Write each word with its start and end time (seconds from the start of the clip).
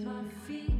My 0.00 0.22
feet 0.46 0.71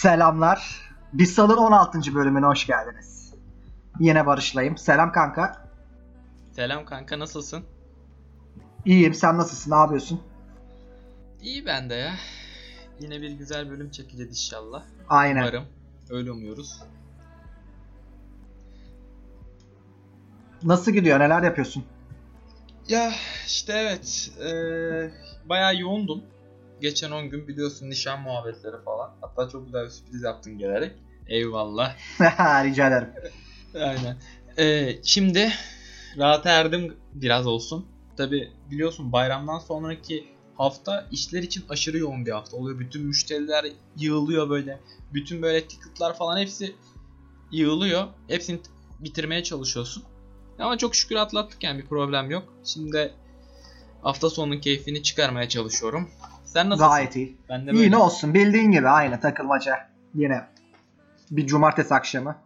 Selamlar. 0.00 0.80
Bir 1.12 1.26
Sal'ın 1.26 1.56
16. 1.56 2.14
bölümüne 2.14 2.46
hoş 2.46 2.66
geldiniz. 2.66 3.34
Yine 4.00 4.26
Barış'layım. 4.26 4.78
Selam 4.78 5.12
kanka. 5.12 5.68
Selam 6.52 6.84
kanka 6.84 7.18
nasılsın? 7.18 7.64
İyiyim. 8.84 9.14
Sen 9.14 9.38
nasılsın? 9.38 9.70
Ne 9.70 9.76
yapıyorsun? 9.76 10.20
İyi 11.42 11.66
ben 11.66 11.90
de 11.90 11.94
ya. 11.94 12.14
Yine 13.00 13.22
bir 13.22 13.30
güzel 13.30 13.70
bölüm 13.70 13.90
çekeceğiz 13.90 14.30
inşallah. 14.30 14.82
Aynen. 15.08 15.42
Umarım. 15.42 15.64
Öyle 16.10 16.32
umuyoruz. 16.32 16.82
Nasıl 20.62 20.92
gidiyor? 20.92 21.20
Neler 21.20 21.42
yapıyorsun? 21.42 21.84
Ya 22.88 23.12
işte 23.46 23.72
evet. 23.72 24.30
eee 24.40 25.10
bayağı 25.48 25.76
yoğundum. 25.76 26.22
Geçen 26.80 27.10
10 27.10 27.30
gün 27.30 27.48
biliyorsun 27.48 27.90
nişan 27.90 28.20
muhabbetleri 28.20 28.82
falan. 28.84 29.10
Hatta 29.20 29.48
çok 29.48 29.66
güzel 29.66 29.84
bir 29.84 29.90
sürpriz 29.90 30.22
yaptın 30.22 30.58
gelerek. 30.58 30.92
Eyvallah. 31.28 31.96
Rica 32.64 32.86
ederim. 32.88 33.08
Aynen. 33.74 34.16
Ee, 34.58 34.98
şimdi 35.02 35.52
rahat 36.18 36.46
erdim 36.46 36.96
biraz 37.14 37.46
olsun. 37.46 37.86
Tabi 38.16 38.52
biliyorsun 38.70 39.12
bayramdan 39.12 39.58
sonraki 39.58 40.28
hafta 40.54 41.08
işler 41.12 41.42
için 41.42 41.64
aşırı 41.68 41.98
yoğun 41.98 42.26
bir 42.26 42.30
hafta 42.30 42.56
oluyor. 42.56 42.78
Bütün 42.78 43.06
müşteriler 43.06 43.66
yığılıyor 43.96 44.50
böyle. 44.50 44.80
Bütün 45.14 45.42
böyle 45.42 45.68
ticketlar 45.68 46.16
falan 46.16 46.38
hepsi 46.38 46.74
yığılıyor. 47.52 48.06
Hepsini 48.28 48.60
bitirmeye 49.00 49.42
çalışıyorsun. 49.42 50.02
Ama 50.58 50.78
çok 50.78 50.94
şükür 50.94 51.16
atlattık 51.16 51.64
yani 51.64 51.82
bir 51.82 51.86
problem 51.86 52.30
yok. 52.30 52.54
Şimdi 52.64 53.12
hafta 54.02 54.30
sonunun 54.30 54.60
keyfini 54.60 55.02
çıkarmaya 55.02 55.48
çalışıyorum. 55.48 56.10
Sen 56.56 56.70
nasılsın? 56.70 56.90
Gayet 56.90 57.16
iyi. 57.16 57.36
Ben 57.48 57.66
de 57.66 57.70
İyi 57.70 57.78
böyle. 57.78 57.90
ne 57.90 57.96
olsun. 57.96 58.34
Bildiğin 58.34 58.70
gibi 58.70 58.88
aynı 58.88 59.20
takılmaca. 59.20 59.88
Yine 60.14 60.44
bir 61.30 61.46
cumartesi 61.46 61.94
akşamı. 61.94 62.36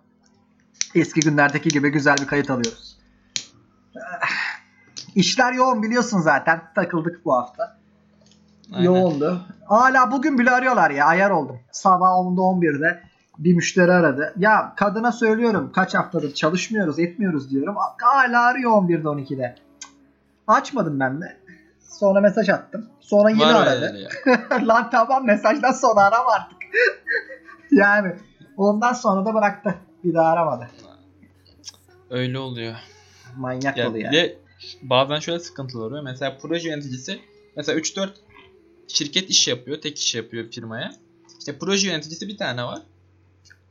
Eski 0.94 1.20
günlerdeki 1.20 1.68
gibi 1.68 1.90
güzel 1.92 2.16
bir 2.20 2.26
kayıt 2.26 2.50
alıyoruz. 2.50 2.98
Ah, 3.96 4.28
İşler 5.14 5.52
yoğun 5.52 5.82
biliyorsun 5.82 6.18
zaten. 6.18 6.62
Takıldık 6.74 7.24
bu 7.24 7.34
hafta. 7.34 7.78
Aynen. 8.72 8.84
Yoğundu. 8.84 9.42
Hala 9.66 10.12
bugün 10.12 10.38
bile 10.38 10.50
arıyorlar 10.50 10.90
ya. 10.90 11.06
Ayar 11.06 11.30
oldum. 11.30 11.58
Sabah 11.72 12.06
10'da 12.08 12.40
11'de 12.40 13.02
bir 13.38 13.54
müşteri 13.54 13.92
aradı. 13.92 14.34
Ya 14.36 14.72
kadına 14.76 15.12
söylüyorum 15.12 15.72
kaç 15.74 15.94
haftadır 15.94 16.34
çalışmıyoruz 16.34 16.98
etmiyoruz 16.98 17.50
diyorum. 17.50 17.76
Hala 18.00 18.42
arıyor 18.42 18.70
11'de 18.70 19.08
12'de. 19.08 19.54
Cık. 19.56 19.90
Açmadım 20.46 21.00
ben 21.00 21.20
de. 21.20 21.39
Sonra 22.00 22.20
mesaj 22.20 22.48
attım. 22.48 22.86
Sonra 23.00 23.30
yine 23.30 23.44
Var 23.54 23.66
aradı. 23.66 23.98
ya. 23.98 24.08
Lan 24.66 24.90
tamam 24.90 25.26
mesajdan 25.26 25.72
sonra 25.72 26.00
arama 26.00 26.30
artık. 26.32 26.58
yani 27.72 28.16
ondan 28.56 28.92
sonra 28.92 29.26
da 29.26 29.34
bıraktı. 29.34 29.74
Bir 30.04 30.14
daha 30.14 30.28
aramadı. 30.32 30.68
Öyle 32.10 32.38
oluyor. 32.38 32.74
Manyak 33.36 33.76
Ya 33.76 33.90
oluyor 33.90 34.12
yani. 34.12 34.36
bazen 34.82 35.18
şöyle 35.20 35.38
sıkıntılar 35.40 35.86
oluyor. 35.86 36.02
Mesela 36.02 36.36
proje 36.42 36.68
yöneticisi 36.68 37.20
mesela 37.56 37.78
3-4 37.80 38.08
şirket 38.88 39.30
iş 39.30 39.48
yapıyor, 39.48 39.80
tek 39.80 39.98
iş 39.98 40.14
yapıyor 40.14 40.50
firmaya. 40.50 40.92
İşte 41.38 41.58
proje 41.58 41.88
yöneticisi 41.88 42.28
bir 42.28 42.36
tane 42.38 42.64
var. 42.64 42.78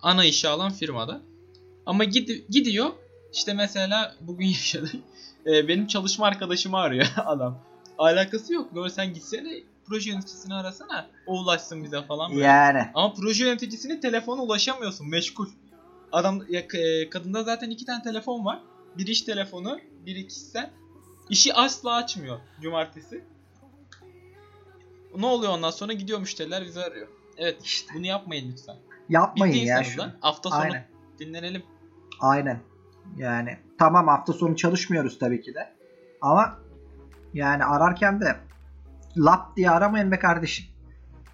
Ana 0.02 0.26
işi 0.26 0.48
alan 0.48 0.72
firmada. 0.72 1.22
Ama 1.86 2.04
gidi- 2.04 2.46
gidiyor 2.50 2.90
işte 3.34 3.54
mesela 3.54 4.16
bugün 4.22 4.46
yaşadık. 4.48 4.92
e, 5.46 5.68
benim 5.68 5.88
çalışma 5.88 6.26
arkadaşımı 6.28 6.78
arıyor 6.78 7.08
adam. 7.26 7.58
Alakası 8.00 8.54
yok. 8.54 8.76
Böyle 8.76 8.90
sen 8.90 9.14
gitsene 9.14 9.64
proje 9.86 10.10
yöneticisini 10.10 10.54
arasana. 10.54 11.08
O 11.28 11.40
ulaşsın 11.40 11.84
bize 11.84 12.02
falan 12.02 12.32
böyle. 12.32 12.44
Yani. 12.44 12.92
Ama 12.94 13.14
proje 13.14 13.46
yöneticisinin 13.46 14.02
telefona 14.02 14.42
ulaşamıyorsun. 14.42 15.10
Meşgul. 15.10 15.48
Adam 16.12 16.42
ya, 16.50 16.60
e, 16.60 17.10
kadında 17.10 17.44
zaten 17.44 17.70
iki 17.70 17.86
tane 17.86 18.04
telefon 18.04 18.46
var. 18.46 18.60
Bir 18.98 19.08
iş 19.08 19.22
telefonu, 19.22 19.80
biri 20.06 20.28
kişisel. 20.28 20.70
İşi 21.30 21.54
asla 21.54 21.96
açmıyor 21.96 22.40
cumartesi. 22.62 23.24
Ne 25.18 25.26
oluyor 25.26 25.52
ondan 25.52 25.72
sonra 25.72 25.94
gidiyor 25.94 26.20
müşteriler 26.20 26.66
bizi 26.66 26.80
arıyor. 26.80 27.08
Evet 27.38 27.64
İşte. 27.64 27.94
bunu 27.96 28.06
yapmayın 28.06 28.52
lütfen. 28.52 28.76
Yapmayın 29.10 29.56
Bitti 29.56 29.66
ya 29.66 29.84
şunu. 29.84 30.12
Hafta 30.20 30.50
sonu 30.50 30.62
Aynen. 30.62 30.86
dinlenelim. 31.20 31.64
Aynen. 32.20 32.62
Yani 33.18 33.58
tamam 33.78 34.08
hafta 34.08 34.34
sonu 34.34 34.56
çalışmıyoruz 34.56 35.20
tabii 35.20 35.42
ki 35.42 35.54
de. 35.54 35.74
Ama 36.22 36.60
yani 37.34 37.66
ararken 37.66 38.22
de 38.22 38.40
lap 39.18 39.58
diye 39.58 39.70
aramayın 39.70 40.12
be 40.12 40.20
kardeşim. 40.20 40.66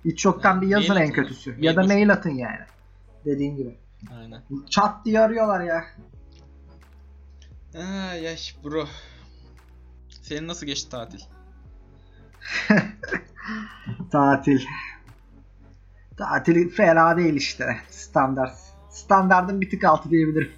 Hiç 0.06 0.19
çoktan 0.19 0.62
bir 0.62 0.68
yazın 0.68 0.95
en 0.95 1.12
kötüsü. 1.12 1.56
Ya 1.59 1.75
da 1.75 1.83
Mail 1.83 2.12
atın 2.12 2.30
yani. 2.30 2.59
Dediğin 3.25 3.56
gibi. 3.56 3.77
Aynen. 4.19 4.42
Çat 4.69 5.06
diye 5.06 5.19
arıyorlar 5.19 5.62
ya. 5.62 5.86
Ay 7.75 8.24
yaş 8.24 8.56
bro. 8.63 8.88
Senin 10.21 10.47
nasıl 10.47 10.65
geçti 10.65 10.89
tatil? 10.89 11.19
Tatil. 14.12 14.62
Tatil 16.18 16.69
fena 16.69 17.18
değil 17.18 17.33
işte. 17.33 17.77
Standart. 17.89 18.57
Standardın 18.89 19.62
bir 19.62 19.69
tık 19.69 19.83
altı 19.83 20.09
diyebilirim. 20.09 20.51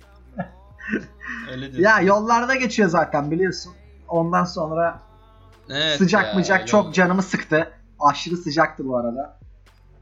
Öyle 1.51 1.61
diyorsun. 1.73 1.83
Ya 1.83 2.01
yollarda 2.01 2.55
geçiyor 2.55 2.89
zaten 2.89 3.31
biliyorsun. 3.31 3.73
Ondan 4.07 4.43
sonra 4.43 5.06
Evet 5.69 5.97
sıcak 5.97 6.25
ya, 6.25 6.33
mıcak 6.33 6.59
yol- 6.59 6.65
çok 6.67 6.93
canımı 6.93 7.23
sıktı. 7.23 7.71
Aşırı 7.99 8.37
sıcaktı 8.37 8.87
bu 8.87 8.97
arada. 8.97 9.39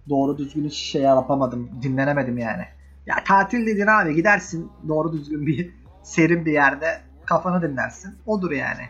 Doğru 0.09 0.37
düzgün 0.37 0.65
hiç 0.65 0.75
şey 0.77 1.01
yapamadım. 1.01 1.69
Dinlenemedim 1.81 2.37
yani. 2.37 2.63
Ya 3.05 3.15
tatil 3.27 3.65
dedin 3.67 3.87
abi 3.87 4.15
gidersin 4.15 4.71
doğru 4.87 5.13
düzgün 5.13 5.47
bir 5.47 5.73
serin 6.03 6.45
bir 6.45 6.51
yerde 6.53 7.01
kafanı 7.25 7.61
dinlersin. 7.69 8.15
Odur 8.25 8.51
yani. 8.51 8.81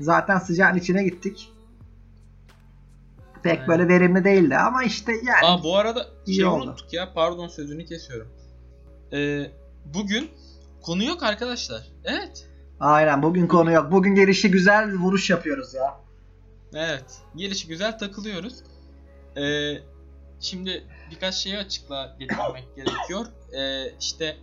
Zaten 0.00 0.38
sıcağın 0.38 0.76
içine 0.76 1.04
gittik. 1.04 1.52
Pek 3.42 3.52
Aynen. 3.54 3.68
böyle 3.68 3.88
verimli 3.88 4.24
değildi 4.24 4.56
ama 4.56 4.82
işte 4.82 5.12
yani 5.12 5.46
Aa 5.46 5.62
bu 5.62 5.76
arada 5.76 6.06
İyi 6.26 6.36
şey 6.36 6.44
oldu. 6.44 6.64
unuttuk 6.64 6.92
ya. 6.92 7.12
Pardon 7.14 7.48
sözünü 7.48 7.84
kesiyorum. 7.84 8.28
Ee, 9.12 9.46
bugün 9.94 10.30
konu 10.82 11.04
yok 11.04 11.22
arkadaşlar. 11.22 11.82
Evet. 12.04 12.48
Aynen 12.80 13.22
bugün 13.22 13.46
konu 13.46 13.72
yok. 13.72 13.92
Bugün 13.92 14.14
gelişi 14.14 14.50
güzel 14.50 14.94
vuruş 14.94 15.30
yapıyoruz 15.30 15.74
ya. 15.74 16.00
Evet. 16.74 17.18
Gelişi 17.36 17.68
güzel 17.68 17.98
takılıyoruz. 17.98 18.54
Ee, 19.36 19.74
şimdi 20.40 20.84
birkaç 21.10 21.34
şeyi 21.34 21.58
açıkla 21.58 22.16
getirmek 22.18 22.64
gerekiyor. 22.76 23.26
Ee, 23.58 23.92
işte 24.00 24.36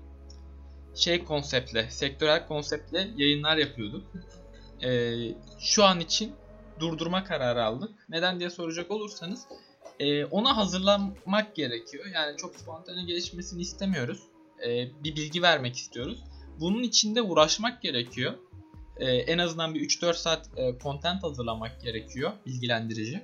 şey 0.96 1.24
konseptle, 1.26 1.90
sektörel 1.90 2.48
konseptle 2.48 3.08
yayınlar 3.18 3.58
yapıyorduk. 3.58 4.04
Ee, 4.84 5.14
şu 5.60 5.84
an 5.84 6.00
için 6.00 6.32
durdurma 6.80 7.24
kararı 7.24 7.64
aldık. 7.64 7.92
Neden 8.10 8.40
diye 8.40 8.50
soracak 8.50 8.92
olursanız 8.92 9.46
E, 10.00 10.26
ona 10.26 10.58
hazırlanmak 10.58 11.56
gerekiyor. 11.56 12.06
Yani 12.14 12.38
çok 12.38 12.56
spontane 12.56 13.04
gelişmesini 13.04 13.62
istemiyoruz. 13.62 14.20
E, 14.66 14.70
bir 15.04 15.16
bilgi 15.16 15.42
vermek 15.42 15.76
istiyoruz. 15.76 16.24
Bunun 16.60 16.84
için 16.84 17.16
de 17.16 17.22
uğraşmak 17.22 17.81
gerekiyor. 17.81 18.34
E, 18.98 19.06
en 19.06 19.38
azından 19.38 19.74
bir 19.74 19.81
3-4 19.81 20.13
saat 20.13 20.50
e, 20.57 20.75
content 20.84 21.24
hazırlamak 21.24 21.81
gerekiyor. 21.81 22.31
Bilgilendirici. 22.46 23.24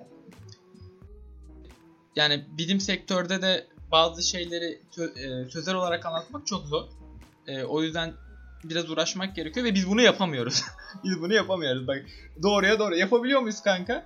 Yani 2.16 2.46
bilim 2.58 2.80
sektörde 2.80 3.42
de 3.42 3.68
bazı 3.92 4.24
şeyleri 4.24 4.80
sö- 4.98 5.46
e, 5.46 5.50
sözel 5.50 5.76
olarak 5.76 6.06
anlatmak 6.06 6.48
çok 6.48 6.66
zor. 6.66 6.84
E, 7.48 7.64
o 7.64 7.82
yüzden 7.84 8.14
biraz 8.64 8.90
uğraşmak 8.90 9.36
gerekiyor 9.36 9.66
ve 9.66 9.74
biz 9.76 9.90
bunu 9.90 10.02
yapamıyoruz. 10.02 10.64
biz 11.04 11.22
bunu 11.22 11.34
yapamıyoruz. 11.34 11.88
Bak 11.88 12.06
doğruya 12.44 12.80
doğru 12.80 12.96
yapabiliyor 12.96 13.42
muyuz 13.42 13.62
kanka? 13.62 14.06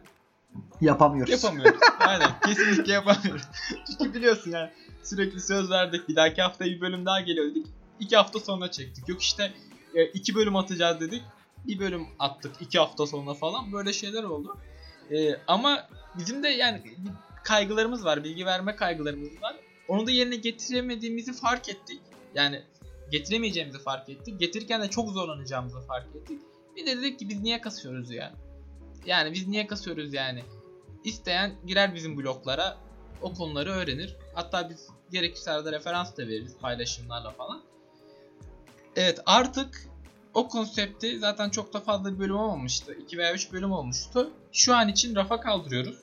Yapamıyoruz. 0.81 1.33
Yapamıyoruz. 1.33 1.79
Aynen. 1.99 2.39
Kesinlikle 2.45 2.93
yapamıyoruz. 2.93 3.43
Çünkü 3.87 4.13
biliyorsun 4.13 4.51
yani 4.51 4.69
sürekli 5.03 5.41
söz 5.41 5.69
verdik. 5.69 6.09
Bir 6.09 6.15
dahaki 6.15 6.41
hafta 6.41 6.65
bir 6.65 6.81
bölüm 6.81 7.05
daha 7.05 7.19
geliyor 7.19 7.45
dedik. 7.45 7.67
İki 7.99 8.15
hafta 8.15 8.39
sonra 8.39 8.71
çektik. 8.71 9.09
Yok 9.09 9.21
işte 9.21 9.53
e, 9.93 10.05
iki 10.05 10.35
bölüm 10.35 10.55
atacağız 10.55 10.99
dedik. 10.99 11.23
Bir 11.67 11.79
bölüm 11.79 12.07
attık 12.19 12.61
iki 12.61 12.79
hafta 12.79 13.07
sonra 13.07 13.33
falan. 13.33 13.73
Böyle 13.73 13.93
şeyler 13.93 14.23
oldu. 14.23 14.57
E, 15.11 15.35
ama 15.47 15.87
bizim 16.17 16.43
de 16.43 16.47
yani 16.47 16.81
kaygılarımız 17.43 18.05
var. 18.05 18.23
Bilgi 18.23 18.45
verme 18.45 18.75
kaygılarımız 18.75 19.41
var. 19.41 19.55
Onu 19.87 20.07
da 20.07 20.11
yerine 20.11 20.35
getiremediğimizi 20.35 21.33
fark 21.33 21.69
ettik. 21.69 22.01
Yani 22.35 22.63
getiremeyeceğimizi 23.11 23.79
fark 23.79 24.09
ettik. 24.09 24.39
Getirirken 24.39 24.81
de 24.81 24.89
çok 24.89 25.09
zorlanacağımızı 25.09 25.81
fark 25.81 26.15
ettik. 26.15 26.39
Bir 26.75 26.85
de 26.85 26.97
dedik 26.97 27.19
ki 27.19 27.29
biz 27.29 27.41
niye 27.41 27.61
kasıyoruz 27.61 28.11
ya? 28.11 28.33
Yani 29.05 29.33
biz 29.33 29.47
niye 29.47 29.67
kasıyoruz 29.67 30.13
yani? 30.13 30.43
İsteyen 31.03 31.55
girer 31.65 31.95
bizim 31.95 32.17
bloklara 32.17 32.77
o 33.21 33.33
konuları 33.33 33.71
öğrenir. 33.71 34.15
Hatta 34.33 34.69
biz 34.69 34.87
gerekirse 35.11 35.51
arada 35.51 35.71
referans 35.71 36.17
da 36.17 36.27
veririz 36.27 36.57
paylaşımlarla 36.57 37.31
falan. 37.31 37.61
Evet 38.95 39.19
artık 39.25 39.81
o 40.33 40.47
konsepti 40.47 41.19
zaten 41.19 41.49
çok 41.49 41.73
da 41.73 41.79
fazla 41.79 42.19
bölüm 42.19 42.35
olmamıştı. 42.35 42.93
2 42.93 43.17
veya 43.17 43.33
3 43.33 43.53
bölüm 43.53 43.71
olmuştu. 43.71 44.29
Şu 44.51 44.75
an 44.75 44.87
için 44.87 45.15
rafa 45.15 45.39
kaldırıyoruz. 45.39 45.97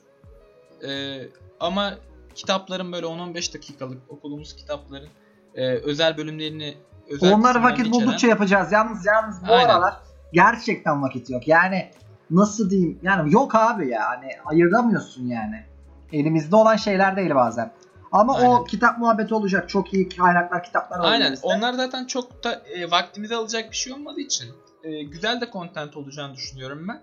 Ee, 0.88 1.22
ama 1.60 1.94
kitapların 2.34 2.92
böyle 2.92 3.06
10-15 3.06 3.54
dakikalık 3.54 3.98
okulumuz 4.08 4.56
kitapların 4.56 5.08
e, 5.54 5.68
özel 5.68 6.16
bölümlerini 6.16 6.74
özel 7.08 7.32
Onları 7.32 7.62
vakit 7.62 7.86
içeren- 7.86 7.92
buldukça 7.92 8.26
yapacağız. 8.26 8.72
Yalnız 8.72 9.06
yalnız 9.06 9.36
bu 9.48 9.52
Aynen. 9.52 9.68
aralar 9.68 9.94
gerçekten 10.32 11.02
vakit 11.02 11.30
yok. 11.30 11.48
Yani 11.48 11.90
nasıl 12.30 12.70
diyeyim? 12.70 12.98
Yani 13.02 13.32
yok 13.32 13.54
abi 13.54 13.88
ya. 13.88 14.08
Hani 14.08 14.28
ayıramıyorsun 14.44 15.26
yani. 15.26 15.64
Elimizde 16.12 16.56
olan 16.56 16.76
şeyler 16.76 17.16
değil 17.16 17.34
bazen. 17.34 17.72
Ama 18.12 18.32
o 18.32 18.36
Aynen. 18.36 18.64
kitap 18.64 18.98
muhabbeti 18.98 19.34
olacak. 19.34 19.68
Çok 19.68 19.94
iyi 19.94 20.08
kaynaklar, 20.08 20.64
kitaplar 20.64 20.98
var 20.98 21.12
Aynen. 21.12 21.24
elimizde. 21.24 21.46
Onlar 21.46 21.72
zaten 21.72 22.04
çok 22.06 22.44
da 22.44 22.52
e, 22.54 22.90
vaktimizi 22.90 23.34
alacak 23.36 23.70
bir 23.70 23.76
şey 23.76 23.92
olmadığı 23.92 24.20
için 24.20 24.48
e, 24.84 25.02
güzel 25.02 25.40
de 25.40 25.50
content 25.52 25.96
olacağını 25.96 26.34
düşünüyorum 26.34 26.88
ben. 26.88 27.02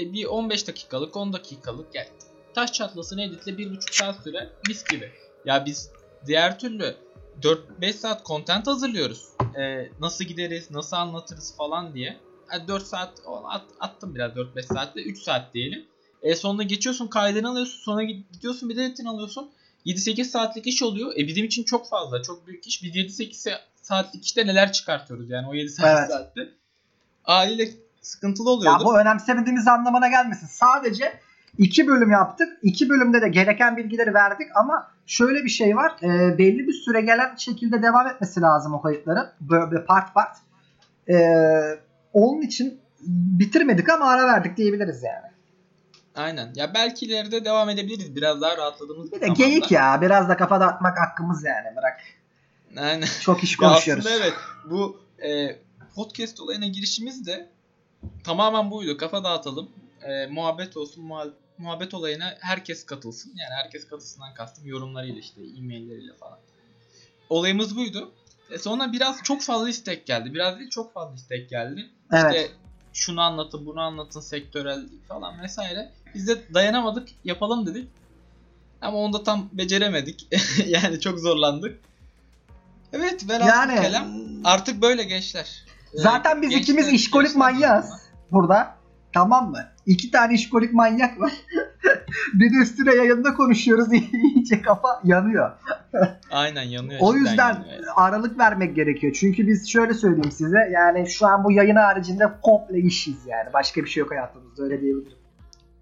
E, 0.00 0.12
bir 0.12 0.24
15 0.24 0.68
dakikalık, 0.68 1.16
10 1.16 1.32
dakikalık 1.32 1.94
yani 1.94 2.08
taş 2.54 2.72
çatlasını 2.72 3.22
editle 3.22 3.52
1,5 3.52 3.96
saat 3.98 4.22
süre 4.24 4.48
mis 4.68 4.84
gibi. 4.84 5.10
Ya 5.44 5.64
biz 5.66 5.90
diğer 6.26 6.58
türlü 6.58 6.94
4-5 7.42 7.92
saat 7.92 8.26
content 8.26 8.66
hazırlıyoruz. 8.66 9.28
E, 9.58 9.88
nasıl 10.00 10.24
gideriz, 10.24 10.70
nasıl 10.70 10.96
anlatırız 10.96 11.56
falan 11.56 11.94
diye. 11.94 12.16
Yani 12.52 12.68
4 12.68 12.82
saat 12.82 13.10
o, 13.26 13.42
at- 13.48 13.64
attım 13.80 14.14
biraz 14.14 14.32
4-5 14.32 14.62
saatte 14.62 15.02
3 15.02 15.18
saat 15.22 15.54
diyelim. 15.54 15.84
E, 16.22 16.34
sonunda 16.36 16.62
geçiyorsun 16.62 17.06
kaydını 17.06 17.48
alıyorsun 17.50 17.78
sonra 17.82 18.02
gidiyorsun 18.02 18.68
bir 18.68 18.76
de 18.76 18.84
editini 18.84 19.08
alıyorsun. 19.08 19.50
7-8 19.86 20.24
saatlik 20.24 20.66
iş 20.66 20.82
oluyor. 20.82 21.12
E 21.18 21.26
bizim 21.26 21.44
için 21.44 21.64
çok 21.64 21.88
fazla, 21.88 22.22
çok 22.22 22.46
büyük 22.46 22.66
iş. 22.66 22.82
Biz 22.82 22.96
7-8 22.96 23.58
saatlik 23.82 24.24
işte 24.24 24.46
neler 24.46 24.72
çıkartıyoruz 24.72 25.30
yani 25.30 25.46
o 25.48 25.54
7-8 25.54 25.56
Evet. 25.98 26.10
saatte. 26.10 26.48
Aileyle 27.24 27.70
sıkıntılı 28.02 28.48
Ya 28.48 28.52
oluyordu. 28.54 28.84
bu 28.84 28.98
önemsemediğimiz 29.00 29.68
anlamına 29.68 30.08
gelmesin. 30.08 30.46
Sadece 30.46 31.12
iki 31.58 31.86
bölüm 31.86 32.10
yaptık. 32.10 32.48
İki 32.62 32.88
bölümde 32.88 33.22
de 33.22 33.28
gereken 33.28 33.76
bilgileri 33.76 34.14
verdik 34.14 34.46
ama 34.54 34.90
şöyle 35.06 35.44
bir 35.44 35.48
şey 35.48 35.76
var. 35.76 35.92
E, 36.02 36.38
belli 36.38 36.66
bir 36.66 36.72
süre 36.72 37.00
gelen 37.00 37.36
şekilde 37.36 37.82
devam 37.82 38.06
etmesi 38.06 38.40
lazım 38.40 38.74
o 38.74 38.82
kayıtların. 38.82 39.28
Böyle 39.40 39.84
part 39.84 40.14
part. 40.14 40.36
E, 41.08 41.16
onun 42.12 42.42
için 42.42 42.80
bitirmedik 43.38 43.88
ama 43.90 44.04
ara 44.06 44.26
verdik 44.26 44.56
diyebiliriz 44.56 45.02
yani. 45.02 45.35
Aynen. 46.16 46.52
Ya 46.56 46.74
belki 46.74 47.06
ileride 47.06 47.44
devam 47.44 47.68
edebiliriz. 47.68 48.16
Biraz 48.16 48.40
daha 48.40 48.56
rahatladığımız 48.56 49.06
Bir 49.12 49.20
de 49.20 49.26
zamanda. 49.26 49.42
geyik 49.44 49.70
ya. 49.70 49.98
Biraz 50.02 50.28
da 50.28 50.36
kafa 50.36 50.60
dağıtmak 50.60 50.98
hakkımız 51.00 51.44
yani. 51.44 51.76
Bırak. 51.76 52.00
Aynen. 52.76 53.06
Çok 53.20 53.42
iş 53.44 53.56
konuşuyoruz. 53.56 54.06
aslında 54.06 54.22
evet. 54.24 54.34
Bu 54.70 55.00
e, 55.24 55.58
podcast 55.94 56.40
olayına 56.40 56.66
girişimiz 56.66 57.26
de 57.26 57.48
tamamen 58.24 58.70
buydu. 58.70 58.96
Kafa 58.96 59.24
dağıtalım. 59.24 59.70
E, 60.02 60.26
muhabbet 60.26 60.76
olsun. 60.76 61.04
muha- 61.04 61.32
muhabbet 61.58 61.94
olayına 61.94 62.34
herkes 62.40 62.86
katılsın. 62.86 63.32
Yani 63.36 63.54
herkes 63.62 63.88
katılsından 63.88 64.34
kastım 64.34 64.66
yorumlarıyla 64.66 65.20
işte 65.20 65.40
e-mailleriyle 65.58 66.12
falan. 66.20 66.38
Olayımız 67.28 67.76
buydu. 67.76 68.12
E, 68.50 68.58
sonra 68.58 68.92
biraz 68.92 69.22
çok 69.22 69.42
fazla 69.42 69.68
istek 69.68 70.06
geldi. 70.06 70.34
Biraz 70.34 70.58
değil 70.58 70.70
çok 70.70 70.92
fazla 70.94 71.14
istek 71.14 71.50
geldi. 71.50 71.86
Evet. 72.12 72.34
İşte 72.34 72.48
şunu 72.92 73.20
anlatın, 73.20 73.66
bunu 73.66 73.80
anlatın, 73.80 74.20
sektörel 74.20 74.86
falan 75.08 75.42
vesaire. 75.42 75.90
Biz 76.14 76.28
de 76.28 76.54
dayanamadık, 76.54 77.08
yapalım 77.24 77.66
dedik. 77.66 77.88
Ama 78.80 78.98
onu 78.98 79.12
da 79.12 79.22
tam 79.22 79.48
beceremedik. 79.52 80.28
yani 80.66 81.00
çok 81.00 81.18
zorlandık. 81.18 81.80
Evet, 82.92 83.28
velhasıl 83.28 83.70
yani 83.70 83.80
kelam. 83.80 84.06
Artık 84.44 84.82
böyle 84.82 85.04
gençler. 85.04 85.64
Zaten 85.94 86.42
biz 86.42 86.50
gençler- 86.50 86.62
ikimiz 86.62 86.88
işkolik 86.88 87.36
manyağız 87.36 87.86
burada. 88.32 88.76
Tamam 89.14 89.50
mı? 89.50 89.64
İki 89.86 90.10
tane 90.10 90.34
işkolik 90.34 90.72
manyak 90.72 91.20
var. 91.20 91.32
bir 92.34 92.52
de 92.52 92.56
üstüne 92.62 92.94
yayında 92.94 93.34
konuşuyoruz. 93.34 93.88
İyice 93.92 94.62
kafa 94.62 95.00
yanıyor. 95.04 95.52
Aynen 96.30 96.62
yanıyor. 96.62 97.00
O 97.02 97.14
yüzden 97.14 97.54
yanıyor 97.54 97.84
aralık 97.96 98.38
vermek 98.38 98.76
gerekiyor. 98.76 99.16
Çünkü 99.20 99.46
biz 99.46 99.68
şöyle 99.68 99.94
söyleyeyim 99.94 100.32
size. 100.32 100.58
Yani 100.72 101.10
şu 101.10 101.26
an 101.26 101.44
bu 101.44 101.52
yayın 101.52 101.76
haricinde 101.76 102.24
komple 102.42 102.78
işiz 102.78 103.26
yani. 103.26 103.52
Başka 103.52 103.84
bir 103.84 103.88
şey 103.88 104.00
yok 104.00 104.10
hayatımızda 104.10 104.62
öyle 104.64 104.80
diyebilirim. 104.80 105.18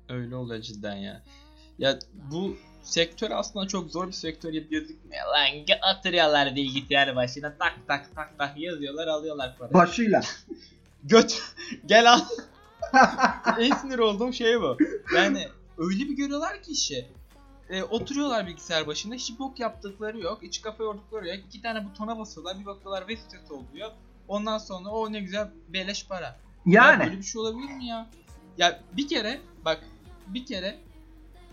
Öyle 0.09 0.37
oluyor 0.37 0.63
cidden 0.63 0.97
ya. 0.97 1.23
Ya 1.79 1.99
bu 2.31 2.57
sektör 2.83 3.31
aslında 3.31 3.69
çok 3.69 3.91
zor 3.91 4.07
bir 4.07 4.13
sektör 4.13 4.53
gibi 4.53 4.69
gözükmüyor. 4.69 5.25
Lan 5.27 5.79
atırıyorlar 5.83 6.57
bilgisayar 6.57 7.17
başına 7.17 7.55
tak 7.59 7.75
tak 7.89 8.15
tak 8.15 8.39
tak 8.39 8.59
yazıyorlar 8.59 9.07
alıyorlar 9.07 9.57
parayı. 9.59 9.75
Başıyla. 9.75 10.21
Göt 11.05 11.43
gel 11.87 12.13
al. 12.13 12.21
en 13.59 13.75
sinir 13.75 13.99
olduğum 13.99 14.33
şey 14.33 14.61
bu. 14.61 14.77
Yani 15.15 15.49
öyle 15.79 15.99
bir 15.99 16.17
görüyorlar 16.17 16.63
ki 16.63 16.73
işi. 16.73 17.07
E, 17.71 17.83
oturuyorlar 17.83 18.47
bilgisayar 18.47 18.87
başında 18.87 19.15
hiç 19.15 19.39
bok 19.39 19.61
yaptıkları 19.61 20.21
yok. 20.21 20.39
İç 20.43 20.63
kafa 20.63 20.85
yordukları 20.85 21.29
yok. 21.29 21.39
İki 21.49 21.63
tane 21.63 21.85
butona 21.85 22.19
basıyorlar. 22.19 22.61
Bir 22.61 22.67
bakıyorlar 22.67 23.09
web 23.09 23.19
sitesi 23.19 23.53
oluyor. 23.53 23.91
Ondan 24.29 24.59
sonra 24.59 24.89
o 24.89 25.13
ne 25.13 25.21
güzel 25.21 25.51
beleş 25.69 26.07
para. 26.07 26.25
Ya 26.67 26.85
Yani. 26.85 27.05
böyle 27.05 27.19
bir 27.19 27.23
şey 27.23 27.41
olabilir 27.41 27.71
mi 27.71 27.87
ya? 27.87 28.07
Ya 28.59 28.81
bir 28.93 29.09
kere 29.09 29.41
bak 29.65 29.85
bir 30.27 30.47
kere 30.47 30.79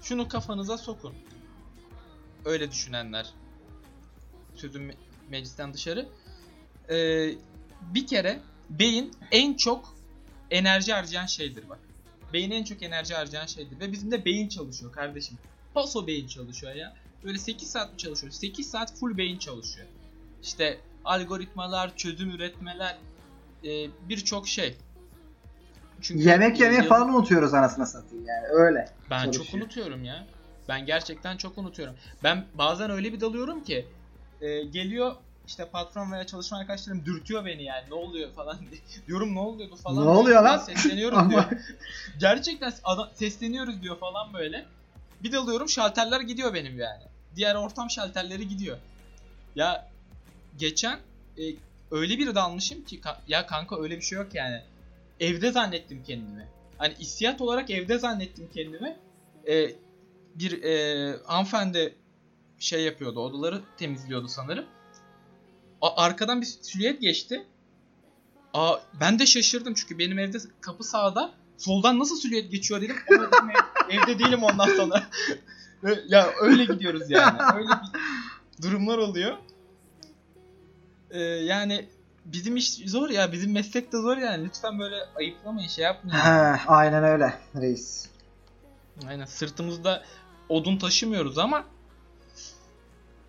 şunu 0.02 0.28
kafanıza 0.28 0.78
sokun. 0.78 1.14
Öyle 2.46 2.72
düşünenler. 2.72 3.34
Sözüm 4.56 4.90
me- 4.90 4.96
meclisten 5.30 5.74
dışarı. 5.74 6.10
Ee, 6.90 7.36
bir 7.82 8.08
kere 8.08 8.40
beyin 8.70 9.12
en 9.32 9.54
çok 9.54 9.96
enerji 10.52 10.94
harcayan 10.94 11.26
şeydir 11.26 11.70
bak. 11.70 11.80
Beyin 12.34 12.52
en 12.52 12.64
çok 12.64 12.84
enerji 12.84 13.14
harcayan 13.14 13.46
şeydir. 13.46 13.80
Ve 13.80 13.92
bizim 13.92 14.12
de 14.12 14.26
beyin 14.26 14.48
çalışıyor 14.48 14.92
kardeşim. 14.92 15.38
Paso 15.74 16.08
beyin 16.08 16.28
çalışıyor 16.28 16.76
ya. 16.76 16.96
Böyle 17.24 17.38
8 17.38 17.72
saat 17.72 17.92
mi 17.92 17.98
çalışıyor? 17.98 18.34
8 18.34 18.70
saat 18.70 18.94
full 19.00 19.18
beyin 19.18 19.38
çalışıyor. 19.38 19.88
İşte 20.44 20.80
algoritmalar, 21.06 21.98
çözüm 21.98 22.30
üretmeler, 22.30 22.98
e, 23.64 23.90
birçok 24.10 24.48
şey. 24.48 24.78
Çünkü 26.02 26.24
Yemek 26.30 26.60
yemeyi 26.60 26.78
yazı- 26.78 26.90
falan 26.90 27.10
unutuyoruz 27.10 27.54
anasını 27.54 27.88
satayım 27.88 28.26
yani 28.26 28.48
öyle. 28.48 28.90
Ben 29.10 29.24
çok 29.26 29.34
çalışıyor. 29.34 29.64
unutuyorum 29.64 30.04
ya. 30.04 30.28
Ben 30.70 30.86
gerçekten 30.86 31.38
çok 31.38 31.58
unutuyorum. 31.58 31.96
Ben 32.24 32.46
bazen 32.54 32.90
öyle 32.92 33.14
bir 33.14 33.20
dalıyorum 33.22 33.64
ki 33.64 33.86
e, 34.42 34.64
geliyor 34.64 35.16
işte 35.48 35.66
patron 35.66 36.12
veya 36.12 36.26
çalışma 36.28 36.58
arkadaşlarım 36.58 37.06
dürtüyor 37.06 37.46
beni 37.46 37.64
yani 37.64 37.90
ne 37.90 37.94
oluyor 37.94 38.32
falan 38.34 38.58
diye. 38.72 38.82
diyorum 39.08 39.36
ne 39.36 39.40
oluyordu 39.40 39.76
falan. 39.76 40.06
Ne 40.06 40.10
oluyor 40.10 40.44
lan? 40.44 40.52
"Ya 40.54 40.60
Sesleniyoruz 40.60 41.18
Ama- 41.18 41.30
diyor. 41.30 41.44
Gerçekten 42.20 42.74
adam, 42.84 43.10
sesleniyoruz 43.16 43.82
diyor 43.82 43.98
falan 44.00 44.34
böyle. 44.34 44.66
Bir 45.24 45.32
dalıyorum 45.32 45.70
şalterler 45.70 46.22
gidiyor 46.22 46.54
benim 46.54 46.80
yani. 46.80 47.04
Diğer 47.36 47.56
ortam 47.56 47.90
şalterleri 47.90 48.48
gidiyor. 48.48 48.78
Ya 49.56 49.88
geçen 50.58 51.00
e, 51.38 51.42
öyle 51.92 52.18
bir 52.18 52.36
dalmışım 52.36 52.84
ki 52.84 53.00
ka- 53.00 53.18
ya 53.28 53.46
kanka 53.46 53.82
öyle 53.82 53.96
bir 53.98 54.02
şey 54.02 54.18
yok 54.18 54.28
yani. 54.36 54.62
Evde 55.22 55.52
zannettim 55.52 56.04
kendimi. 56.04 56.48
Hani 56.78 56.94
hissiyat 56.94 57.42
olarak 57.42 57.70
evde 57.70 57.98
zannettim 57.98 58.50
kendimi. 58.54 58.98
E, 59.48 59.76
bir 60.36 60.64
e, 60.64 61.16
hanımefendi 61.24 61.96
şey 62.60 62.84
yapıyordu. 62.84 63.20
Odaları 63.20 63.62
temizliyordu 63.78 64.28
sanırım. 64.28 64.66
A- 65.82 66.04
arkadan 66.04 66.42
bir 66.42 66.46
silüet 66.46 67.02
geçti. 67.02 67.46
Aa, 68.54 68.76
ben 69.00 69.20
de 69.20 69.26
şaşırdım 69.26 69.74
çünkü 69.74 70.00
benim 70.00 70.20
evde 70.20 70.38
kapı 70.62 70.84
sağda. 70.84 71.34
Soldan 71.58 72.00
nasıl 72.00 72.16
silüet 72.16 72.52
geçiyor 72.52 72.82
dedim. 72.82 72.96
Dedim, 73.10 73.50
ev- 73.90 73.96
evde 73.96 74.20
değilim 74.20 74.44
ondan 74.44 74.68
sonra. 74.76 75.04
ya 76.08 76.30
öyle 76.42 76.66
gidiyoruz 76.66 77.10
yani. 77.10 77.38
Öyle 77.56 77.68
bir 77.68 78.64
durumlar 78.64 78.98
oluyor. 78.98 79.38
Ee, 81.12 81.20
yani 81.20 81.86
bizim 82.26 82.58
iş 82.58 82.74
zor 82.74 83.10
ya. 83.10 83.32
Bizim 83.32 83.52
meslek 83.52 83.94
de 83.94 83.98
zor 83.98 84.18
yani. 84.18 84.46
Lütfen 84.46 84.80
böyle 84.80 84.96
ayıplamayın 85.16 85.68
şey 85.68 85.84
yapmayın. 85.84 86.20
He, 86.20 86.60
aynen 86.68 87.04
öyle 87.04 87.34
reis. 87.56 88.10
Aynen 89.08 89.26
sırtımızda 89.26 90.04
odun 90.50 90.78
taşımıyoruz 90.78 91.38
ama 91.38 91.64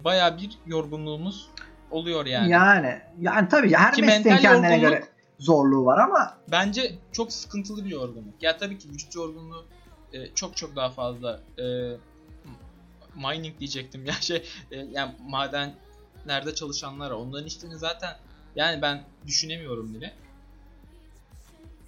baya 0.01 0.37
bir 0.39 0.59
yorgunluğumuz 0.67 1.49
oluyor 1.91 2.27
yani. 2.27 2.51
Yani 2.51 3.01
yani 3.21 3.49
tabii 3.49 3.75
her 3.75 3.95
Ki 3.95 4.03
mesleğin 4.03 4.37
kendine 4.37 4.79
göre 4.79 5.05
zorluğu 5.39 5.85
var 5.85 5.99
ama 5.99 6.37
Bence 6.51 6.95
çok 7.13 7.33
sıkıntılı 7.33 7.85
bir 7.85 7.91
yorgunluk. 7.91 8.43
Ya 8.43 8.57
tabii 8.57 8.79
ki 8.79 8.89
vücut 8.89 9.15
yorgunluğu 9.15 9.65
e, 10.13 10.35
çok 10.35 10.57
çok 10.57 10.77
daha 10.77 10.91
fazla 10.91 11.41
e, 11.59 11.65
mining 13.15 13.59
diyecektim 13.59 14.05
ya 14.07 14.13
şey 14.13 14.49
e, 14.71 14.77
yani 14.77 15.13
madenlerde 15.29 16.55
çalışanlara 16.55 17.17
onların 17.17 17.47
işlerini 17.47 17.79
zaten 17.79 18.17
yani 18.57 18.83
ben 18.83 19.03
düşünemiyorum 19.27 19.95
bile. 19.95 20.15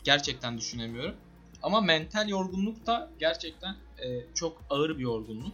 Gerçekten 0.04 0.59
düşünemiyorum. 0.59 1.14
Ama 1.62 1.80
mental 1.80 2.28
yorgunluk 2.28 2.87
da 2.87 3.11
gerçekten 3.18 3.76
e, 3.99 4.06
çok 4.35 4.62
ağır 4.71 4.90
bir 4.99 5.02
yorgunluk. 5.02 5.52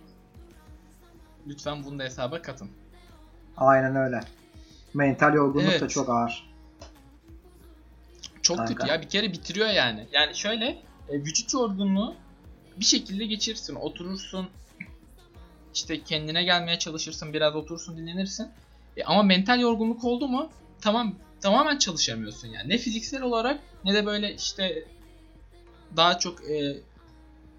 Lütfen 1.47 1.85
bunu 1.85 1.99
da 1.99 2.03
hesaba 2.05 2.43
katın. 2.43 2.71
aynen 3.57 3.97
öyle. 3.97 4.21
Mental 4.95 5.35
yorgunluk 5.35 5.69
da 5.69 5.73
Evet. 5.75 5.91
çok 5.91 6.09
ağır. 6.09 6.51
Çok 8.43 8.57
Kanka. 8.57 8.75
kötü 8.75 8.89
ya 8.89 9.01
bir 9.03 9.09
kere 9.09 9.33
bitiriyor 9.33 9.69
yani. 9.69 10.07
Yani 10.13 10.35
şöyle 10.37 10.67
e, 11.09 11.13
vücut 11.15 11.53
yorgunluğu 11.55 12.15
bir 12.77 12.85
şekilde 12.85 13.27
geçirsin. 13.27 13.75
Oturursun 13.75 14.49
işte 15.75 16.03
kendine 16.05 16.45
gelmeye 16.45 16.79
çalışırsın 16.79 17.33
biraz 17.33 17.57
oturursun 17.57 17.97
dinlenirsin. 17.97 18.49
E, 18.97 19.05
ama 19.05 19.23
mental 19.23 19.61
yorgunluk 19.61 20.05
oldu 20.05 20.29
mu 20.29 20.51
tamam 20.81 21.15
tamamen 21.41 21.79
çalışamıyorsun 21.79 22.49
yani. 22.49 22.69
Ne 22.69 22.79
fiziksel 22.79 23.23
olarak 23.23 23.61
ne 23.85 23.95
de 23.95 24.07
böyle 24.07 24.35
işte 24.35 24.85
daha 25.97 26.19
çok 26.19 26.51
e, 26.51 26.77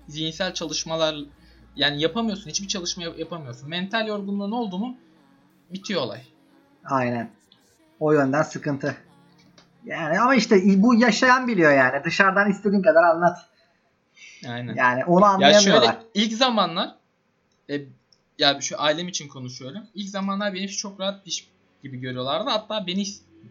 zihinsel 0.07 0.53
çalışmalar 0.53 1.15
yani 1.75 2.01
yapamıyorsun. 2.01 2.49
Hiçbir 2.49 2.67
çalışma 2.67 3.03
yap- 3.03 3.19
yapamıyorsun. 3.19 3.69
Mental 3.69 4.07
yorgunluğun 4.07 4.51
oldu 4.51 4.77
mu 4.77 4.97
bitiyor 5.73 6.01
olay. 6.01 6.21
Aynen. 6.85 7.31
O 7.99 8.11
yönden 8.11 8.43
sıkıntı. 8.43 8.97
Yani 9.85 10.19
ama 10.19 10.35
işte 10.35 10.61
bu 10.65 10.95
yaşayan 10.95 11.47
biliyor 11.47 11.71
yani. 11.73 12.03
Dışarıdan 12.03 12.51
istediğin 12.51 12.81
kadar 12.81 13.03
anlat. 13.03 13.37
Aynen. 14.47 14.75
Yani 14.75 15.05
onu 15.05 15.21
Ya 15.21 15.27
anlayamıyorlar. 15.27 15.93
şöyle 15.93 16.05
ilk 16.13 16.33
zamanlar 16.33 16.95
e, 17.69 17.81
ya 18.39 18.61
şu 18.61 18.81
ailem 18.81 19.07
için 19.07 19.27
konuşuyorum. 19.27 19.81
İlk 19.95 20.09
zamanlar 20.09 20.53
beni 20.53 20.67
çok 20.69 20.99
rahat 20.99 21.25
bir 21.25 21.31
iş 21.31 21.47
gibi 21.83 21.99
görüyorlardı. 21.99 22.49
Hatta 22.49 22.87
beni 22.87 23.03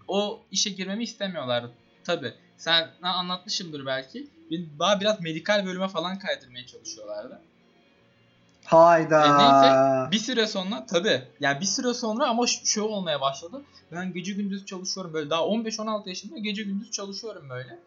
o 0.08 0.40
işe 0.50 0.70
girmemi 0.70 1.04
istemiyorlardı. 1.04 1.72
Tabi 2.04 2.34
sen 2.56 2.90
anlatmışımdır 3.02 3.86
belki. 3.86 4.28
Beni 4.50 4.78
daha 4.78 5.00
biraz 5.00 5.20
medikal 5.20 5.66
bölüme 5.66 5.88
falan 5.88 6.18
kaydırmaya 6.18 6.66
çalışıyorlardı. 6.66 7.40
Hayda. 8.64 9.26
E, 9.26 9.38
neyse, 9.38 10.10
Bir 10.12 10.18
süre 10.18 10.46
sonra 10.46 10.86
tabi 10.86 11.22
yani 11.40 11.60
bir 11.60 11.66
süre 11.66 11.94
sonra 11.94 12.26
ama 12.28 12.46
şu 12.46 12.82
olmaya 12.82 13.20
başladı. 13.20 13.62
Ben 13.92 14.12
gece 14.12 14.32
gündüz 14.32 14.66
çalışıyorum 14.66 15.14
böyle 15.14 15.30
daha 15.30 15.40
15-16 15.42 16.08
yaşında 16.08 16.38
gece 16.38 16.62
gündüz 16.62 16.90
çalışıyorum 16.90 17.50
böyle. 17.50 17.78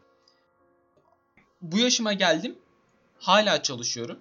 Bu 1.62 1.78
yaşıma 1.78 2.14
geldim. 2.14 2.56
Hala 3.20 3.64
çalışıyorum. 3.64 4.20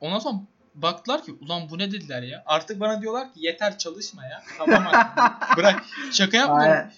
Ondan 0.00 0.18
sonra 0.18 0.36
baktılar 0.82 1.24
ki 1.24 1.34
ulan 1.40 1.70
bu 1.70 1.78
ne 1.78 1.92
dediler 1.92 2.22
ya. 2.22 2.42
Artık 2.46 2.80
bana 2.80 3.02
diyorlar 3.02 3.34
ki 3.34 3.40
yeter 3.40 3.78
çalışma 3.78 4.24
ya. 4.24 4.42
Tamam 4.58 4.86
artık 4.86 5.16
bırak. 5.56 5.84
Şaka 6.12 6.36
yapmıyorum. 6.36 6.72
Aynen. 6.72 6.92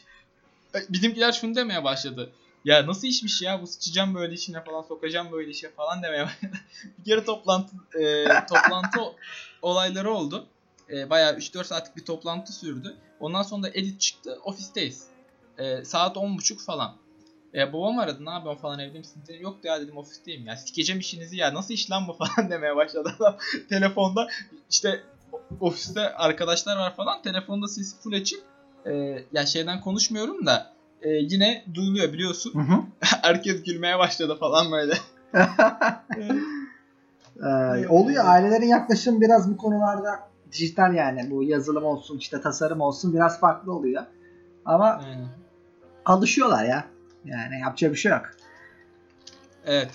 Bizimkiler 0.89 1.33
şunu 1.33 1.55
demeye 1.55 1.85
başladı. 1.85 2.33
Ya 2.65 2.87
nasıl 2.87 3.09
işmiş 3.09 3.43
ya 3.43 3.63
bu 3.63 3.67
sıçacağım 3.67 4.15
böyle 4.15 4.35
işine 4.35 4.65
falan 4.65 4.83
sokacağım 4.83 5.33
böyle 5.33 5.51
işe 5.51 5.71
falan 5.71 6.03
demeye 6.03 6.25
başladı. 6.25 6.53
bir 6.99 7.05
kere 7.05 7.25
toplantı 7.25 7.77
e, 8.01 8.25
toplantı 8.47 9.01
olayları 9.63 10.11
oldu. 10.11 10.47
E, 10.91 11.11
bayağı 11.11 11.33
3-4 11.33 11.65
saatlik 11.65 11.97
bir 11.97 12.05
toplantı 12.05 12.53
sürdü. 12.53 12.97
Ondan 13.21 13.43
sonra 13.43 13.63
da 13.63 13.69
edit 13.69 14.01
çıktı 14.01 14.39
ofisteyiz. 14.45 15.07
E, 15.59 15.85
saat 15.85 16.17
10.30 16.17 16.65
falan. 16.65 16.97
E, 17.55 17.73
babam 17.73 17.99
aradı 17.99 18.25
ne 18.25 18.31
yapıyorsun 18.31 18.63
falan 18.63 18.79
evde 18.79 18.99
misin? 18.99 19.23
Dedim, 19.29 19.43
Yok 19.43 19.65
ya 19.65 19.81
dedim 19.81 19.97
ofisteyim 19.97 20.47
ya. 20.47 20.57
Sikeceğim 20.57 21.01
işinizi 21.01 21.37
ya 21.37 21.55
nasıl 21.55 21.75
iş 21.75 21.91
lan 21.91 22.09
bu 22.09 22.13
falan 22.25 22.51
demeye 22.51 22.77
başladı 22.77 23.15
adam. 23.21 23.37
Telefonda 23.69 24.29
işte 24.71 25.01
ofiste 25.61 26.15
arkadaşlar 26.15 26.77
var 26.77 26.97
falan. 26.97 27.23
Telefonda 27.23 27.69
sesi 27.69 28.01
full 28.01 28.13
açık. 28.13 28.41
E, 28.87 28.93
ya 29.33 29.47
şeyden 29.47 29.81
konuşmuyorum 29.81 30.47
da 30.47 30.73
e, 31.03 31.09
yine 31.09 31.65
duyuluyor 31.75 32.13
biliyorsun. 32.13 32.55
Hı 32.55 32.75
hı. 32.75 32.83
Herkes 33.01 33.63
gülmeye 33.63 33.99
başladı 33.99 34.37
falan 34.41 34.73
böyle. 34.73 34.95
Ee, 37.43 37.89
oluyor 37.89 38.25
ailelerin 38.27 38.67
yaklaşım 38.67 39.21
biraz 39.21 39.51
bu 39.51 39.57
konularda 39.57 40.21
dijital 40.53 40.95
yani 40.95 41.31
bu 41.31 41.43
yazılım 41.43 41.85
olsun 41.85 42.19
işte 42.19 42.41
tasarım 42.41 42.81
olsun 42.81 43.15
biraz 43.15 43.41
farklı 43.41 43.73
oluyor. 43.73 44.03
Ama 44.65 44.87
Aynen. 44.87 45.29
alışıyorlar 46.05 46.65
ya. 46.65 46.92
Yani 47.25 47.61
yapacak 47.61 47.93
bir 47.93 47.99
şey 47.99 48.13
yok. 48.13 48.31
Evet. 49.67 49.91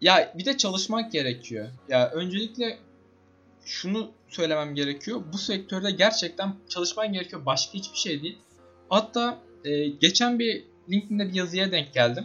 Ya 0.00 0.34
bir 0.38 0.44
de 0.44 0.56
çalışmak 0.56 1.12
gerekiyor. 1.12 1.68
Ya 1.88 2.10
öncelikle 2.10 2.78
şunu 3.64 4.10
söylemem 4.28 4.74
gerekiyor. 4.74 5.22
Bu 5.32 5.38
sektörde 5.38 5.90
gerçekten 5.90 6.54
çalışman 6.68 7.12
gerekiyor. 7.12 7.46
Başka 7.46 7.74
hiçbir 7.74 7.98
şey 7.98 8.22
değil. 8.22 8.38
Hatta 8.88 9.38
e, 9.64 9.88
geçen 9.88 10.38
bir 10.38 10.64
LinkedIn'de 10.90 11.28
bir 11.28 11.34
yazıya 11.34 11.72
denk 11.72 11.94
geldim. 11.94 12.24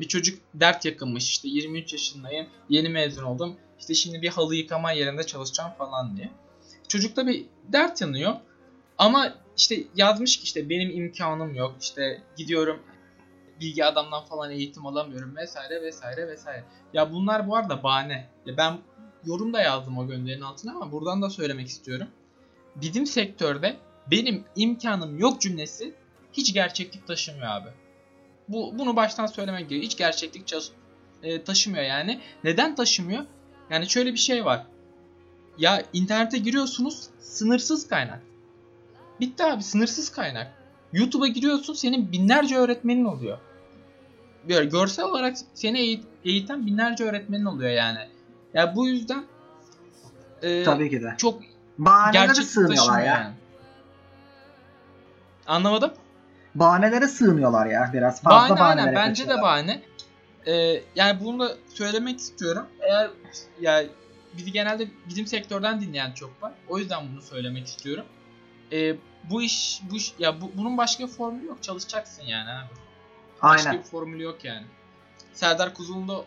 Bir 0.00 0.08
çocuk 0.08 0.40
dert 0.54 0.84
yakınmış 0.84 1.30
işte 1.30 1.48
23 1.48 1.92
yaşındayım 1.92 2.46
yeni 2.68 2.88
mezun 2.88 3.22
oldum 3.22 3.56
işte 3.80 3.94
şimdi 3.94 4.22
bir 4.22 4.28
halı 4.28 4.54
yıkama 4.54 4.92
yerinde 4.92 5.26
çalışacağım 5.26 5.72
falan 5.78 6.16
diye. 6.16 6.30
Çocukta 6.88 7.26
bir 7.26 7.46
dert 7.72 8.00
yanıyor 8.00 8.34
ama 8.98 9.34
işte 9.56 9.84
yazmış 9.96 10.36
ki 10.36 10.44
işte 10.44 10.68
benim 10.68 10.90
imkanım 10.90 11.54
yok 11.54 11.76
işte 11.80 12.22
gidiyorum 12.36 12.82
bilgi 13.64 13.84
adamdan 13.84 14.24
falan 14.24 14.50
eğitim 14.50 14.86
alamıyorum 14.86 15.36
vesaire 15.36 15.82
vesaire 15.82 16.28
vesaire. 16.28 16.64
Ya 16.92 17.12
bunlar 17.12 17.48
bu 17.48 17.56
arada 17.56 17.82
bahane. 17.82 18.28
Ya 18.46 18.56
ben 18.56 18.78
yorum 19.24 19.52
da 19.52 19.60
yazdım 19.60 19.98
o 19.98 20.06
gönderinin 20.06 20.42
altına 20.42 20.72
ama 20.72 20.92
buradan 20.92 21.22
da 21.22 21.30
söylemek 21.30 21.68
istiyorum. 21.68 22.08
Bizim 22.76 23.06
sektörde 23.06 23.76
benim 24.10 24.44
imkanım 24.56 25.18
yok 25.18 25.40
cümlesi 25.40 25.94
hiç 26.32 26.54
gerçeklik 26.54 27.06
taşımıyor 27.06 27.46
abi. 27.46 27.68
Bu 28.48 28.78
bunu 28.78 28.96
baştan 28.96 29.26
söylemek 29.26 29.60
gerekiyor. 29.60 29.82
Hiç 29.82 29.96
gerçeklik 29.96 30.54
e, 31.22 31.44
taşımıyor 31.44 31.84
yani. 31.84 32.20
Neden 32.44 32.74
taşımıyor? 32.74 33.24
Yani 33.70 33.90
şöyle 33.90 34.12
bir 34.12 34.18
şey 34.18 34.44
var. 34.44 34.66
Ya 35.58 35.82
internete 35.92 36.38
giriyorsunuz 36.38 37.08
sınırsız 37.18 37.88
kaynak. 37.88 38.22
Bitti 39.20 39.44
abi 39.44 39.62
sınırsız 39.62 40.12
kaynak. 40.12 40.52
YouTube'a 40.92 41.26
giriyorsun 41.26 41.74
senin 41.74 42.12
binlerce 42.12 42.56
öğretmenin 42.56 43.04
oluyor. 43.04 43.38
Böyle 44.48 44.64
görsel 44.64 45.04
olarak 45.04 45.36
seni 45.54 45.78
eğit- 45.78 46.04
eğiten 46.24 46.66
binlerce 46.66 47.04
öğretmenin 47.04 47.44
oluyor 47.44 47.70
yani. 47.70 47.98
Ya 48.54 48.76
bu 48.76 48.88
yüzden 48.88 49.24
e, 50.42 50.64
Tabii 50.64 50.90
ki 50.90 51.02
de. 51.02 51.14
çok 51.18 51.42
Bahanelere 51.78 52.26
taşımıyor 52.34 52.98
ya. 52.98 53.04
yani. 53.04 53.34
Anlamadım. 55.46 55.92
Bahanelere 56.54 57.08
sığınıyorlar 57.08 57.66
ya 57.66 57.90
biraz. 57.92 58.22
Fazla 58.22 58.36
bahane 58.36 58.60
bahanelere 58.60 58.98
aynen 58.98 59.08
bence 59.08 59.28
de 59.28 59.42
bahane. 59.42 59.82
Ee, 60.46 60.80
yani 60.96 61.20
bunu 61.24 61.40
da 61.40 61.52
söylemek 61.68 62.18
istiyorum. 62.18 62.66
Eğer 62.80 63.10
ya 63.60 63.84
bizi 64.36 64.52
genelde 64.52 64.88
bizim 65.08 65.26
sektörden 65.26 65.80
dinleyen 65.80 66.12
çok 66.12 66.42
var. 66.42 66.52
O 66.68 66.78
yüzden 66.78 67.00
bunu 67.12 67.22
söylemek 67.22 67.66
istiyorum. 67.66 68.04
Ee, 68.72 68.96
bu 69.30 69.42
iş 69.42 69.80
bu 69.90 69.96
iş, 69.96 70.14
ya 70.18 70.40
bu, 70.40 70.50
bunun 70.54 70.78
başka 70.78 71.06
formülü 71.06 71.46
yok. 71.46 71.62
Çalışacaksın 71.62 72.22
yani 72.22 72.50
abi. 72.50 72.68
Başka 73.44 73.70
Aynen. 73.70 73.82
bir 73.82 73.88
formülü 73.88 74.22
yok 74.22 74.44
yani. 74.44 74.66
Serdar 75.32 75.74
Kuzu'nun 75.74 76.08
da 76.08 76.24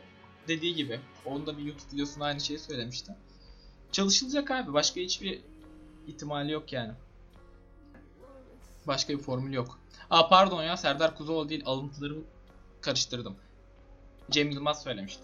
dediği 0.48 0.76
gibi. 0.76 1.00
Onun 1.26 1.48
da 1.48 1.58
bir 1.58 1.64
YouTube 1.64 1.94
videosunda 1.94 2.26
aynı 2.26 2.40
şeyi 2.40 2.60
söylemişti. 2.60 3.16
Çalışılacak 3.92 4.52
abi. 4.52 4.74
Başka 4.74 5.02
hiçbir 5.02 5.42
ihtimali 6.08 6.52
yok 6.52 6.74
yani. 6.74 6.92
Başka 8.88 9.14
bir 9.14 9.20
formül 9.20 9.54
yok. 9.54 9.80
Aa 10.10 10.30
pardon 10.30 10.64
ya 10.64 10.78
Serdar 10.78 11.18
Kuzuoğlu 11.18 11.50
değil 11.50 11.64
alıntılarımı 11.66 12.24
karıştırdım. 12.82 13.36
Cem 14.30 14.52
Yılmaz 14.52 14.84
söylemişti. 14.84 15.24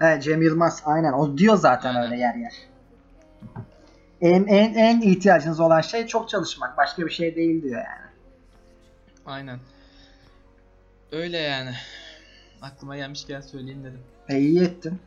Evet 0.00 0.22
Cem 0.22 0.42
Yılmaz 0.42 0.82
aynen 0.84 1.12
o 1.12 1.38
diyor 1.38 1.56
zaten 1.56 1.94
Aynen. 1.94 2.04
öyle 2.04 2.16
yer 2.20 2.34
yer. 2.34 2.52
En, 4.20 4.44
en, 4.44 4.74
en 4.74 5.00
ihtiyacınız 5.00 5.60
olan 5.60 5.80
şey 5.80 6.06
çok 6.06 6.28
çalışmak. 6.28 6.76
Başka 6.76 7.06
bir 7.06 7.10
şey 7.10 7.36
değil 7.36 7.62
diyor 7.62 7.80
yani. 7.84 8.10
Aynen. 9.26 9.58
Öyle 11.12 11.38
yani. 11.38 11.74
Aklıma 12.62 12.96
gelmişken 12.96 13.40
söyleyeyim 13.40 13.84
dedim. 13.84 14.00
E 14.28 14.38
iyi 14.38 14.62
ettin. 14.62 15.00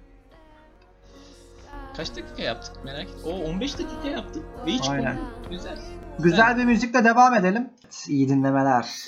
Kaç 1.97 2.15
dakika 2.15 2.41
yaptık 2.41 2.85
merak 2.85 3.03
et. 3.03 3.15
O 3.25 3.29
15 3.29 3.79
dakika 3.79 4.07
yaptık. 4.07 4.43
Ve 4.65 4.71
hiç 4.71 4.89
Aynen. 4.89 5.17
Güzel. 5.49 5.79
Güzel 6.19 6.57
bir 6.57 6.65
müzikle 6.65 7.03
devam 7.03 7.33
edelim. 7.33 7.69
İyi 8.07 8.29
dinlemeler. 8.29 9.05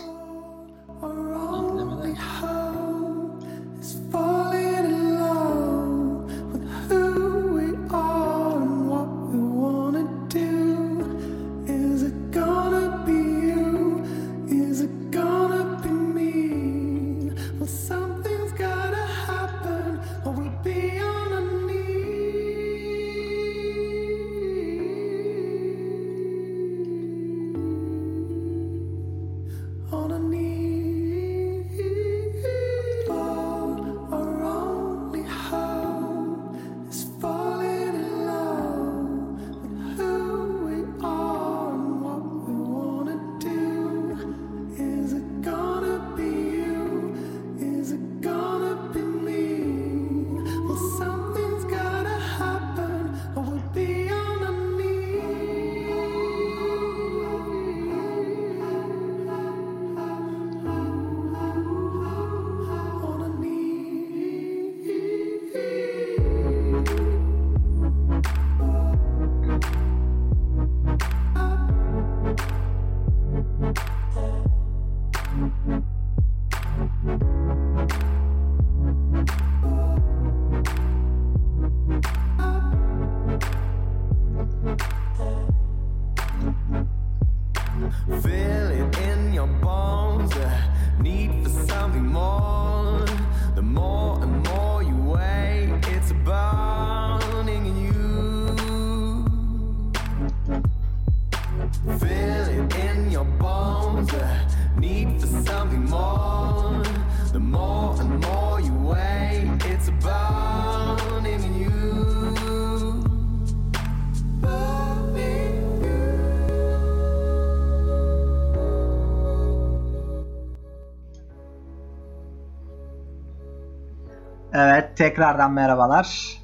Tekrardan 125.00 125.52
merhabalar. 125.52 126.38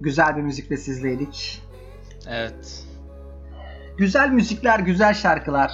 Güzel 0.00 0.36
bir 0.36 0.42
müzikle 0.42 0.76
sizleydik. 0.76 1.62
Evet. 2.28 2.84
Güzel 3.98 4.30
müzikler, 4.30 4.78
güzel 4.80 5.14
şarkılar, 5.14 5.72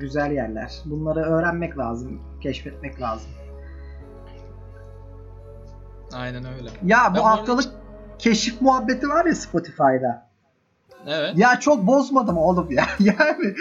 güzel 0.00 0.32
yerler. 0.32 0.72
Bunları 0.84 1.20
öğrenmek 1.20 1.78
lazım, 1.78 2.22
keşfetmek 2.42 3.00
lazım. 3.00 3.30
Aynen 6.12 6.44
öyle. 6.44 6.70
Ya 6.84 6.98
Ben 7.06 7.14
bu 7.14 7.26
arada 7.26 7.30
haftalık 7.30 7.72
keşif 8.18 8.60
muhabbeti 8.60 9.08
var 9.08 9.24
ya 9.24 9.34
Spotify'da. 9.34 10.30
Evet. 11.06 11.38
Ya 11.38 11.60
çok 11.60 11.86
bozmadı 11.86 12.32
mı 12.32 12.40
oğlum 12.40 12.70
ya? 12.70 12.86
Yani 13.00 13.54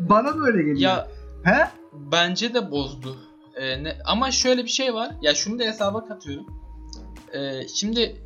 bana 0.00 0.36
böyle 0.36 0.58
geliyor. 0.58 0.78
Ya 0.80 1.08
He? 1.44 1.68
bence 1.92 2.54
de 2.54 2.70
bozdu. 2.70 3.16
Ee, 3.56 3.84
ne, 3.84 3.96
ama 4.04 4.30
şöyle 4.30 4.64
bir 4.64 4.68
şey 4.68 4.94
var. 4.94 5.10
Ya 5.22 5.34
şunu 5.34 5.58
da 5.58 5.64
hesaba 5.64 6.04
katıyorum. 6.04 6.65
Ee, 7.34 7.68
şimdi 7.68 8.16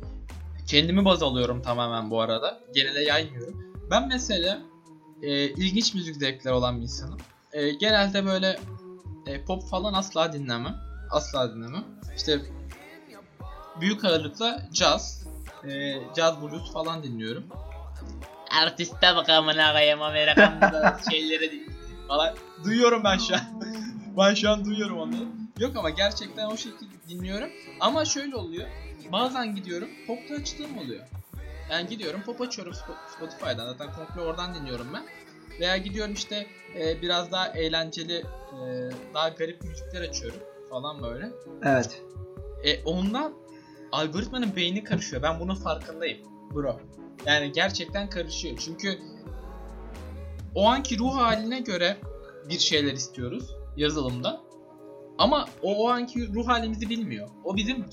kendimi 0.67 1.05
baz 1.05 1.23
alıyorum 1.23 1.61
tamamen 1.61 2.09
bu 2.09 2.21
arada. 2.21 2.59
Genele 2.73 3.03
yaymıyorum. 3.03 3.75
Ben 3.91 4.07
mesela 4.07 4.61
e, 5.21 5.45
ilginç 5.45 5.93
müzik 5.93 6.15
zevkleri 6.15 6.53
olan 6.53 6.77
bir 6.77 6.83
insanım. 6.83 7.17
E, 7.53 7.69
genelde 7.69 8.25
böyle 8.25 8.59
e, 9.27 9.43
pop 9.45 9.69
falan 9.69 9.93
asla 9.93 10.33
dinlemem. 10.33 10.75
Asla 11.11 11.55
dinlemem. 11.55 11.83
İşte 12.17 12.41
büyük 13.81 14.05
ağırlıkla 14.05 14.61
caz, 14.73 15.23
e, 15.69 15.93
caz 16.15 16.41
blues 16.41 16.73
falan 16.73 17.03
dinliyorum. 17.03 17.43
Artiste 18.63 19.15
bak 19.15 19.29
amına 19.29 19.71
koyayım 19.71 20.01
Amerikan'da 20.01 20.99
şeyleri 21.11 21.65
falan. 22.07 22.35
Duyuyorum 22.63 23.03
ben 23.03 23.17
şu 23.17 23.35
an. 23.35 23.41
ben 24.17 24.33
şu 24.33 24.49
an 24.49 24.65
duyuyorum 24.65 24.99
onları. 24.99 25.25
Yok 25.59 25.75
ama 25.75 25.89
gerçekten 25.89 26.45
o 26.45 26.57
şekilde 26.57 26.93
dinliyorum. 27.09 27.49
Ama 27.79 28.05
şöyle 28.05 28.35
oluyor. 28.35 28.67
Bazen 29.11 29.55
gidiyorum 29.55 29.89
popta 30.07 30.35
açtığım 30.35 30.77
oluyor. 30.77 31.03
Yani 31.71 31.89
gidiyorum 31.89 32.21
pop 32.25 32.41
açıyorum 32.41 32.73
Spo- 32.73 33.15
Spotify'dan. 33.17 33.65
Zaten 33.65 33.93
komple 33.93 34.21
oradan 34.21 34.55
dinliyorum 34.55 34.87
ben. 34.93 35.03
Veya 35.59 35.77
gidiyorum 35.77 36.13
işte 36.13 36.47
e, 36.79 37.01
biraz 37.01 37.31
daha 37.31 37.47
eğlenceli, 37.47 38.13
e, 38.17 38.89
daha 39.13 39.29
garip 39.29 39.63
müzikler 39.63 40.01
açıyorum 40.01 40.39
falan 40.69 41.03
böyle. 41.03 41.29
Evet. 41.63 42.01
E 42.63 42.83
ondan 42.83 43.33
algoritmanın 43.91 44.55
beyni 44.55 44.83
karışıyor. 44.83 45.23
Ben 45.23 45.39
bunun 45.39 45.55
farkındayım 45.55 46.17
bro. 46.53 46.79
Yani 47.25 47.51
gerçekten 47.51 48.09
karışıyor. 48.09 48.57
Çünkü 48.57 48.99
o 50.55 50.67
anki 50.67 50.99
ruh 50.99 51.15
haline 51.15 51.59
göre 51.59 51.97
bir 52.49 52.59
şeyler 52.59 52.93
istiyoruz 52.93 53.55
yazılımda. 53.77 54.41
Ama 55.17 55.45
o 55.61 55.75
o 55.85 55.89
anki 55.89 56.33
ruh 56.33 56.47
halimizi 56.47 56.89
bilmiyor. 56.89 57.29
O 57.43 57.55
bizim 57.55 57.85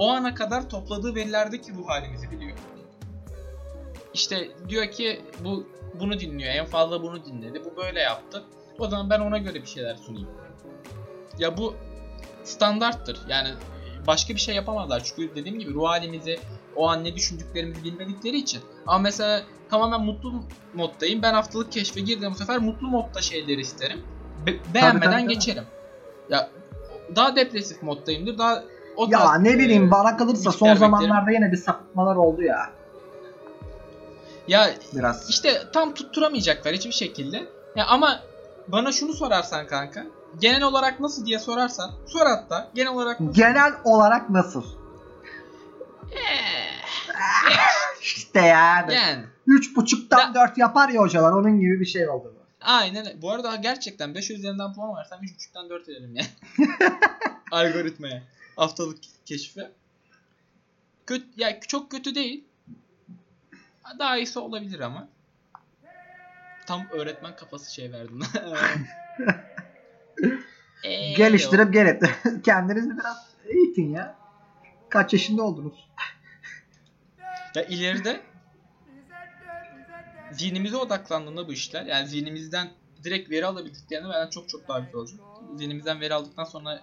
o 0.00 0.10
ana 0.10 0.34
kadar 0.34 0.70
topladığı 0.70 1.14
verilerdeki 1.14 1.74
ruh 1.74 1.88
halimizi 1.88 2.30
biliyor. 2.30 2.56
İşte 4.14 4.48
diyor 4.68 4.90
ki 4.90 5.20
bu 5.44 5.66
bunu 5.94 6.20
dinliyor. 6.20 6.54
En 6.54 6.66
fazla 6.66 7.02
bunu 7.02 7.24
dinledi. 7.24 7.62
Bu 7.64 7.76
böyle 7.76 8.00
yaptı. 8.00 8.44
O 8.78 8.88
zaman 8.88 9.10
ben 9.10 9.20
ona 9.20 9.38
göre 9.38 9.62
bir 9.62 9.66
şeyler 9.66 9.96
sunayım. 9.96 10.28
Ya 11.38 11.56
bu 11.56 11.74
standarttır. 12.44 13.20
Yani 13.28 13.48
başka 14.06 14.34
bir 14.34 14.40
şey 14.40 14.54
yapamazlar. 14.54 15.04
Çünkü 15.04 15.34
dediğim 15.34 15.58
gibi 15.58 15.74
ruh 15.74 15.88
halimizi, 15.88 16.38
o 16.76 16.88
an 16.88 17.04
ne 17.04 17.14
düşündüklerimizi 17.14 17.84
bilmedikleri 17.84 18.36
için. 18.36 18.60
Ama 18.86 18.98
mesela 18.98 19.42
tamamen 19.70 20.00
mutlu 20.00 20.42
moddayım. 20.74 21.22
Ben 21.22 21.34
haftalık 21.34 21.72
keşfe 21.72 22.00
girdim 22.00 22.30
bu 22.32 22.36
sefer 22.38 22.58
mutlu 22.58 22.88
modda 22.88 23.20
şeyleri 23.20 23.60
isterim. 23.60 24.00
Be- 24.46 24.74
beğenmeden 24.74 25.10
tabii, 25.10 25.22
tabii. 25.22 25.34
geçerim. 25.34 25.64
Ya 26.30 26.50
daha 27.16 27.36
depresif 27.36 27.82
moddayımdır. 27.82 28.38
Daha 28.38 28.64
o 29.00 29.08
Ya 29.10 29.18
tarz, 29.18 29.42
ne 29.42 29.58
bileyim 29.58 29.88
e, 29.88 29.90
bana 29.90 30.16
kalırsa 30.16 30.52
son 30.52 30.74
zamanlarda 30.74 31.30
yine 31.30 31.52
bir 31.52 31.56
sapıtmalar 31.56 32.16
oldu 32.16 32.42
ya. 32.42 32.70
Ya 34.48 34.70
Biraz. 34.94 35.30
işte 35.30 35.62
tam 35.72 35.94
tutturamayacaklar 35.94 36.74
hiçbir 36.74 36.92
şekilde. 36.92 37.44
Ya 37.76 37.86
ama 37.86 38.20
bana 38.68 38.92
şunu 38.92 39.12
sorarsan 39.12 39.66
kanka. 39.66 40.06
Genel 40.40 40.62
olarak 40.62 41.00
nasıl 41.00 41.26
diye 41.26 41.38
sorarsan. 41.38 41.90
Sor 42.06 42.26
hatta. 42.26 42.70
Genel 42.74 42.92
olarak 42.92 43.20
nasıl? 43.20 43.34
Genel 43.34 43.72
olarak 43.84 44.30
nasıl? 44.30 44.64
Eh, 46.12 46.82
İşte 48.02 48.40
yani. 48.40 48.94
yani. 48.94 49.24
Üç 49.46 49.76
buçuktan 49.76 50.34
dört 50.34 50.58
yapar 50.58 50.88
ya 50.88 51.00
hocalar 51.00 51.32
onun 51.32 51.60
gibi 51.60 51.80
bir 51.80 51.86
şey 51.86 52.08
oldu. 52.08 52.34
Aynen. 52.60 53.06
Bu 53.22 53.32
arada 53.32 53.56
gerçekten 53.56 54.14
5 54.14 54.30
üzerinden 54.30 54.72
puan 54.74 54.96
versem 54.96 55.18
3.5'tan 55.18 55.70
4 55.70 55.88
ederim 55.88 56.16
yani. 56.16 56.26
Algoritmaya. 57.50 58.22
Haftalık 58.60 58.98
keşfe. 59.26 59.72
kötü 61.06 61.26
ya 61.36 61.60
çok 61.60 61.90
kötü 61.90 62.14
değil. 62.14 62.44
Daha 63.98 64.16
iyisi 64.18 64.38
olabilir 64.38 64.80
ama. 64.80 65.08
Tam 66.66 66.88
öğretmen 66.90 67.36
kafası 67.36 67.74
şey 67.74 67.92
verdin. 67.92 68.22
Ee, 70.84 71.12
Geliştirip 71.12 71.72
gelip 71.72 72.02
kendinizi 72.44 72.98
biraz 72.98 73.34
eğitin 73.44 73.92
ya. 73.94 74.16
Kaç 74.88 75.12
yaşında 75.12 75.42
oldunuz? 75.42 75.88
Ya 77.54 77.64
ileride 77.64 78.20
zihnimize 80.30 80.76
odaklandığında 80.76 81.48
bu 81.48 81.52
işler 81.52 81.86
yani 81.86 82.08
zihnimizden 82.08 82.68
direkt 83.04 83.30
veri 83.30 83.46
alabildiklerinde 83.46 84.08
benden 84.08 84.30
çok 84.30 84.48
çok 84.48 84.68
daha 84.68 84.78
güzel 84.78 84.94
olacak. 85.00 85.20
Zihnimizden 85.54 86.00
veri 86.00 86.14
aldıktan 86.14 86.44
sonra 86.44 86.80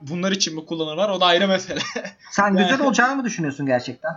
bunlar 0.00 0.32
için 0.32 0.54
mi 0.54 0.66
kullanırlar 0.66 1.08
o 1.08 1.20
da 1.20 1.26
ayrı 1.26 1.48
mesele. 1.48 1.80
Sen 2.30 2.56
güzel 2.56 2.80
olacağını 2.80 3.16
mı 3.16 3.24
düşünüyorsun 3.24 3.66
gerçekten? 3.66 4.12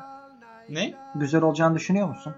ne? 0.69 0.93
Güzel 1.15 1.41
olacağını 1.41 1.75
düşünüyor 1.75 2.07
musun? 2.07 2.33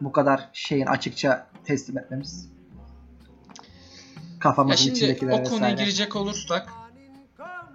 Bu 0.00 0.12
kadar 0.12 0.48
şeyin 0.52 0.86
açıkça 0.86 1.46
teslim 1.64 1.98
etmemiz. 1.98 2.48
Ya 2.48 4.38
Kafamızın 4.40 4.76
şimdi 4.84 4.96
içindekiler 4.96 5.32
o 5.32 5.36
konuya 5.36 5.50
vesaire. 5.56 5.74
girecek 5.74 6.16
olursak 6.16 6.68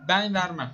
ben 0.08 0.34
vermem. 0.34 0.72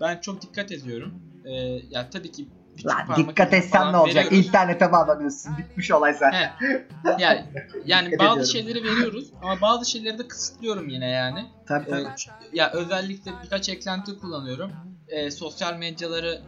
Ben 0.00 0.20
çok 0.20 0.42
dikkat 0.42 0.72
ediyorum. 0.72 1.14
Ee, 1.44 1.52
ya 1.90 2.10
tabii 2.10 2.32
ki 2.32 2.48
Lan 2.84 3.16
dikkat 3.16 3.52
etsen 3.52 3.92
ne 3.92 3.96
olacak? 3.96 4.24
veriyoruz. 4.26 4.46
İnternete 4.48 4.92
bağlanıyorsun. 4.92 5.58
Bitmiş 5.58 5.90
olay 5.90 6.14
zaten. 6.14 6.32
He. 6.58 6.86
Yani, 7.18 7.44
yani 7.86 8.18
bazı 8.18 8.30
ediyorum. 8.40 8.44
şeyleri 8.44 8.84
veriyoruz 8.84 9.30
ama 9.42 9.60
bazı 9.60 9.90
şeyleri 9.90 10.18
de 10.18 10.28
kısıtlıyorum 10.28 10.88
yine 10.88 11.08
yani. 11.08 11.46
Tabii 11.66 11.84
Ee, 11.86 11.90
tabii. 11.90 12.02
ç- 12.02 12.30
ya 12.52 12.70
özellikle 12.72 13.30
birkaç 13.44 13.68
eklenti 13.68 14.18
kullanıyorum. 14.18 14.72
Ee, 15.08 15.30
sosyal 15.30 15.76
medyaları 15.76 16.42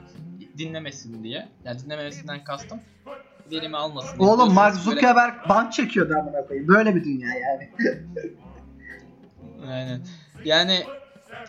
dinlemesin 0.59 1.25
diye. 1.25 1.49
Yani 1.65 1.79
dinlememesinden 1.85 2.45
kastım. 2.45 2.81
Verimi 3.51 3.77
almasın. 3.77 4.19
diye. 4.19 4.29
Oğlum 4.29 4.55
Mark 4.55 4.73
Biliyorsunuz 4.75 4.87
böyle- 4.87 5.01
Zuckerberg 5.01 5.49
ban 5.49 5.71
çekiyordu 5.71 6.15
amına 6.21 6.47
koyayım. 6.47 6.69
Böyle 6.69 6.95
bir 6.95 7.05
dünya 7.05 7.29
yani. 7.29 7.71
Aynen. 9.73 10.01
Yani 10.45 10.85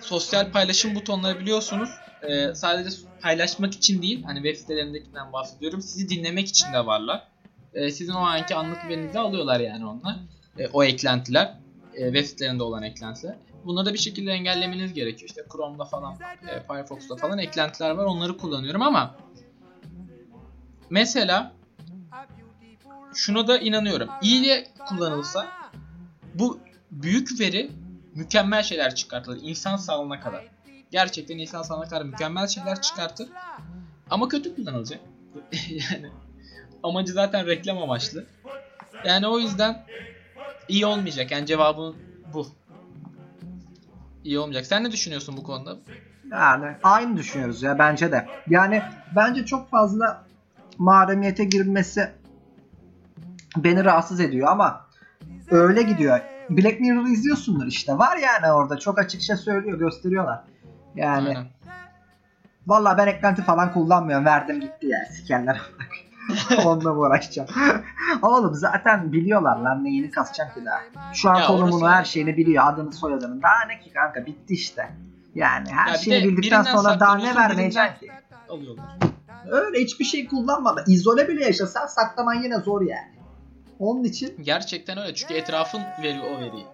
sosyal 0.01 0.51
paylaşım 0.51 0.95
butonları 0.95 1.39
biliyorsunuz. 1.39 1.89
Ee, 2.21 2.55
sadece 2.55 2.89
paylaşmak 3.19 3.73
için 3.73 4.01
değil. 4.01 4.23
Hani 4.23 4.43
web 4.43 4.55
sitelerindekinden 4.55 5.33
bahsediyorum. 5.33 5.81
Sizi 5.81 6.09
dinlemek 6.09 6.47
için 6.47 6.73
de 6.73 6.85
varlar. 6.85 7.27
Ee, 7.73 7.91
sizin 7.91 8.13
o 8.13 8.19
anki 8.19 8.55
anlık 8.55 8.87
verinizi 8.89 9.19
alıyorlar 9.19 9.59
yani 9.59 9.85
onlar. 9.85 10.15
Ee, 10.57 10.67
o 10.67 10.83
eklentiler. 10.83 11.57
Ee, 11.93 12.05
web 12.05 12.25
sitelerinde 12.25 12.63
olan 12.63 12.83
eklentiler. 12.83 13.35
Bunları 13.65 13.85
da 13.85 13.93
bir 13.93 13.99
şekilde 13.99 14.31
engellemeniz 14.31 14.93
gerekiyor. 14.93 15.29
İşte 15.29 15.43
Chrome'da 15.51 15.85
falan, 15.85 16.15
e, 16.47 16.63
Firefox'ta 16.67 17.15
falan 17.15 17.37
eklentiler 17.37 17.89
var. 17.89 18.05
Onları 18.05 18.37
kullanıyorum 18.37 18.81
ama 18.81 19.15
mesela 20.89 21.53
şuna 23.13 23.47
da 23.47 23.57
inanıyorum. 23.57 24.09
İyiye 24.21 24.67
kullanılsa 24.89 25.47
bu 26.33 26.59
büyük 26.91 27.39
veri 27.39 27.71
mükemmel 28.15 28.63
şeyler 28.63 28.95
çıkartır. 28.95 29.39
İnsan 29.41 29.77
sağlığına 29.77 30.19
kadar. 30.19 30.58
Gerçekten 30.91 31.37
insan 31.37 31.61
sağlığına 31.61 31.89
kadar 31.89 32.05
mükemmel 32.05 32.47
şeyler 32.47 32.81
çıkartır. 32.81 33.29
Ama 34.09 34.27
kötü 34.27 34.55
kullanılacak. 34.55 34.99
yani 35.69 36.11
amacı 36.83 37.13
zaten 37.13 37.47
reklam 37.47 37.77
amaçlı. 37.77 38.25
Yani 39.05 39.27
o 39.27 39.39
yüzden 39.39 39.85
iyi 40.67 40.85
olmayacak. 40.85 41.31
Yani 41.31 41.45
cevabım 41.45 41.95
bu. 42.33 42.47
İyi 44.23 44.39
olmayacak. 44.39 44.65
Sen 44.65 44.83
ne 44.83 44.91
düşünüyorsun 44.91 45.37
bu 45.37 45.43
konuda? 45.43 45.77
Yani 46.31 46.75
aynı 46.83 47.17
düşünüyoruz 47.17 47.61
ya 47.63 47.79
bence 47.79 48.11
de. 48.11 48.27
Yani 48.47 48.81
bence 49.15 49.45
çok 49.45 49.69
fazla 49.69 50.25
mahremiyete 50.77 51.43
girilmesi 51.43 52.11
beni 53.57 53.85
rahatsız 53.85 54.19
ediyor 54.19 54.47
ama 54.47 54.85
öyle 55.51 55.81
gidiyor. 55.81 56.19
Black 56.49 56.79
Mirror'ı 56.79 57.09
izliyorsundur 57.09 57.67
işte. 57.67 57.97
Var 57.97 58.17
yani 58.17 58.53
orada 58.53 58.79
çok 58.79 58.99
açıkça 58.99 59.37
söylüyor, 59.37 59.79
gösteriyorlar. 59.79 60.43
Yani 60.95 61.27
Aynen. 61.27 61.47
vallahi 62.67 62.97
ben 62.97 63.07
eklenti 63.07 63.41
falan 63.41 63.73
kullanmıyorum. 63.73 64.25
Verdim 64.25 64.59
gitti 64.61 64.87
ya 64.87 65.05
sikerler. 65.05 65.61
Onunla 66.65 66.93
mı 66.93 66.99
uğraşacağım? 66.99 67.49
Oğlum 68.21 68.55
zaten 68.55 69.11
biliyorlar 69.13 69.57
lan 69.57 69.83
neyini 69.83 70.11
kasacak 70.11 70.55
ki 70.55 70.65
daha. 70.65 71.13
Şu 71.13 71.29
an 71.29 71.35
Ya 71.35 71.47
konumunu 71.47 71.89
her 71.89 72.05
şeyini 72.05 72.37
biliyor. 72.37 72.63
Adını 72.67 72.93
soyadını. 72.93 73.41
Daha 73.41 73.65
ne 73.67 73.79
ki 73.79 73.93
kanka 73.93 74.25
bitti 74.25 74.53
işte. 74.53 74.89
Yani 75.35 75.69
her 75.71 75.87
Ya 75.87 75.93
bir 75.93 75.99
şeyi 75.99 76.23
bildikten 76.23 76.63
sonra 76.63 76.99
daha 76.99 77.17
ne 77.17 77.35
vermeyeceksin 77.35 77.99
ki? 77.99 78.11
Alıyorlar. 78.49 78.85
Öyle 79.51 79.79
hiçbir 79.79 80.05
şey 80.05 80.27
kullanmadan 80.27 80.83
izole 80.87 81.27
bile 81.27 81.45
yaşasan 81.45 81.87
saklaman 81.87 82.33
yine 82.33 82.59
zor 82.59 82.81
yani. 82.81 83.19
Onun 83.79 84.03
için 84.03 84.35
Gerçekten 84.41 84.97
öyle. 84.97 85.15
Çünkü 85.15 85.33
etrafın 85.33 85.81
veriyor 86.03 86.23
o 86.23 86.39
veriyi. 86.39 86.65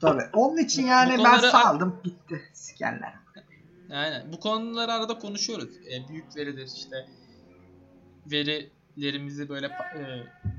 tabii. 0.00 0.22
Onun 0.32 0.56
için 0.56 0.86
yani 0.86 1.18
Bu 1.18 1.24
ben 1.24 1.38
saldım 1.38 2.00
gitti 2.04 2.42
sikerler. 2.52 3.14
Aynen. 3.90 4.32
Bu 4.32 4.40
konuları 4.40 4.92
arada 4.92 5.18
konuşuyoruz. 5.18 5.68
E, 5.92 6.08
büyük 6.08 6.36
veridir 6.36 6.70
işte. 6.74 7.06
Verilerimizi 8.26 9.48
böyle 9.48 9.66
e, 9.66 10.02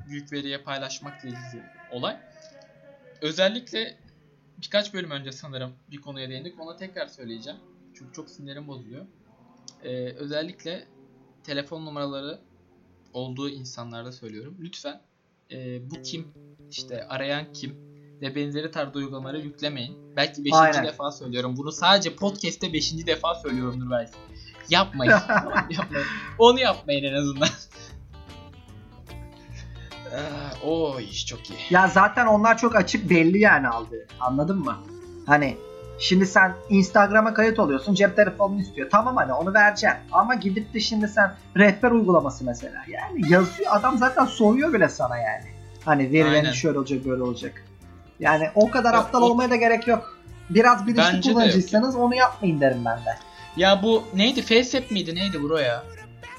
büyük 0.10 0.32
veriye 0.32 0.58
paylaşmak 0.58 1.24
ilgili 1.24 1.64
olay. 1.92 2.18
Özellikle 3.22 3.98
birkaç 4.62 4.94
bölüm 4.94 5.12
önce 5.12 5.32
sanırım 5.32 5.74
bir 5.92 5.98
konuya 5.98 6.30
değindik. 6.30 6.60
Ona 6.60 6.76
tekrar 6.76 7.08
söyleyeceğim. 7.08 7.60
Çünkü 7.94 8.14
çok 8.14 8.30
sinirim 8.30 8.68
bozuluyor. 8.68 9.06
E, 9.84 10.14
özellikle 10.14 10.88
telefon 11.44 11.86
numaraları 11.86 12.40
olduğu 13.14 13.50
insanlarda 13.50 14.12
söylüyorum. 14.12 14.58
Lütfen 14.60 15.02
e, 15.52 15.90
bu 15.90 16.02
kim, 16.02 16.28
işte 16.72 17.08
arayan 17.08 17.54
kim 17.54 17.87
ve 18.22 18.36
benzeri 18.36 18.72
tarzda 18.72 19.00
uygulamaları 19.00 19.40
yüklemeyin. 19.40 19.98
Belki 20.16 20.46
5. 20.46 20.54
Aynen. 20.54 20.84
defa 20.84 21.12
söylüyorum. 21.12 21.58
Bunu 21.58 21.72
sadece 21.72 22.16
podcast'te 22.16 22.74
5. 22.74 23.08
defa 23.08 23.36
söylüyorumdur 23.36 23.92
belki. 23.92 24.12
Yapmayın. 24.70 25.12
yapmayın. 25.70 26.08
Onu 26.40 26.60
yapmayın 26.60 27.04
en 27.04 27.14
azından. 27.14 27.50
Aa, 30.08 30.68
o 30.68 31.00
iş 31.00 31.26
çok 31.26 31.50
iyi. 31.50 31.60
Ya 31.70 31.88
zaten 31.88 32.26
onlar 32.26 32.58
çok 32.58 32.76
açık 32.76 33.10
belli 33.10 33.40
yani 33.40 33.68
aldığı. 33.68 34.08
Anladın 34.20 34.58
mı? 34.60 34.78
Hani 35.26 35.58
şimdi 36.00 36.26
sen 36.26 36.54
Instagram'a 36.70 37.34
kayıt 37.34 37.60
oluyorsun 37.60 37.94
cep 37.94 38.16
telefonunu 38.16 38.62
istiyor. 38.62 38.90
Tamam 38.92 39.16
hani 39.16 39.34
onu 39.34 39.54
vereceksin. 39.54 40.00
Ama 40.12 40.36
gidip 40.36 40.74
de 40.74 40.80
şimdi 40.80 41.08
sen 41.08 41.36
rehber 41.58 41.92
uygulaması 41.92 42.46
mesela. 42.46 42.84
Yani 42.88 43.32
yazıyor 43.32 43.70
adam 43.72 43.98
zaten 43.98 44.26
soruyor 44.26 44.74
bile 44.74 44.90
sana 44.90 45.18
yani. 45.18 45.46
Hani 45.86 46.04
verilerin 46.04 46.34
Aynen. 46.34 46.52
şöyle 46.52 46.80
olacak 46.80 47.06
böyle 47.06 47.24
olacak. 47.24 47.64
Yani 48.20 48.50
o 48.56 48.70
kadar 48.72 48.94
Ya 48.94 49.00
aptal 49.00 49.22
o- 49.22 49.26
olmaya 49.26 49.50
da 49.50 49.56
gerek 49.56 49.88
yok. 49.88 50.18
Biraz 50.50 50.88
bilinçli 50.88 51.14
Bence 51.14 51.34
kullanıcıysanız 51.34 51.96
onu 51.96 52.16
yapmayın 52.16 52.62
derim 52.62 52.86
ben 52.86 52.98
de. 52.98 53.18
Ya 53.58 53.84
bu 53.84 54.04
neydi? 54.14 54.42
FaceApp 54.42 54.92
miydi? 54.92 55.16
Neydi 55.16 55.44
bro 55.44 55.58
ya? 55.58 55.84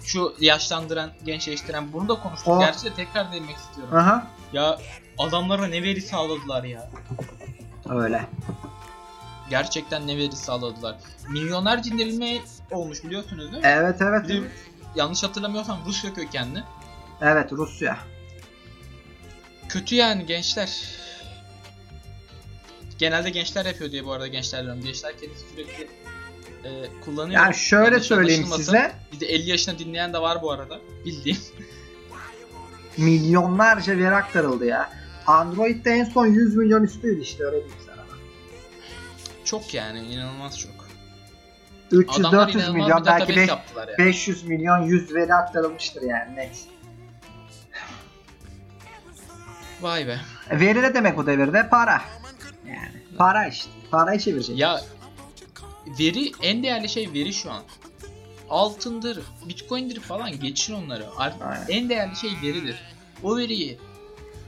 Şu 0.04 0.34
yaşlandıran, 0.40 1.10
gençleştiren 1.24 1.92
bunu 1.92 2.08
da 2.08 2.14
konuştuk. 2.14 2.48
O- 2.48 2.58
Gerçi 2.60 2.84
de 2.84 2.94
tekrar 2.94 3.32
değinmek 3.32 3.56
istiyorum. 3.56 3.96
Aha. 3.96 4.26
Ya 4.52 4.78
adamlara 5.18 5.66
ne 5.66 5.82
veri 5.82 6.00
sağladılar 6.00 6.64
ya. 6.64 6.90
Öyle. 7.90 8.26
Gerçekten 9.50 10.06
ne 10.06 10.16
veri 10.16 10.36
sağladılar. 10.36 10.96
Milyonlarca 11.30 11.94
indirilme 11.94 12.38
olmuş 12.70 13.04
biliyorsunuz 13.04 13.52
değil 13.52 13.62
mi? 13.62 13.68
Evet 13.68 13.96
evet. 14.02 14.28
Bir 14.28 14.42
yanlış 14.94 15.22
hatırlamıyorsam 15.22 15.78
Rusya 15.86 16.14
kökenli. 16.14 16.62
Evet 17.20 17.52
Rusya. 17.52 17.98
Kötü 19.68 19.94
yani 19.94 20.26
gençler. 20.26 20.82
Genelde 22.98 23.30
gençler 23.30 23.66
yapıyor 23.66 23.92
diye 23.92 24.04
bu 24.04 24.12
arada 24.12 24.26
gençler 24.26 24.62
diyorum. 24.64 24.82
Gençler 24.82 25.18
kendisi 25.20 25.44
sürekli 25.50 25.88
e, 26.64 26.70
kullanıyor. 27.04 27.40
Yani 27.42 27.54
şöyle 27.54 27.84
Yanlış 27.84 28.06
söyleyeyim 28.06 28.44
anlaşılmasın. 28.44 28.64
size. 28.64 28.92
Bir 29.12 29.20
de 29.20 29.26
50 29.26 29.50
yaşında 29.50 29.78
dinleyen 29.78 30.12
de 30.12 30.18
var 30.18 30.42
bu 30.42 30.52
arada. 30.52 30.78
Bildiğim. 31.04 31.38
Milyonlarca 32.96 33.98
veri 33.98 34.14
aktarıldı 34.14 34.66
ya. 34.66 34.90
Android'de 35.26 35.90
en 35.90 36.04
son 36.04 36.26
100 36.26 36.56
milyon 36.56 36.82
üstüydü 36.82 37.20
işte 37.20 37.44
öyle 37.44 37.56
diyeyim 37.56 37.76
sana. 37.86 37.98
Çok 39.44 39.74
yani 39.74 40.00
inanılmaz 40.00 40.58
çok. 40.58 40.70
300-400 41.92 42.20
Adamlar 42.20 42.48
inanılmaz 42.48 42.74
milyon 42.74 43.06
belki 43.06 43.06
database 43.06 43.36
beş- 43.36 43.48
yaptılar 43.48 43.88
yani. 43.88 43.98
500 44.08 44.42
milyon 44.44 44.78
100 44.78 45.14
veri 45.14 45.34
aktarılmıştır 45.34 46.02
yani 46.02 46.36
neyse. 46.36 46.68
Vay 49.80 50.06
be. 50.06 50.20
Veri 50.50 50.82
ne 50.82 50.94
demek 50.94 51.16
bu 51.16 51.26
devirde? 51.26 51.68
Para. 51.68 52.02
Yani 52.68 53.02
para 53.18 53.46
işte. 53.48 53.70
Parayı 53.90 54.20
çevirecek. 54.20 54.58
Ya 54.58 54.80
veri 55.98 56.32
en 56.42 56.62
değerli 56.62 56.88
şey 56.88 57.12
veri 57.12 57.32
şu 57.32 57.52
an. 57.52 57.62
Altındır, 58.50 59.22
bitcoin'dir 59.48 60.00
falan 60.00 60.40
geçin 60.40 60.74
onları. 60.74 61.06
Artık 61.16 61.42
Aynen. 61.42 61.66
en 61.68 61.88
değerli 61.88 62.16
şey 62.16 62.30
veridir. 62.42 62.76
O 63.22 63.36
veriyi 63.36 63.78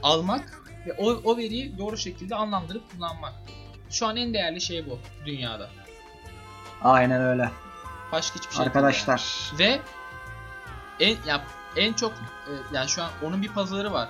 almak 0.03 0.61
ve 0.87 0.93
o, 0.93 1.09
o 1.09 1.37
veriyi 1.37 1.77
doğru 1.77 1.97
şekilde 1.97 2.35
anlamlandırıp 2.35 2.91
kullanmak. 2.91 3.33
Şu 3.89 4.07
an 4.07 4.17
en 4.17 4.33
değerli 4.33 4.61
şey 4.61 4.89
bu 4.89 4.99
dünyada. 5.25 5.69
Aynen 6.81 7.21
öyle. 7.21 7.51
Başka 8.11 8.35
hiçbir 8.35 8.49
şey 8.49 8.57
değil 8.57 8.67
Arkadaşlar. 8.67 9.49
yani. 9.51 9.59
Ve 9.59 9.79
en 10.99 11.17
ya 11.27 11.45
en 11.75 11.93
çok 11.93 12.11
e, 12.11 12.51
yani 12.73 12.89
şu 12.89 13.03
an 13.03 13.09
onun 13.23 13.41
bir 13.41 13.47
pazarı 13.47 13.93
var. 13.93 14.09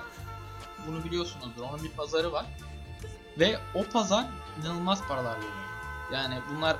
Bunu 0.86 1.04
biliyorsunuzdur. 1.04 1.62
Onun 1.62 1.84
bir 1.84 1.90
pazarı 1.90 2.32
var. 2.32 2.46
Ve 3.38 3.58
o 3.74 3.84
pazar 3.84 4.24
inanılmaz 4.60 5.02
paralar 5.08 5.36
veriyor. 5.36 5.52
Yani 6.12 6.40
bunlar 6.50 6.76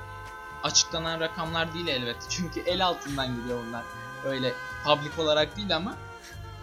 açıklanan 0.63 1.19
rakamlar 1.19 1.73
değil 1.73 1.87
elbette. 1.87 2.25
Çünkü 2.29 2.59
el 2.59 2.85
altından 2.85 3.35
gidiyor 3.35 3.59
bunlar. 3.67 3.83
Öyle 4.25 4.53
public 4.85 5.21
olarak 5.21 5.57
değil 5.57 5.75
ama 5.75 5.95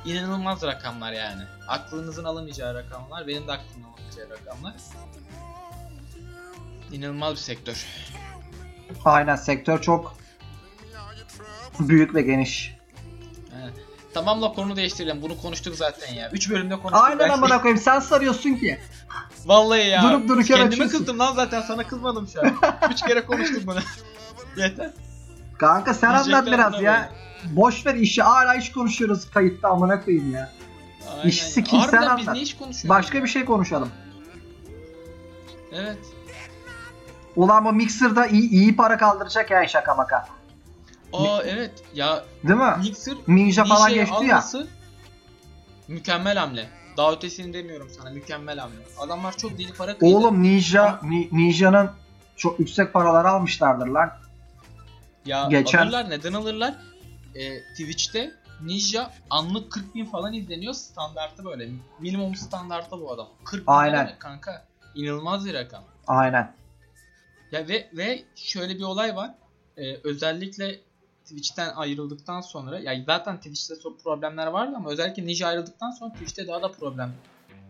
inanılmaz 0.04 0.62
rakamlar 0.62 1.12
yani. 1.12 1.42
Aklınızın 1.68 2.24
alamayacağı 2.24 2.74
rakamlar. 2.74 3.26
Benim 3.26 3.48
de 3.48 3.52
aklımın 3.52 3.88
alamayacağı 3.88 4.30
rakamlar. 4.30 4.74
İnanılmaz 6.92 7.32
bir 7.32 7.36
sektör. 7.36 7.86
Aynen 9.04 9.36
sektör 9.36 9.82
çok 9.82 10.16
büyük 11.80 12.14
ve 12.14 12.22
geniş. 12.22 12.79
Evet. 14.10 14.14
Tamam 14.14 14.42
la 14.42 14.52
konu 14.52 14.76
değiştirelim. 14.76 15.22
Bunu 15.22 15.38
konuştuk 15.42 15.74
zaten 15.76 16.14
ya. 16.14 16.30
3 16.30 16.50
bölümde 16.50 16.76
konuştuk. 16.76 17.04
Aynen 17.04 17.28
amına 17.28 17.60
koyayım 17.62 17.80
sen 17.82 18.00
sarıyorsun 18.00 18.54
ki. 18.54 18.78
Vallahi 19.46 19.88
ya. 19.88 20.02
Durup 20.02 20.28
dururken 20.28 20.56
Kendime 20.56 20.66
açıyorsun. 20.74 20.98
kızdım 20.98 21.18
lan 21.18 21.34
zaten 21.34 21.60
sana 21.62 21.86
kızmadım 21.86 22.28
şu 22.28 22.40
an. 22.40 22.52
3 22.92 23.02
kere 23.02 23.26
konuştuk 23.26 23.66
bunu. 23.66 23.78
Yeter. 24.56 24.90
Kanka 25.58 25.94
sen 25.94 26.10
anlat 26.14 26.46
biraz 26.46 26.82
ya. 26.82 27.12
Boş 27.44 27.86
ver 27.86 27.94
işi 27.94 28.22
hala 28.22 28.54
iş 28.54 28.72
konuşuyoruz 28.72 29.30
kayıtta 29.30 29.68
amına 29.68 30.04
koyayım 30.04 30.32
ya. 30.32 30.52
Aynen. 31.16 31.28
İş 31.28 31.42
sikin, 31.42 31.70
sen 31.70 31.78
Harbiden 31.78 32.18
biz 32.18 32.28
anlat. 32.28 32.34
ne 32.36 32.42
iş 32.42 32.56
konuşuyoruz? 32.56 32.88
Başka 32.88 33.22
bir 33.22 33.28
şey 33.28 33.44
konuşalım. 33.44 33.88
Evet. 35.72 35.98
Ulan 37.36 37.64
bu 37.64 37.72
Mixer'da 37.72 38.26
iyi, 38.26 38.50
iyi 38.50 38.76
para 38.76 38.98
kaldıracak 38.98 39.50
ya 39.50 39.68
şaka 39.68 39.94
maka. 39.94 40.28
Aa 41.12 41.42
evet. 41.42 41.70
Ya 41.94 42.24
Değil 42.44 42.58
mi? 42.58 42.72
Mixer 42.78 43.14
Ninja 43.28 43.64
falan 43.64 43.90
Ninja'yı 43.90 44.06
geçti 44.06 44.26
ya. 44.26 44.44
Mükemmel 45.88 46.36
hamle. 46.38 46.68
Daha 46.96 47.12
ötesini 47.12 47.52
demiyorum 47.54 47.88
sana. 47.98 48.10
Mükemmel 48.10 48.58
hamle. 48.58 48.76
Adamlar 48.98 49.36
çok 49.36 49.58
deli 49.58 49.72
para 49.72 49.98
kıydı. 49.98 50.16
Oğlum 50.16 50.42
Ninja, 50.42 51.00
Ni- 51.02 51.28
Ninja'nın 51.32 51.90
çok 52.36 52.60
yüksek 52.60 52.92
paraları 52.92 53.28
almışlardır 53.28 53.86
lan. 53.86 54.10
Ya 55.26 55.46
Geçen- 55.50 55.78
alırlar 55.78 56.10
neden 56.10 56.32
alırlar? 56.32 56.74
Ee, 57.34 57.60
Twitch'te 57.60 58.32
Ninja 58.62 59.10
anlık 59.30 59.72
40 59.72 59.94
bin 59.94 60.04
falan 60.04 60.32
izleniyor 60.32 60.74
standartı 60.74 61.44
böyle. 61.44 61.68
Minimum 61.98 62.34
standartı 62.34 63.00
bu 63.00 63.12
adam. 63.12 63.28
40 63.44 63.60
bin 63.60 63.72
Aynen. 63.72 64.06
demek 64.06 64.20
kanka. 64.20 64.64
İnanılmaz 64.94 65.46
bir 65.46 65.54
rakam. 65.54 65.84
Aynen. 66.06 66.52
Ya 67.52 67.68
ve 67.68 67.88
ve 67.92 68.22
şöyle 68.34 68.74
bir 68.78 68.82
olay 68.82 69.16
var. 69.16 69.34
Ee, 69.76 69.96
özellikle 70.04 70.80
Twitch'ten 71.30 71.72
ayrıldıktan 71.74 72.40
sonra 72.40 72.78
ya 72.78 73.04
zaten 73.06 73.36
Twitch'te 73.36 73.74
çok 73.82 74.02
problemler 74.04 74.46
vardı 74.46 74.72
ama 74.76 74.90
özellikle 74.90 75.26
Ninja 75.26 75.46
ayrıldıktan 75.46 75.90
sonra 75.90 76.12
Twitch'te 76.12 76.46
daha 76.48 76.62
da 76.62 76.72
problem 76.72 77.14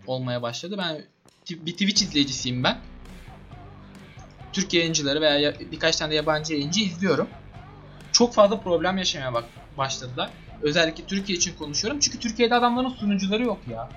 olmaya 0.07 0.43
başladı. 0.43 0.75
Ben 0.79 1.03
bir 1.51 1.73
Twitch 1.73 2.03
izleyicisiyim 2.03 2.65
ben. 2.65 2.79
Türk 4.53 4.75
yayıncıları 4.75 5.21
veya 5.21 5.39
ya- 5.39 5.59
birkaç 5.73 5.97
tane 5.97 6.11
de 6.11 6.15
yabancı 6.15 6.53
yayıncı 6.53 6.81
izliyorum. 6.81 7.29
Çok 8.13 8.35
fazla 8.35 8.61
problem 8.61 8.99
yaşamaya 8.99 9.35
bak 9.35 9.45
başladılar. 9.79 10.31
Özellikle 10.63 11.05
Türkiye 11.05 11.39
için 11.39 11.55
konuşuyorum. 11.57 12.01
Çünkü 12.01 12.19
Türkiye'de 12.21 12.55
adamların 12.55 12.89
sunucuları 12.89 13.43
yok 13.43 13.59
ya. 13.69 13.89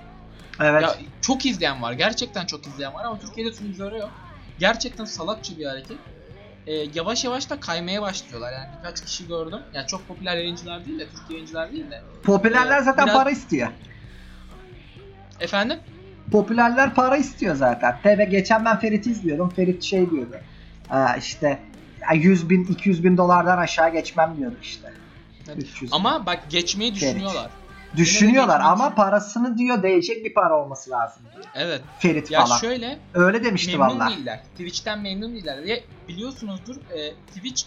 Evet. 0.60 0.82
Ya 0.82 0.96
çok 1.20 1.46
izleyen 1.46 1.82
var. 1.82 1.92
Gerçekten 1.92 2.46
çok 2.46 2.66
izleyen 2.66 2.94
var 2.94 3.04
ama 3.04 3.18
Türkiye'de 3.18 3.52
sunucuları 3.52 3.98
yok. 3.98 4.10
Gerçekten 4.58 5.04
salakça 5.04 5.58
bir 5.58 5.64
hareket. 5.66 5.98
Ee, 6.66 6.72
yavaş 6.94 7.24
yavaş 7.24 7.50
da 7.50 7.60
kaymaya 7.60 8.02
başlıyorlar. 8.02 8.52
Yani 8.52 8.68
birkaç 8.78 9.00
kişi 9.04 9.28
gördüm. 9.28 9.58
Yani 9.74 9.86
çok 9.86 10.08
popüler 10.08 10.36
yayıncılar 10.36 10.84
değil 10.86 10.98
de, 10.98 11.04
Türk 11.08 11.30
yayıncılar 11.30 11.72
değil 11.72 11.90
de. 11.90 12.02
Popülerler 12.22 12.80
Ee, 12.80 12.84
zaten 12.84 13.06
biraz- 13.06 13.16
para 13.16 13.30
istiyor. 13.30 13.68
Efendim? 15.40 15.78
Popülerler 16.32 16.94
para 16.94 17.16
istiyor 17.16 17.54
zaten. 17.56 17.98
Tabi 18.02 18.28
geçen 18.30 18.64
ben 18.64 18.78
Ferit'i 18.80 19.10
izliyordum. 19.10 19.50
Ferit 19.50 19.82
şey 19.82 20.10
diyordu. 20.10 20.36
Aa, 20.90 21.16
işte 21.16 21.58
ya 22.02 22.12
100 22.14 22.50
bin 22.50 22.64
200 22.64 23.04
bin 23.04 23.16
dolardan 23.16 23.58
aşağı 23.58 23.92
geçmem 23.92 24.34
diyordu 24.36 24.56
işte. 24.62 24.92
Evet. 25.48 25.58
300 25.62 25.92
Ama 25.92 26.26
bak 26.26 26.50
geçmeyi 26.50 26.94
düşünüyorlar. 26.94 27.50
Düşünüyorlar 27.96 28.60
ama 28.60 28.94
parasını 28.94 29.58
diyor 29.58 29.82
değecek 29.82 30.24
bir 30.24 30.34
para 30.34 30.58
olması 30.62 30.90
lazım 30.90 31.22
diyor. 31.34 31.44
Evet. 31.54 31.82
Ferit 31.98 32.30
Ya 32.30 32.44
falan. 32.44 32.58
şöyle 32.58 32.98
Öyle 33.14 33.44
demişti 33.44 33.78
memnun 33.78 34.00
valla. 34.00 34.08
değiller. 34.10 34.44
Twitch'ten 34.44 34.98
memnun 35.00 35.34
değiller. 35.34 35.64
Ve 35.64 35.84
biliyorsunuzdur 36.08 36.76
e, 36.76 37.14
Twitch 37.14 37.62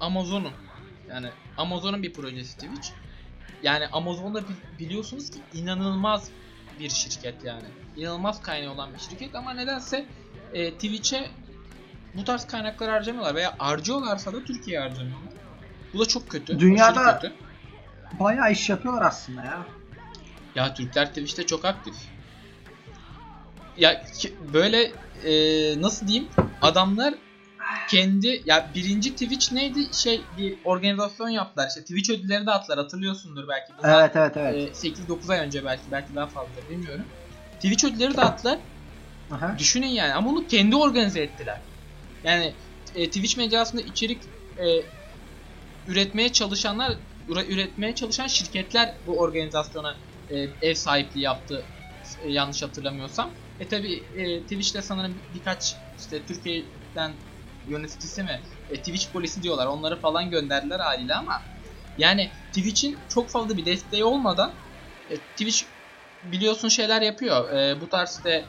Amazon'un 0.00 0.52
yani 1.10 1.26
Amazon'un 1.58 2.02
bir 2.02 2.12
projesi 2.12 2.54
Twitch. 2.58 2.88
Yani 3.62 3.86
Amazon'da 3.92 4.42
bi- 4.42 4.78
biliyorsunuz 4.84 5.30
ki 5.30 5.38
inanılmaz 5.54 6.28
bir 6.78 6.90
şirket 6.90 7.44
yani. 7.44 7.64
İnanılmaz 7.96 8.42
kaynağı 8.42 8.72
olan 8.74 8.94
bir 8.94 8.98
şirket 9.00 9.34
ama 9.34 9.54
nedense 9.54 10.06
e, 10.52 10.72
Twitch'e 10.74 11.26
bu 12.14 12.24
tarz 12.24 12.46
kaynaklar 12.46 12.90
harcamıyorlar 12.90 13.34
veya 13.34 13.54
harcıyorlarsa 13.58 14.32
da 14.32 14.44
Türkiye'ye 14.44 14.82
harcamıyorlar. 14.82 15.32
Bu 15.94 15.98
da 16.00 16.06
çok 16.06 16.28
kötü. 16.30 16.58
Dünyada- 16.60 17.20
kötü. 17.20 17.34
Bayağı 18.12 18.52
iş 18.52 18.68
yapıyorlar 18.68 19.02
aslında 19.02 19.44
ya. 19.44 19.66
Ya 20.54 20.74
Türkler 20.74 21.08
Twitch'te 21.08 21.46
çok 21.46 21.64
aktif. 21.64 21.94
Ya 23.76 24.04
böyle 24.52 24.82
e, 25.24 25.32
nasıl 25.82 26.06
diyeyim 26.06 26.28
adamlar 26.62 27.14
kendi 27.90 28.42
ya 28.46 28.70
birinci 28.74 29.12
Twitch 29.12 29.52
neydi 29.52 29.94
şey 29.94 30.20
bir 30.38 30.58
organizasyon 30.64 31.28
yaptılar 31.28 31.68
işte 31.68 31.80
Twitch 31.80 32.10
ödülleri 32.10 32.46
dağıttılar 32.46 32.78
hatırlıyorsundur 32.78 33.48
belki. 33.48 33.72
Bundan, 33.78 34.00
Evet 34.00 34.16
evet 34.16 34.36
evet. 34.36 34.84
e, 34.84 34.88
8-9 34.88 35.32
ay 35.32 35.38
önce 35.38 35.64
belki 35.64 35.90
belki 35.90 36.14
daha 36.14 36.26
fazla 36.26 36.68
bilmiyorum. 36.68 37.04
Twitch 37.54 37.84
ödülleri 37.84 38.16
dağıttılar. 38.16 38.58
Aha. 39.30 39.58
Düşünün 39.58 39.86
yani 39.86 40.12
ama 40.12 40.30
bunu 40.30 40.46
kendi 40.46 40.76
organize 40.76 41.20
ettiler. 41.20 41.60
Yani 42.24 42.54
e, 42.94 43.06
Twitch 43.06 43.36
mecrasında 43.36 43.82
içerik 43.82 44.22
e, 44.58 44.66
üretmeye 45.86 46.32
çalışanlar 46.32 46.92
üretmeye 47.28 47.94
çalışan 47.94 48.26
şirketler 48.26 48.94
bu 49.06 49.18
organizasyona 49.18 49.96
e, 50.30 50.48
ev 50.62 50.74
sahipliği 50.74 51.20
yaptı 51.20 51.64
e, 52.22 52.30
yanlış 52.30 52.62
hatırlamıyorsam. 52.62 53.30
E 53.60 53.68
tabi 53.68 53.92
e, 53.92 54.42
Twitch'te 54.42 54.82
sanırım 54.82 55.14
birkaç 55.34 55.76
işte 55.98 56.22
Türkiye'den 56.22 57.12
yöneticisi 57.68 58.22
mi 58.22 58.40
e, 58.70 58.76
Twitch 58.76 59.12
polisi 59.12 59.42
diyorlar 59.42 59.66
onları 59.66 60.00
falan 60.00 60.30
gönderdiler 60.30 60.80
haliyle 60.80 61.14
ama 61.14 61.42
yani 61.98 62.30
Twitch'in 62.52 62.98
çok 63.08 63.30
fazla 63.30 63.56
bir 63.56 63.66
desteği 63.66 64.04
olmadan 64.04 64.52
e, 65.10 65.16
Twitch 65.16 65.64
biliyorsun 66.22 66.68
şeyler 66.68 67.02
yapıyor. 67.02 67.50
E, 67.50 67.80
bu 67.80 67.88
tarz 67.88 68.10
işte 68.16 68.44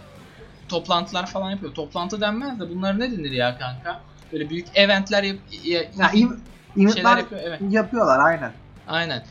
toplantılar 0.70 1.26
falan 1.26 1.52
yapıyor. 1.52 1.74
Toplantı 1.74 2.22
denmez 2.22 2.60
de 2.60 2.70
bunlar 2.70 3.00
ne 3.00 3.12
denir 3.12 3.32
ya 3.32 3.58
kanka? 3.58 4.02
Böyle 4.32 4.50
büyük 4.50 4.78
eventler 4.78 5.24
yap, 5.24 5.38
ya, 5.64 5.84
Ya, 5.98 6.12
şeyler 6.94 7.18
yapıyor. 7.18 7.42
Evet. 7.44 7.62
yapıyorlar 7.70 8.20
aynen. 8.20 8.54
Aynen. 8.88 9.26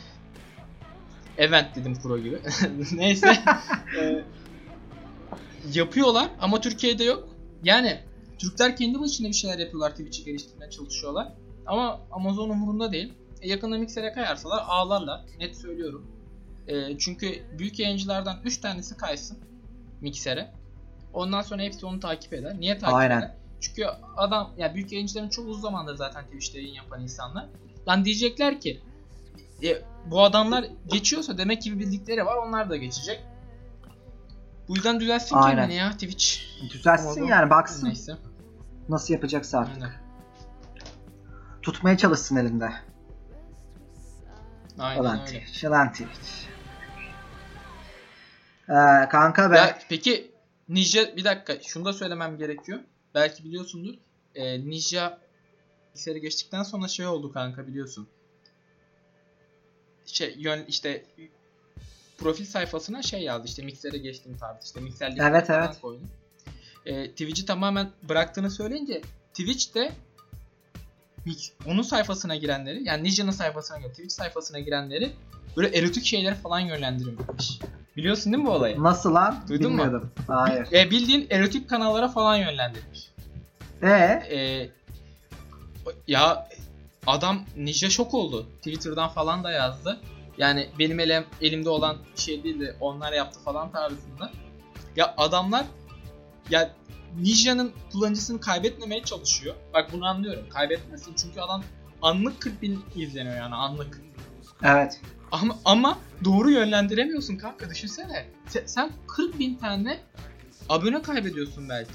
Event 1.39 1.77
dedim 1.77 1.95
pro 2.03 2.19
gibi. 2.19 2.41
Neyse. 2.93 3.37
Ee, 4.01 4.25
yapıyorlar 5.73 6.29
ama 6.41 6.61
Türkiye'de 6.61 7.05
yok. 7.05 7.29
Yani 7.65 8.01
Türkler 8.39 8.77
kendi 8.77 9.01
başına 9.01 9.29
bir 9.29 9.33
şeyler 9.33 9.59
yapıyorlar. 9.59 9.91
Twitch'i 9.91 10.25
geliştirmeye 10.25 10.71
çalışıyorlar. 10.71 11.33
Ama 11.67 12.01
Amazon 12.11 12.51
umurunda 12.51 12.93
değil. 12.93 13.13
E, 13.41 13.49
yakında 13.49 13.79
Mixer'e 13.79 14.13
kayarsalar 14.13 14.63
ağlarlar. 14.67 15.21
Net 15.39 15.57
söylüyorum. 15.57 16.07
E, 16.69 16.99
çünkü 16.99 17.43
büyük 17.59 17.79
yayıncılardan 17.79 18.37
3 18.45 18.59
tanesi 18.59 18.97
kaysın 18.97 19.39
Mixer'e. 20.01 20.51
Ondan 21.13 21.43
sonra 21.43 21.63
hepsi 21.63 21.87
onu 21.87 22.01
takip 22.01 22.33
eder. 22.33 22.61
Niye 22.61 22.79
takip 22.79 22.95
Aynen. 22.95 23.19
eder? 23.19 23.35
Çünkü 23.61 23.87
adam 24.17 24.51
ya 24.59 24.75
büyük 24.75 24.93
yayıncıların 24.93 25.29
çok 25.29 25.49
uzun 25.49 25.61
zamandır 25.61 25.97
zaten 25.97 26.25
Twitch'te 26.25 26.61
yayın 26.61 26.75
yapan 26.75 27.03
insanlar. 27.03 27.47
Lan 27.89 28.05
diyecekler 28.05 28.61
ki 28.61 28.81
e, 29.65 29.83
bu 30.07 30.23
adamlar 30.23 30.65
geçiyorsa 30.87 31.39
demek 31.39 31.63
ki 31.63 31.73
bir 31.73 31.79
bildikleri 31.79 32.27
var 32.27 32.37
onlar 32.37 32.71
da 32.71 32.77
geçecek. 32.77 33.25
Bu 34.69 34.77
yüzden 34.77 35.01
düzelsin 35.01 35.37
Aynen. 35.37 35.57
kendini 35.57 35.79
ya 35.79 35.91
Twitch. 35.91 36.41
Düzelsin 36.71 37.25
yani 37.25 37.51
baksın 37.51 37.87
Neyse. 37.87 38.17
nasıl 38.89 39.15
yapacaksa 39.15 39.59
artık. 39.59 39.83
Aynen. 39.83 40.05
Tutmaya 41.63 41.97
çalışsın 41.97 42.37
elinde. 42.37 42.71
Aynen 44.79 45.01
Ulan 45.01 45.21
öyle. 45.27 45.45
Twitch. 45.93 46.45
Ee, 48.69 49.09
kanka 49.09 49.51
ben 49.51 49.57
Ya, 49.57 49.79
peki 49.89 50.33
Ninja 50.69 51.17
bir 51.17 51.25
dakika 51.25 51.63
şunu 51.63 51.85
da 51.85 51.93
söylemem 51.93 52.39
gerekiyor. 52.39 52.81
Belki 53.15 53.45
biliyorsundur. 53.45 53.95
Ee, 54.35 54.61
Ninja 54.61 55.19
bilgisayara 55.89 56.19
geçtikten 56.19 56.63
sonra 56.63 56.89
şey 56.89 57.07
oldu 57.07 57.33
kanka 57.33 57.67
biliyorsun. 57.67 58.09
Şey 60.07 60.35
yön 60.39 60.65
işte 60.69 61.05
profil 62.19 62.45
sayfasına 62.45 63.03
şey 63.03 63.23
yazdı 63.23 63.47
işte 63.47 63.63
miksere 63.63 63.99
geçtim 63.99 64.37
tarzı 64.41 64.59
işte 64.65 64.81
mikserlik 64.81 65.19
Evet, 65.21 65.51
evet. 65.51 65.81
koydum. 65.83 66.11
Ee, 66.87 67.11
Twitch'i 67.11 67.47
tamamen 67.47 67.91
bıraktığını 68.09 68.51
söyleyince 68.51 69.03
Twitch 69.35 69.75
de 69.75 69.93
onun 71.67 71.83
sayfasına 71.83 72.37
girenleri 72.37 72.85
yani 72.85 73.05
Ninja'nın 73.05 73.31
sayfasına 73.31 73.79
giren, 73.79 73.91
Twitch 73.91 74.15
sayfasına 74.15 74.59
girenleri 74.59 75.13
böyle 75.57 75.79
erotik 75.79 76.05
şeylere 76.05 76.35
falan 76.35 76.61
yönlendirilmiş. 76.61 77.61
Biliyorsun 77.97 78.33
değil 78.33 78.43
mi 78.43 78.49
bu 78.49 78.53
olayı? 78.53 78.83
Nasıl 78.83 79.15
lan? 79.15 79.45
Duydun 79.49 79.73
mu? 79.73 79.79
Bilmiyordum. 79.79 80.11
Hayır. 80.27 80.69
E, 80.73 80.91
bildiğin 80.91 81.27
erotik 81.31 81.71
kanallara 81.71 82.09
falan 82.09 82.37
yönlendirilmiş. 82.37 83.11
Ee? 83.83 83.89
E, 84.31 84.69
ya 86.07 86.49
adam 87.07 87.43
Ninja 87.57 87.91
şok 87.91 88.15
oldu. 88.15 88.47
Twitter'dan 88.57 89.09
falan 89.09 89.45
da 89.45 89.51
yazdı. 89.51 90.01
Yani 90.39 90.69
benim 90.79 91.01
elim, 91.01 91.25
elimde 91.41 91.69
olan 91.71 91.97
şey 92.17 92.45
değil 92.45 92.61
de 92.61 92.77
onlar 92.81 93.13
yaptı 93.13 93.41
falan 93.41 93.73
tarzında. 93.73 94.31
Ya 94.97 95.15
adamlar 95.17 95.65
ya 96.51 96.71
Ninja'nın 97.21 97.73
kullanıcısını 97.93 98.41
kaybetmemeye 98.41 99.03
çalışıyor. 99.05 99.55
Bak 99.75 99.93
bunu 99.93 100.07
anlıyorum. 100.07 100.45
Kaybetmesin 100.51 101.15
çünkü 101.15 101.41
adam 101.41 101.63
anlık 102.03 102.41
40 102.41 102.63
bin 102.63 102.85
izleniyor 102.97 103.37
yani 103.37 103.55
anlık. 103.55 104.01
Evet. 104.63 105.01
Ama, 105.33 105.57
ama 105.65 105.99
doğru 106.25 106.51
yönlendiremiyorsun 106.51 107.37
kanka 107.37 107.71
düşünsene. 107.71 108.27
Se- 108.49 108.67
Sen 108.69 108.91
40 109.09 109.39
bin 109.39 109.55
tane 109.55 110.01
abone 110.69 111.03
kaybediyorsun 111.03 111.69
belki. 111.69 111.93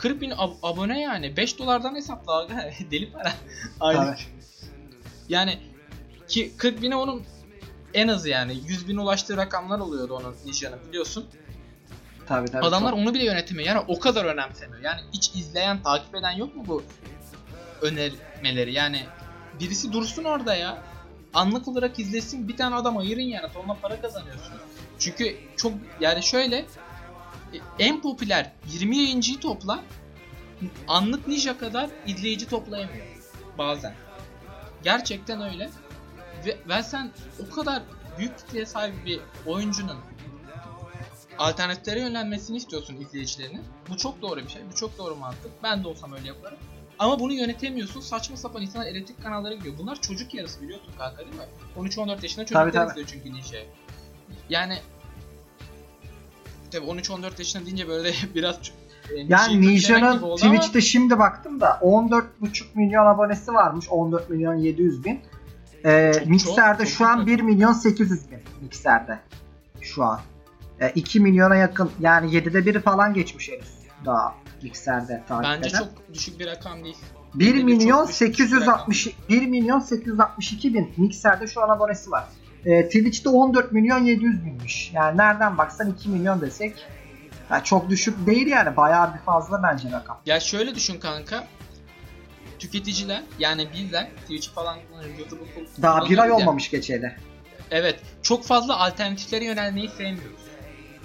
40 0.00 0.20
bin 0.20 0.30
ab- 0.30 0.56
abone 0.62 1.00
yani 1.00 1.36
5 1.36 1.58
dolardan 1.58 1.94
hesapla 1.94 2.38
aga. 2.38 2.70
deli 2.90 3.12
para. 3.12 3.32
Tabii. 3.80 4.16
Yani 5.28 5.58
ki 6.28 6.52
40 6.56 6.82
bine 6.82 6.96
onun 6.96 7.22
en 7.94 8.08
azı 8.08 8.28
yani 8.28 8.58
100 8.66 8.88
bin 8.88 8.96
ulaştığı 8.96 9.36
rakamlar 9.36 9.78
oluyordu 9.78 10.14
onun 10.14 10.36
Ninja'nın 10.44 10.78
biliyorsun. 10.88 11.26
Tabii 12.26 12.50
tabii. 12.50 12.66
Adamlar 12.66 12.90
Çok- 12.90 12.98
onu 12.98 13.14
bile 13.14 13.24
yönetemiyor. 13.24 13.68
Yani 13.68 13.84
o 13.88 14.00
kadar 14.00 14.24
önemsemiyor. 14.24 14.82
Yani 14.82 15.00
hiç 15.12 15.30
izleyen, 15.34 15.82
takip 15.82 16.14
eden 16.14 16.30
yok 16.32 16.56
mu 16.56 16.64
bu 16.66 16.82
önermeleri? 17.82 18.72
Yani 18.72 19.06
birisi 19.60 19.92
dursun 19.92 20.24
orada 20.24 20.54
ya. 20.54 20.82
Anlık 21.34 21.68
olarak 21.68 21.98
izlesin. 21.98 22.48
Bir 22.48 22.56
tane 22.56 22.74
adam 22.74 22.96
ayırın 22.98 23.20
yani. 23.22 23.46
Onunla 23.60 23.76
para 23.82 24.00
kazanıyorsunuz. 24.00 24.60
Çünkü 24.98 25.36
çok 25.56 25.72
yani 26.00 26.22
şöyle 26.22 26.66
en 27.78 28.02
popüler 28.02 28.52
20 28.72 28.96
yayıncıyı 28.96 29.40
topla 29.40 29.84
anlık 30.88 31.28
ninja 31.28 31.58
kadar 31.58 31.90
izleyici 32.06 32.48
toplayamıyor 32.48 33.06
bazen. 33.58 33.94
Gerçekten 34.82 35.40
öyle. 35.40 35.70
Ve, 36.46 36.58
ve 36.68 36.82
sen 36.82 37.12
o 37.46 37.54
kadar 37.54 37.82
büyük 38.18 38.38
kitleye 38.38 38.66
sahip 38.66 39.06
bir 39.06 39.20
oyuncunun 39.46 39.98
alternatiflere 41.38 42.00
yönlenmesini 42.00 42.56
istiyorsun 42.56 42.96
izleyicilerinin. 42.96 43.62
Bu 43.88 43.96
çok 43.96 44.22
doğru 44.22 44.40
bir 44.40 44.48
şey. 44.48 44.62
Bu 44.72 44.74
çok 44.74 44.98
doğru 44.98 45.16
mantık. 45.16 45.62
Ben 45.62 45.84
de 45.84 45.88
olsam 45.88 46.12
öyle 46.12 46.28
yaparım. 46.28 46.58
Ama 46.98 47.20
bunu 47.20 47.32
yönetemiyorsun. 47.32 48.00
Saçma 48.00 48.36
sapan 48.36 48.62
insanlar 48.62 48.86
elektrik 48.86 49.22
kanallara 49.22 49.54
gidiyor. 49.54 49.74
Bunlar 49.78 50.00
çocuk 50.00 50.34
yarısı 50.34 50.62
biliyorsun 50.62 50.92
kanka 50.98 51.18
değil 51.18 51.36
mi? 51.36 51.42
13-14 51.78 52.22
yaşında 52.22 52.46
çocuklar 52.46 52.88
izliyor 52.88 53.08
çünkü 53.12 53.32
Ninja'yı. 53.32 53.66
Yani 54.48 54.78
tabii 56.70 56.86
13-14 56.86 57.30
yaşında 57.38 57.64
deyince 57.66 57.88
böyle 57.88 58.12
biraz 58.34 58.56
e, 59.10 59.14
Yani 59.28 59.60
Ninja'nın 59.60 60.22
oldu 60.22 60.40
ama- 60.44 60.54
Twitch'te 60.54 60.80
şimdi 60.80 61.18
baktım 61.18 61.60
da 61.60 61.68
14,5 61.82 62.64
milyon 62.74 63.06
abonesi 63.06 63.54
varmış. 63.54 63.86
14 63.90 64.30
milyon 64.30 64.54
700 64.54 65.04
bin. 65.04 65.20
Ee, 65.84 66.12
Çok, 66.18 66.26
Mixer'de 66.26 66.82
çok, 66.82 66.88
şu 66.92 66.98
çok 66.98 67.06
an 67.06 67.16
çok. 67.18 67.26
1 67.26 67.40
milyon 67.40 67.72
800 67.72 68.30
bin. 68.30 68.38
Mixer'de. 68.62 69.18
Şu 69.80 70.04
an. 70.04 70.20
Ee, 70.80 70.92
2 70.94 71.20
milyona 71.20 71.56
yakın. 71.56 71.90
Yani 72.00 72.30
7'de 72.36 72.66
1 72.66 72.80
falan 72.80 73.14
geçmiş 73.14 73.48
henüz. 73.48 73.68
Daha 74.04 74.34
Mixer'de 74.62 75.22
takip 75.28 75.50
Bence 75.50 75.68
eden. 75.68 75.78
çok 75.78 76.14
düşük 76.14 76.38
bir 76.38 76.46
rakam 76.46 76.84
değil. 76.84 76.96
1 77.34 77.46
Yedi 77.46 77.58
de 77.58 77.62
milyon 77.62 77.98
çok 77.98 78.08
düşük 78.08 78.28
bir 78.28 78.34
860 78.34 79.08
1 79.28 79.46
milyon 79.46 79.80
862 79.80 80.74
bin 80.74 80.90
Mixer'de 80.96 81.46
şu 81.46 81.62
an 81.62 81.68
abonesi 81.68 82.10
var. 82.10 82.24
Ee, 82.66 82.86
Twitch'te 82.86 83.28
14 83.28 83.72
milyon 83.72 84.04
700 84.04 84.44
binmiş. 84.44 84.90
Yani 84.94 85.18
nereden 85.18 85.58
baksan 85.58 85.90
2 85.90 86.08
milyon 86.08 86.40
desek 86.40 86.86
ya 87.50 87.64
çok 87.64 87.90
düşük 87.90 88.26
değil 88.26 88.46
yani. 88.46 88.76
Bayağı 88.76 89.14
bir 89.14 89.18
fazla 89.18 89.62
bence 89.62 89.90
rakam. 89.92 90.20
Ya 90.26 90.40
şöyle 90.40 90.74
düşün 90.74 91.00
kanka. 91.00 91.46
Tüketiciler 92.58 93.22
yani 93.38 93.68
bizler 93.74 94.10
Twitch 94.10 94.48
falan 94.48 94.78
YouTube'u. 95.18 95.46
Daha 95.82 96.10
bir 96.10 96.18
ay 96.18 96.28
ya. 96.28 96.36
olmamış 96.36 96.70
geçeli. 96.70 97.16
Evet. 97.70 98.00
Çok 98.22 98.44
fazla 98.44 98.78
alternatiflere 98.78 99.44
yönelmeyi 99.44 99.88
sevmiyoruz. 99.88 100.40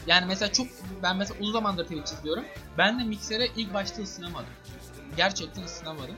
Yani 0.08 0.26
mesela 0.28 0.52
çok 0.52 0.68
ben 1.04 1.18
mesela 1.18 1.40
uzun 1.40 1.54
zamandır 1.54 1.84
Twitch 1.84 2.14
izliyorum. 2.14 2.44
Ben 2.78 3.00
de 3.00 3.04
miksere 3.04 3.48
ilk 3.56 3.74
başta 3.74 4.02
ısınamadım. 4.02 4.50
Gerçekten 5.18 5.64
ısınamadım. 5.64 6.16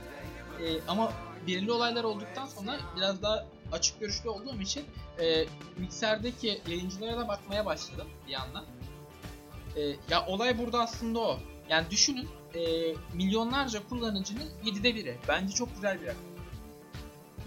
Ee, 0.61 0.63
ama 0.87 1.11
belirli 1.47 1.71
olaylar 1.71 2.03
olduktan 2.03 2.45
sonra 2.45 2.77
biraz 2.97 3.21
daha 3.21 3.45
açık 3.71 3.99
görüşlü 3.99 4.29
olduğum 4.29 4.61
için 4.61 4.83
e, 5.21 5.45
mikserdeki 5.77 6.61
yayıncılara 6.67 7.17
da 7.17 7.27
bakmaya 7.27 7.65
başladım 7.65 8.07
bir 8.27 8.31
yandan. 8.31 8.63
E, 9.75 9.81
ya 10.09 10.25
olay 10.27 10.57
burada 10.57 10.79
aslında 10.79 11.19
o. 11.19 11.39
Yani 11.69 11.85
düşünün 11.91 12.27
e, 12.55 12.59
milyonlarca 13.13 13.87
kullanıcının 13.89 14.49
7'de 14.65 14.95
biri. 14.95 15.17
Bence 15.27 15.53
çok 15.53 15.75
güzel 15.75 16.01
bir 16.01 16.05
rakam. 16.05 16.21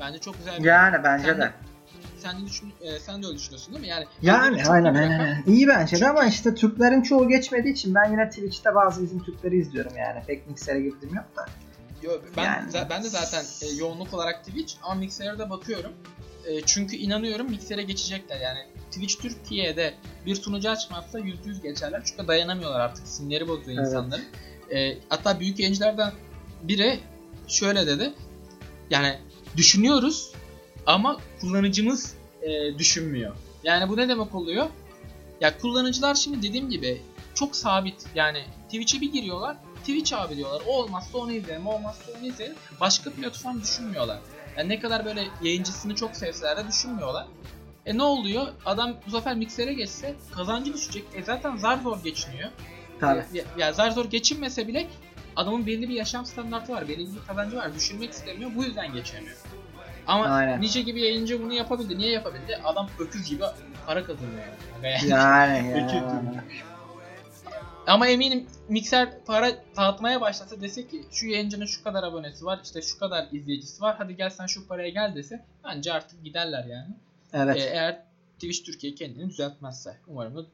Bence 0.01 0.19
çok 0.19 0.39
güzel 0.39 0.53
bir 0.59 0.67
rakam. 0.67 0.93
Yani 0.93 1.05
bence 1.05 1.27
Sen 1.27 1.41
de. 1.41 1.53
Sen 2.17 2.41
de, 2.41 2.47
düşün, 2.47 2.73
e, 2.81 2.99
sen 2.99 3.23
de 3.23 3.27
öyle 3.27 3.37
düşünüyorsun 3.39 3.75
değil 3.75 3.85
mi? 3.85 3.89
Yani 3.89 4.07
Yani 4.23 4.63
aynen 4.69 4.95
aynen. 4.95 5.43
İyi 5.47 5.69
bence 5.69 6.01
de 6.01 6.09
ama 6.09 6.25
işte 6.25 6.55
Türklerin 6.55 7.03
çoğu 7.03 7.29
geçmediği 7.29 7.75
için 7.75 7.95
ben 7.95 8.11
yine 8.11 8.31
Twitch'te 8.31 8.75
bazı 8.75 9.03
bizim 9.03 9.23
Türkleri 9.23 9.59
izliyorum 9.59 9.97
yani. 9.97 10.23
Pek 10.27 10.47
Mixer'e 10.47 10.81
girdim 10.81 11.15
yok 11.15 11.37
da. 11.37 11.47
Yo, 12.03 12.13
ben 12.37 12.45
Yani. 12.45 12.87
ben 12.91 13.05
de 13.05 13.09
zaten 13.09 13.45
e, 13.63 13.67
yoğunluk 13.71 14.15
olarak 14.15 14.45
Twitch 14.45 14.75
ama 14.83 14.95
Mixer'e 14.95 15.39
de 15.39 15.51
bakıyorum. 15.51 15.93
E, 16.47 16.61
çünkü 16.61 16.97
inanıyorum 16.97 17.51
Mixer'e 17.51 17.83
geçecekler. 17.83 18.41
Yani 18.41 18.59
Twitch 18.91 19.15
Türkiye'de 19.23 19.95
bir 20.27 20.35
sunucu 20.35 20.71
açmazsa 20.71 21.19
%100 21.21 21.63
geçerler. 21.63 22.03
Çünkü 22.05 22.29
dayanamıyorlar 22.29 22.81
artık. 22.81 23.09
Sinirleri 23.09 23.49
bozuyor 23.49 23.79
Evet. 23.79 23.87
insanların. 23.87 24.25
E, 24.75 24.99
hatta 25.09 25.41
büyük 25.41 25.59
yayıncılardan 25.59 26.13
biri 26.63 27.01
şöyle 27.49 27.87
dedi. 27.87 28.13
Yani 28.91 29.19
düşünüyoruz 29.57 30.33
ama 30.87 31.17
kullanıcımız 31.41 32.15
e, 32.43 32.79
düşünmüyor. 32.79 33.37
Yani 33.65 33.89
bu 33.89 33.97
ne 33.97 34.09
demek 34.09 34.35
oluyor? 34.35 34.67
Ya 35.41 35.59
kullanıcılar 35.59 36.15
şimdi 36.15 36.49
dediğim 36.49 36.71
gibi 36.71 37.03
çok 37.35 37.57
sabit. 37.57 38.07
Yani 38.15 38.45
Twitch'e 38.65 39.01
bir 39.01 39.13
giriyorlar. 39.13 39.57
Twitch 39.81 40.13
abi 40.13 40.37
diyorlar. 40.37 40.63
O 40.67 40.73
olmazsa 40.83 41.19
onu 41.19 41.33
izleyelim, 41.33 41.67
o 41.67 41.75
olmazsa 41.75 42.13
onu 42.19 42.27
izleyelim. 42.27 42.57
Başka 42.81 43.11
platform 43.11 43.61
düşünmüyorlar. 43.61 44.19
Yani 44.57 44.69
ne 44.69 44.81
kadar 44.81 45.05
böyle 45.05 45.25
yayıncısını 45.43 45.95
çok 45.95 46.17
sevseler 46.17 46.57
de 46.57 46.69
düşünmüyorlar. 46.69 47.27
E 47.87 47.99
ne 47.99 48.03
oluyor? 48.03 48.47
Adam 48.67 48.95
bu 49.07 49.11
sefer 49.11 49.37
miksere 49.37 49.73
geçse 49.75 50.15
kazancı 50.35 50.75
düşecek. 50.75 51.05
E 51.15 51.23
zaten 51.23 51.57
zar 51.57 51.79
zor 51.79 52.03
geçiniyor. 52.03 52.51
Tabii. 53.01 53.25
Ya, 53.33 53.45
ya 53.59 53.73
zar 53.73 53.91
zor 53.91 54.05
geçinmese 54.05 54.69
bile 54.69 54.87
adamın 55.37 55.67
belli 55.67 55.89
bir 55.89 55.95
yaşam 55.95 56.27
standartı 56.27 56.73
var, 56.73 56.89
belli 56.89 56.99
bir 56.99 57.27
kazancı 57.27 57.57
var. 57.57 57.75
Düşünmek 57.75 58.13
istemiyor, 58.13 58.51
bu 58.57 58.65
yüzden 58.65 58.93
geçemiyor. 58.93 59.37
Ama 60.07 60.25
Aynen. 60.25 60.61
Nice 60.61 60.83
gibi 60.83 61.01
yayıncı 61.01 61.43
bunu 61.43 61.53
yapabildi. 61.53 61.99
Niye 61.99 62.11
yapabildi? 62.11 62.61
Adam 62.65 62.89
öküz 62.99 63.29
gibi 63.29 63.43
para 63.87 64.05
kazanıyor 64.05 64.39
yani. 64.83 64.99
Yani 65.09 65.71
yani. 65.71 66.41
Ama 67.91 68.09
eminim 68.09 68.47
mikser 68.69 69.25
para 69.25 69.65
dağıtmaya 69.77 70.21
başlasa 70.21 70.61
dese 70.61 70.89
ki 70.89 71.05
şu 71.13 71.27
yayıncının 71.27 71.67
şu 71.67 71.85
kadar 71.85 72.03
abonesi 72.03 72.45
var, 72.45 72.61
işte 72.65 72.83
şu 72.83 72.99
kadar 72.99 73.29
izleyicisi 73.33 73.83
var. 73.83 73.97
Hadi 73.99 74.17
gel 74.17 74.31
sen 74.31 74.47
şu 74.47 74.69
paraya 74.69 74.89
gel 74.89 75.15
dese 75.15 75.45
bence 75.65 75.93
artık 75.93 76.25
giderler 76.25 76.65
yani. 76.65 76.95
Evet. 77.33 77.57
Ee, 77.57 77.61
eğer 77.61 78.05
Twitch 78.35 78.65
Türkiye 78.65 78.95
kendini 78.95 79.31
düzeltmezse. 79.31 79.97
Umarım 80.07 80.37
da 80.37 80.47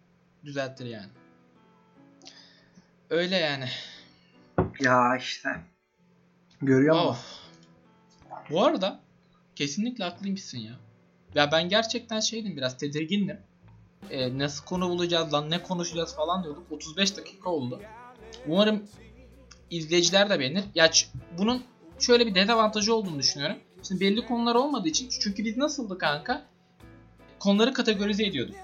düzeltir 0.44 0.86
yani. 0.86 1.10
Öyle 3.10 3.36
yani. 3.36 3.68
Ya 4.80 5.16
işte. 5.16 5.48
Görüyor 6.62 7.06
musun? 7.06 7.24
Bu 8.50 8.64
arada 8.64 9.00
kesinlikle 9.56 10.04
haklıymışsın 10.04 10.58
ya. 10.58 10.72
Ya 11.34 11.52
ben 11.52 11.68
gerçekten 11.68 12.20
şeydim 12.20 12.56
biraz 12.56 12.78
tedirgindim. 12.78 13.40
Ee, 14.10 14.38
nasıl 14.38 14.64
konu 14.64 14.88
bulacağız 14.88 15.32
lan 15.32 15.50
ne 15.50 15.62
konuşacağız 15.62 16.16
falan 16.16 16.44
diyorduk. 16.44 16.72
35 16.72 17.16
dakika 17.16 17.50
oldu. 17.50 17.80
Umarım 18.46 18.82
izleyiciler 19.70 20.30
de 20.30 20.40
beğenir. 20.40 20.64
Ya 20.74 20.90
bunun 21.38 21.62
şöyle 21.98 22.26
bir 22.26 22.34
dezavantajı 22.34 22.94
olduğunu 22.94 23.18
düşünüyorum. 23.18 23.56
Şimdi 23.88 24.00
belli 24.00 24.26
konular 24.26 24.54
olmadığı 24.54 24.88
için 24.88 25.08
çünkü 25.20 25.44
biz 25.44 25.56
nasıldı 25.56 25.98
kanka? 25.98 26.46
Konuları 27.38 27.72
kategorize 27.72 28.24
ediyorduk. 28.24 28.56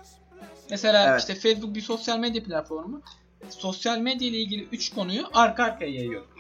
Mesela 0.71 1.09
Evet. 1.09 1.21
işte 1.21 1.35
Facebook 1.35 1.75
bir 1.75 1.81
sosyal 1.81 2.19
medya 2.19 2.45
platformu. 2.45 3.03
Sosyal 3.49 3.99
medya 3.99 4.29
ile 4.29 4.39
ilgili 4.39 4.69
3 4.73 4.95
konuyu 4.95 5.25
arka 5.35 5.65
arkaya 5.65 5.93
yayıyorduk. 5.93 6.37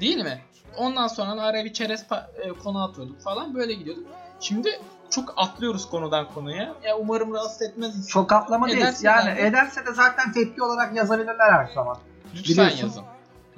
Değil 0.00 0.16
mi? 0.16 0.42
Ondan 0.76 1.08
sonra 1.08 1.42
araya 1.42 1.64
bir 1.64 1.72
çerez 1.72 2.06
e, 2.44 2.48
konu 2.48 2.82
atıyorduk 2.84 3.20
falan 3.20 3.54
böyle 3.54 3.74
gidiyorduk. 3.74 4.06
Şimdi 4.40 4.80
çok 5.14 5.34
atlıyoruz 5.36 5.90
konudan 5.90 6.26
konuya. 6.34 6.74
Ya 6.84 6.96
umarım 7.00 7.34
rahatsız 7.34 7.62
etmez. 7.62 8.08
Çok 8.08 8.32
atlama 8.32 8.68
değil. 8.68 8.86
Yani 9.02 9.36
de- 9.36 9.46
ederse 9.46 9.86
de 9.86 9.92
zaten 9.92 10.32
tepki 10.32 10.62
olarak 10.62 10.96
yazabilirler 10.96 11.52
her 11.52 11.66
zaman. 11.74 11.96
Lütfen 12.34 12.52
biliyorsun. 12.52 12.86
yazın. 12.86 13.00
Ya 13.00 13.06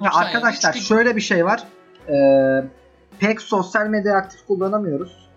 Lütfen 0.05 0.19
arkadaşlar 0.19 0.73
yazın. 0.73 0.87
Şöyle 0.87 1.15
bir 1.15 1.21
şey 1.21 1.45
var. 1.45 1.63
Ee, 2.09 2.63
pek 3.19 3.41
sosyal 3.41 3.87
medya 3.87 4.17
aktif 4.17 4.47
kullanamıyoruz. 4.47 5.27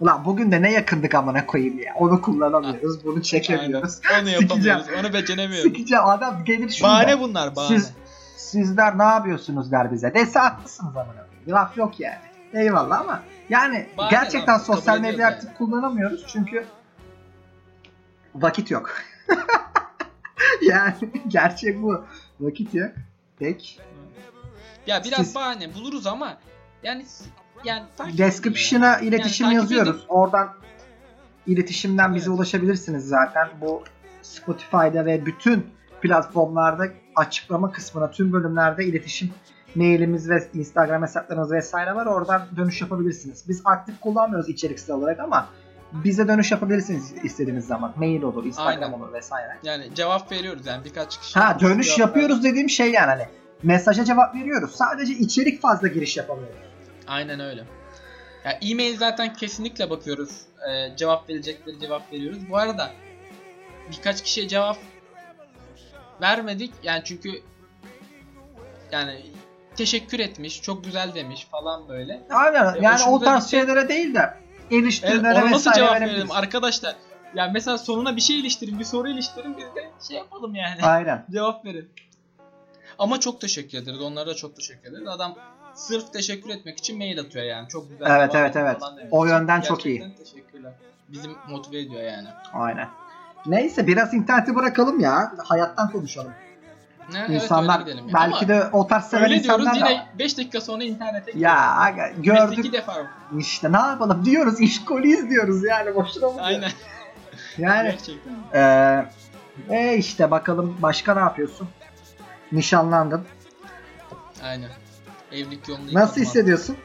Ulan 0.00 0.24
bugün 0.24 0.52
de 0.52 0.62
ne 0.62 0.72
yakındık 0.72 1.14
amına 1.14 1.46
koyayım 1.46 1.78
ya. 1.78 1.94
Onu 1.98 2.22
kullanamıyoruz. 2.22 3.04
Bunu 3.04 3.22
çekemiyoruz. 3.22 4.00
Aynen. 4.14 4.22
Onu 4.22 4.28
yapamıyoruz. 4.42 4.86
Onu 5.00 5.12
beceremiyoruz. 5.12 5.72
Sıkıcı 5.72 6.02
adam 6.02 6.44
gelir 6.44 6.70
şunu 6.70 6.88
Bahane 6.88 7.20
bunlar 7.20 7.56
bahane. 7.56 7.78
Siz 7.78 7.92
sizler 8.36 8.98
ne 8.98 9.02
yapıyorsunuz 9.02 9.72
der 9.72 9.92
bize. 9.92 10.14
Dese 10.14 10.38
haklısınız 10.38 10.96
amına 10.96 11.12
koyayım. 11.12 11.48
Laf 11.48 11.76
yok 11.76 12.00
yani. 12.00 12.31
Eyvallah 12.54 13.00
ama 13.00 13.22
yani 13.48 13.88
Bahane 13.98 14.10
gerçekten 14.10 14.54
lan, 14.54 14.58
sosyal 14.58 15.00
medya 15.00 15.10
ediyoruz 15.14 15.34
aktif 15.34 15.58
kullanamıyoruz 15.58 16.24
çünkü 16.28 16.64
vakit 18.34 18.70
yok. 18.70 18.94
yani 20.62 20.94
gerçek 21.28 21.82
bu. 21.82 22.04
Vakit 22.40 22.74
yok. 22.74 22.90
Pek. 23.38 23.80
Ya 24.86 25.04
biraz 25.04 25.26
Siz- 25.26 25.34
bahane 25.34 25.74
buluruz 25.74 26.06
ama 26.06 26.38
yani 26.82 27.06
yani 27.64 27.82
Description'a 28.18 28.86
ya. 28.86 28.98
iletişim 28.98 29.46
Yani 29.46 29.54
yazıyoruz. 29.54 29.96
edin. 29.96 30.04
Oradan 30.08 30.54
iletişimden 31.46 32.14
bize 32.14 32.26
Evet. 32.30 32.38
ulaşabilirsiniz 32.38 33.08
zaten. 33.08 33.48
Bu 33.60 33.82
Spotify'da 34.22 35.06
ve 35.06 35.26
bütün 35.26 35.66
platformlarda 36.00 36.84
açıklama 37.16 37.72
kısmına 37.72 38.10
tüm 38.10 38.32
bölümlerde 38.32 38.84
iletişim 38.84 39.34
mailimiz 39.74 40.30
ve 40.30 40.48
Instagram 40.54 41.02
hesaplarımız 41.02 41.52
vesaire 41.52 41.94
var. 41.94 42.06
Oradan 42.06 42.42
dönüş 42.56 42.80
yapabilirsiniz. 42.80 43.44
Biz 43.48 43.62
aktif 43.64 44.00
kullanmıyoruz 44.00 44.48
içeriksel 44.48 44.96
olarak 44.96 45.20
ama 45.20 45.48
bize 45.92 46.28
dönüş 46.28 46.50
yapabilirsiniz 46.50 47.14
istediğiniz 47.24 47.66
zaman. 47.66 47.92
Mail 47.96 48.22
olur, 48.22 48.44
Instagram 48.44 48.82
Aynen. 48.82 48.92
olur 48.92 49.12
vesaire. 49.12 49.58
Yani 49.62 49.94
cevap 49.94 50.32
veriyoruz 50.32 50.66
yani 50.66 50.84
birkaç 50.84 51.20
kişi. 51.20 51.38
Ha 51.38 51.60
dönüş 51.60 51.98
yapıyoruz 51.98 52.44
dediğim 52.44 52.70
şey 52.70 52.90
yani 52.92 53.06
hani 53.06 53.26
mesaja 53.62 54.04
cevap 54.04 54.34
veriyoruz. 54.34 54.74
Sadece 54.74 55.12
içerik 55.12 55.62
fazla 55.62 55.88
giriş 55.88 56.16
yapamıyoruz. 56.16 56.56
Aynen 57.06 57.40
öyle. 57.40 57.64
Ya 58.44 58.58
e-mail 58.62 58.98
zaten 58.98 59.32
kesinlikle 59.32 59.90
bakıyoruz. 59.90 60.30
Ee, 60.68 60.96
cevap 60.96 61.28
verecekleri 61.28 61.80
cevap 61.80 62.12
veriyoruz. 62.12 62.38
Bu 62.50 62.56
arada 62.56 62.90
birkaç 63.90 64.22
kişiye 64.22 64.48
cevap 64.48 64.76
vermedik. 66.20 66.72
Yani 66.82 67.02
çünkü 67.04 67.30
yani 68.92 69.22
teşekkür 69.76 70.18
etmiş, 70.18 70.62
çok 70.62 70.84
güzel 70.84 71.14
demiş 71.14 71.46
falan 71.50 71.88
böyle. 71.88 72.20
Aynen 72.30 72.74
E, 72.74 72.78
yani 72.80 73.02
o 73.08 73.20
tarz 73.20 73.44
gitti. 73.44 73.50
şeylere 73.50 73.88
değil 73.88 74.14
de 74.14 74.34
Evet, 74.70 74.82
eleştirilere 74.82 75.42
ona 75.42 75.50
nasıl 75.50 75.72
cevap 75.72 76.00
verelim 76.00 76.30
arkadaşlar? 76.32 76.94
Yani 77.34 77.50
mesela 77.52 77.78
sonuna 77.78 78.16
bir 78.16 78.20
şey 78.20 78.40
iliştirin, 78.40 78.78
bir 78.78 78.84
soru 78.84 79.08
iliştirin 79.08 79.56
biz 79.56 79.64
de 79.64 79.90
şey 80.08 80.16
yapalım 80.16 80.54
yani. 80.54 80.82
Aynen. 80.82 81.24
cevap 81.32 81.64
verin. 81.64 81.88
Ama 82.98 83.20
çok 83.20 83.40
teşekkür 83.40 83.78
ederiz. 83.78 84.00
Onlara 84.00 84.26
da 84.26 84.34
çok 84.34 84.56
teşekkür 84.56 84.90
ederiz. 84.90 85.08
Adam 85.08 85.34
sırf 85.74 86.12
teşekkür 86.12 86.50
etmek 86.50 86.78
için 86.78 86.98
mail 86.98 87.20
atıyor 87.20 87.44
yani. 87.44 87.68
Çok 87.68 87.90
güzel. 87.90 88.06
Evet, 88.10 88.34
evet, 88.34 88.56
evet. 88.56 88.76
O 89.10 89.26
yönden 89.26 89.60
çok 89.60 89.86
iyi. 89.86 89.98
Gerçekten 89.98 90.24
teşekkürler. 90.24 90.72
Bizi 91.08 91.28
motive 91.48 91.78
ediyor 91.80 92.02
yani. 92.02 92.28
Aynen. 92.52 92.88
Neyse 93.46 93.86
biraz 93.86 94.14
interneti 94.14 94.54
bırakalım 94.54 95.00
ya. 95.00 95.32
Hayattan 95.44 95.90
konuşalım. 95.90 96.32
Ne, 97.12 97.34
İnsanlar 97.34 97.82
evet, 97.86 97.96
belki 98.14 98.36
Ama 98.36 98.48
de 98.48 98.68
o 98.72 98.86
tarz 98.86 99.04
seven 99.04 99.24
öyle 99.24 99.42
diyoruz 99.42 99.60
insanlar 99.66 99.80
da 99.80 99.84
var. 99.84 99.90
yine 99.90 100.06
5 100.18 100.38
dakika 100.38 100.60
sonra 100.60 100.84
internete 100.84 101.32
Ya 101.38 101.76
aga, 101.76 102.08
gidiyoruz. 102.08 102.42
gördük 102.50 102.58
iki 102.58 102.72
defa. 102.72 103.06
işte 103.38 103.72
ne 103.72 103.76
yapalım 103.78 104.24
diyoruz 104.24 104.60
işkoliyiz 104.60 105.30
diyoruz 105.30 105.64
yani 105.64 105.94
boşuna 105.94 106.30
mı? 106.30 106.42
Aynen. 106.42 106.70
Yani 107.58 107.90
Gerçekten. 107.90 108.32
eee 108.54 109.08
e 109.70 109.96
işte 109.96 110.30
bakalım 110.30 110.76
başka 110.82 111.14
ne 111.14 111.20
yapıyorsun? 111.20 111.68
Nişanlandın. 112.52 113.24
Aynen. 114.44 114.70
Evlilik 115.32 115.68
yolunda 115.68 116.00
Nasıl 116.00 116.20
hissediyorsun? 116.20 116.76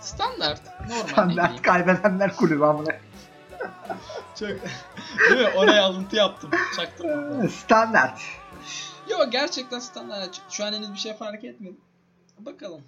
Standart. 0.00 0.60
Normal. 0.88 1.08
Standart 1.08 1.62
kaybedenler 1.62 2.36
kulübü 2.36 2.64
amına. 2.64 2.90
Çok... 4.38 4.48
Değil 5.30 5.40
mi? 5.40 5.48
Oraya 5.56 5.84
alıntı 5.84 6.16
yaptım. 6.16 6.50
Çaktım. 6.76 7.08
Standart. 7.50 8.20
Yok 9.12 9.32
gerçekten 9.32 9.78
standart. 9.78 10.40
Şu 10.50 10.64
an 10.64 10.72
henüz 10.72 10.92
bir 10.92 10.98
şey 10.98 11.14
fark 11.14 11.44
etmedim. 11.44 11.76
Bakalım. 12.38 12.82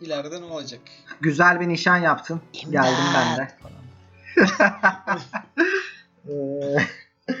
İleride 0.00 0.40
ne 0.40 0.44
olacak? 0.44 0.80
Güzel 1.20 1.60
bir 1.60 1.68
nişan 1.68 1.96
yaptın. 1.96 2.40
Geldim 2.70 3.04
ben 3.14 3.36
de. 3.36 3.48
Eee, 6.28 6.86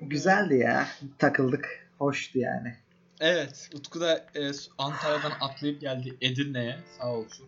Güzeldi 0.00 0.54
ya. 0.56 0.88
Takıldık. 1.18 1.88
Hoştu 1.98 2.38
yani. 2.38 2.76
Evet. 3.20 3.70
Utku 3.74 4.00
da 4.00 4.16
e, 4.34 4.50
Antalya'dan 4.78 5.32
atlayıp 5.40 5.80
geldi 5.80 6.16
Edirne'ye. 6.20 6.78
Sağ 6.98 7.06
olsun. 7.12 7.46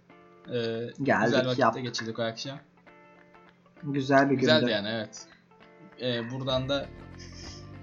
E, 0.48 0.52
Geldik, 1.02 1.24
güzel 1.26 1.46
vakitte 1.46 1.62
yaptık. 1.62 1.82
geçirdik 1.82 2.18
o 2.18 2.22
akşam. 2.22 2.58
Güzel 3.82 4.30
bir 4.30 4.34
Güzeldi 4.36 4.60
gündü. 4.60 4.72
yani 4.72 4.88
evet. 4.88 5.26
E, 6.02 6.30
buradan 6.30 6.68
da 6.68 6.86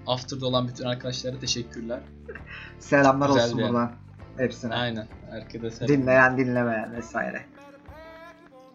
After'da 0.08 0.46
olan 0.46 0.68
bütün 0.68 0.84
arkadaşlara 0.84 1.38
teşekkürler. 1.38 2.00
Selamlar 2.78 3.28
Güzeldi 3.28 3.44
olsun 3.54 3.58
buradan. 3.58 3.92
Hepsine. 4.36 4.74
Aynen. 4.74 5.06
Herkese 5.30 5.70
selam. 5.70 5.88
Dinleyen 5.88 6.38
dinlemeyen 6.38 6.92
vesaire. 6.92 7.46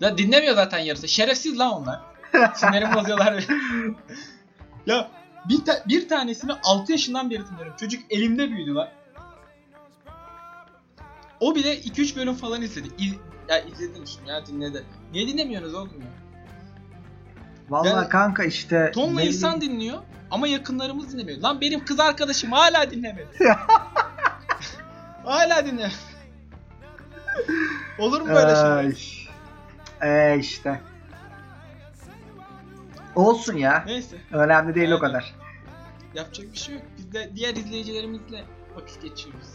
Ya 0.01 0.17
dinlemiyor 0.17 0.55
zaten 0.55 0.79
yarısı. 0.79 1.07
Şerefsiz 1.07 1.59
lan 1.59 1.73
onlar. 1.73 2.01
Sinirimi 2.55 2.95
bozuyorlar 2.95 3.47
ya 4.85 5.11
bir, 5.49 5.65
ta- 5.65 5.83
bir 5.87 6.09
tanesini 6.09 6.51
6 6.63 6.91
yaşından 6.91 7.29
beri 7.29 7.45
tanıyorum. 7.45 7.73
Çocuk 7.79 8.01
elimde 8.09 8.49
büyüdü 8.49 8.73
lan. 8.73 8.89
O 11.39 11.55
bile 11.55 11.79
2-3 11.79 12.15
bölüm 12.15 12.33
falan 12.35 12.61
izledi. 12.61 12.87
İz- 12.97 13.15
ya 13.49 13.59
izledim 13.59 14.07
şimdi 14.07 14.29
ya 14.29 14.45
dinledi. 14.45 14.83
Niye 15.13 15.27
dinlemiyorsunuz 15.27 15.73
oğlum 15.75 16.01
ya? 16.01 16.07
Vallahi 17.69 17.89
Yani- 17.89 18.09
kanka 18.09 18.43
işte 18.43 18.91
Tonla 18.93 19.19
ne 19.19 19.25
insan 19.27 19.61
dinliyor 19.61 19.97
ama 20.33 20.47
yakınlarımız 20.47 21.13
dinlemiyor. 21.13 21.39
Lan 21.39 21.61
benim 21.61 21.85
kız 21.85 21.99
arkadaşım 21.99 22.51
hala 22.51 22.91
dinlemedi. 22.91 23.27
hala 25.23 25.65
dinle. 25.65 25.91
Olur 27.99 28.21
mu 28.21 28.27
böyle 28.27 28.95
şey? 28.95 29.29
Ee, 30.01 30.39
işte. 30.39 30.81
Olsun 33.15 33.57
ya. 33.57 33.83
Neyse. 33.85 34.17
Önemli 34.31 34.75
değil 34.75 34.91
o 34.91 34.95
Aynen. 34.95 35.07
kadar. 35.07 35.35
Yapacak 36.13 36.51
bir 36.53 36.57
şey 36.57 36.75
yok. 36.75 36.83
Biz 36.97 37.13
de 37.13 37.29
diğer 37.35 37.55
izleyicilerimizle 37.55 38.43
vakit 38.75 39.01
geçiriyoruz. 39.01 39.49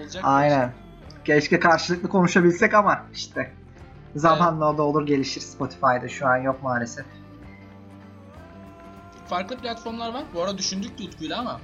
Olacak 0.00 0.24
Aynen. 0.26 0.72
Keşke 1.24 1.60
karşılıklı 1.60 2.08
konuşabilsek 2.08 2.74
ama 2.74 3.06
işte. 3.12 3.52
Zamanla 4.16 4.72
o 4.72 4.78
da 4.78 4.82
olur 4.82 5.06
gelişir 5.06 5.40
Spotify'da 5.40 6.08
şu 6.08 6.26
an 6.26 6.36
yok 6.36 6.62
maalesef. 6.62 7.06
Farklı 9.32 9.56
platformlar 9.58 10.14
var. 10.14 10.22
Bu 10.34 10.42
arada 10.42 10.58
düşündük 10.58 10.98
tutkuyla 10.98 11.38
ama 11.38 11.60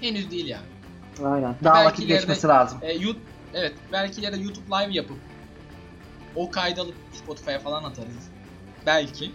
henüz 0.00 0.30
değil 0.30 0.46
yani. 0.46 0.66
Aynen. 1.24 1.54
Daha 1.64 1.74
Belki 1.74 1.88
vakit 1.88 2.08
geçmesi 2.08 2.48
lazım. 2.48 2.78
E, 2.82 2.92
YouTube, 2.92 3.18
evet 3.54 3.74
belki 3.92 4.20
ileride 4.20 4.36
YouTube 4.36 4.66
Live 4.66 4.92
yapıp 4.92 5.16
o 6.36 6.50
kaydı 6.50 6.80
alıp 6.80 6.94
Spotify'a 7.12 7.58
falan 7.58 7.84
atarız. 7.84 8.30
Belki. 8.86 9.32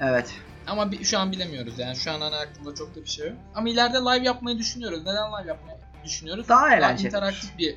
Evet. 0.00 0.34
Ama 0.66 0.92
bir, 0.92 1.04
şu 1.04 1.18
an 1.18 1.32
bilemiyoruz 1.32 1.78
yani. 1.78 1.96
Şu 1.96 2.12
an 2.12 2.20
hani 2.20 2.36
aklımda 2.36 2.74
çok 2.74 2.96
da 2.96 3.00
bir 3.00 3.08
şey 3.08 3.28
yok. 3.28 3.36
Ama 3.54 3.68
ileride 3.68 3.98
live 3.98 4.26
yapmayı 4.26 4.58
düşünüyoruz. 4.58 4.98
Neden 4.98 5.32
live 5.32 5.48
yapmayı 5.48 5.78
düşünüyoruz? 6.04 6.48
Daha 6.48 6.76
eğlenceli. 6.76 7.06
interaktif 7.06 7.58
bir 7.58 7.76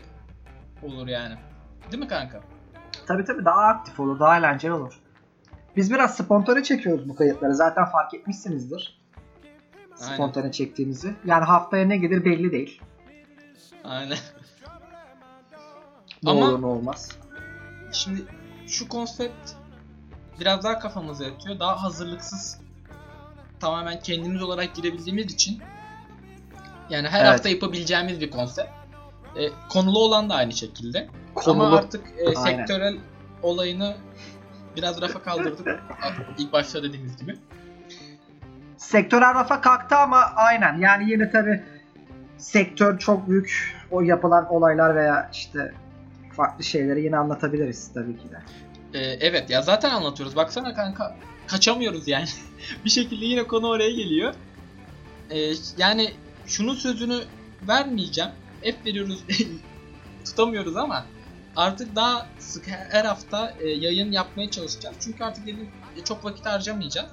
olur 0.84 1.08
yani. 1.08 1.36
Değil 1.92 2.04
mi 2.04 2.10
kanka? 2.10 2.42
Tabii 3.06 3.26
tabii 3.26 3.46
daha 3.46 3.62
aktif 3.62 4.00
olur, 4.00 4.20
daha 4.20 4.38
eğlenceli 4.38 4.74
olur. 4.74 5.00
Biz 5.76 5.92
biraz 5.92 6.18
spontane 6.18 6.64
çekiyoruz 6.64 7.10
bu 7.10 7.16
kayıtları. 7.16 7.56
Zaten 7.56 7.86
fark 7.86 8.14
etmişsinizdir. 8.14 8.97
Aynen. 10.02 10.14
Spontane 10.14 10.52
çektiğimizi. 10.52 11.16
Yani 11.26 11.44
haftaya 11.44 11.86
ne 11.86 11.98
gelir 11.98 12.26
belli 12.26 12.52
değil. 12.52 12.82
Aynen. 13.84 14.18
Ne 16.24 16.30
Ama- 16.30 16.46
olur 16.46 16.62
ne 16.62 16.66
olmaz. 16.66 17.12
Şimdi 17.92 18.26
şu 18.68 18.90
konsept 18.90 19.52
biraz 20.40 20.64
daha 20.64 20.80
kafamıza 20.80 21.24
yatıyor. 21.24 21.60
Daha 21.60 21.84
hazırlıksız 21.84 22.60
tamamen 23.60 24.00
kendimiz 24.00 24.44
olarak 24.44 24.76
girebildiğimiz 24.76 25.34
için 25.34 25.62
yani 26.90 27.08
her 27.08 27.20
Evet. 27.22 27.34
hafta 27.34 27.50
yapabileceğimiz 27.50 28.22
bir 28.22 28.32
konsept. 28.32 28.70
E, 29.36 29.50
konulu 29.70 30.00
olan 30.00 30.30
da 30.30 30.36
aynı 30.36 30.54
şekilde. 30.54 31.08
Konulu. 31.36 31.64
Ama 31.64 31.78
artık 31.78 32.08
e, 32.18 32.28
Aynen. 32.28 32.58
sektörel 32.58 32.98
olayını 33.44 33.96
biraz 34.76 35.02
rafa 35.02 35.22
kaldırdık. 35.22 35.68
İlk 36.38 36.54
başta 36.54 36.84
dediğimiz 36.84 37.18
gibi. 37.18 37.38
Sektörel 38.78 39.34
rafa 39.34 39.62
kalktı 39.62 39.96
ama 39.96 40.18
aynen. 40.36 40.78
Yani 40.78 41.12
yine 41.12 41.32
tabi 41.32 41.64
sektör 42.38 43.00
çok 43.00 43.30
büyük 43.30 43.76
o 43.92 44.02
yapılan 44.02 44.54
olaylar 44.54 44.96
veya 44.96 45.30
işte 45.34 45.74
farklı 46.36 46.64
şeyleri 46.64 47.04
yine 47.04 47.18
anlatabiliriz 47.18 47.92
tabii 47.94 48.18
ki 48.18 48.26
de. 48.32 48.38
E, 49.00 49.00
evet 49.00 49.50
ya 49.50 49.62
zaten 49.62 49.90
anlatıyoruz. 49.90 50.36
Baksana 50.36 50.74
kanka 50.74 51.18
kaçamıyoruz 51.48 52.08
yani. 52.08 52.28
bir 52.86 52.90
şekilde 52.90 53.26
yine 53.26 53.44
konu 53.44 53.68
oraya 53.68 53.92
geliyor. 53.92 54.34
E, 55.30 55.38
yani 55.78 56.14
şunun 56.46 56.76
sözünü 56.76 57.20
vermeyeceğim. 57.68 58.32
Hep 58.62 58.86
veriyoruz 58.86 59.24
tutamıyoruz 60.26 60.78
ama 60.78 61.06
artık 61.56 61.96
daha 61.96 62.28
sık 62.40 62.68
her 62.68 63.06
hafta 63.06 63.54
e, 63.60 63.70
yayın 63.70 64.12
yapmaya 64.12 64.52
çalışacağız. 64.52 64.96
Çünkü 65.00 65.24
artık 65.24 65.48
dedim 65.48 65.70
e, 65.98 66.04
çok 66.04 66.26
vakit 66.26 66.46
harcamayacağız. 66.46 67.10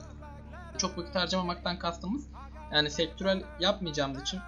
Çok 0.79 0.99
vakit 0.99 1.15
harcamamaktan 1.15 1.79
kastımız 1.79 2.27
yani 2.73 2.91
sektörel 2.91 3.43
yapmayacağımız 3.61 4.23
için 4.23 4.41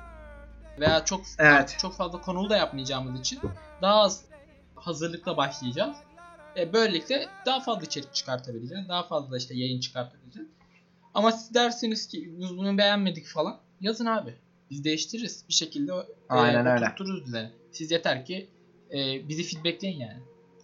veya 0.80 1.04
çok 1.04 1.20
Evet. 1.38 1.76
çok 1.80 1.94
fazla 1.94 2.20
konulu 2.20 2.50
da 2.50 2.56
yapmayacağımız 2.56 3.20
için 3.20 3.40
daha 3.82 3.94
az 3.94 4.24
hazırlıkla 4.74 5.36
başlayacağız. 5.36 5.96
E, 6.56 6.72
böylelikle 6.72 7.26
daha 7.46 7.60
fazla 7.60 7.82
içerik 7.82 8.14
çıkartabileceğiz. 8.14 8.88
Daha 8.88 9.02
fazla 9.02 9.36
işte 9.36 9.54
yayın 9.54 9.80
çıkartabileceğiz. 9.80 10.48
Ama 11.14 11.32
siz 11.32 11.54
dersiniz 11.54 12.06
ki 12.08 12.34
biz 12.38 12.56
bunu 12.56 12.78
beğenmedik 12.78 13.26
falan. 13.26 13.58
Yazın 13.80 14.06
abi. 14.06 14.34
Biz 14.70 14.84
değiştiririz. 14.84 15.44
Bir 15.48 15.54
şekilde 15.54 15.92
e, 15.92 16.04
Aynen 16.28 16.66
öyle. 16.66 16.84
oturturuz 16.84 17.26
düzeni. 17.26 17.50
Siz 17.72 17.90
yeter 17.90 18.24
ki 18.24 18.48
e, 18.92 19.28
bizi 19.28 19.42
feedbackleyin 19.42 20.00
yani. 20.00 20.18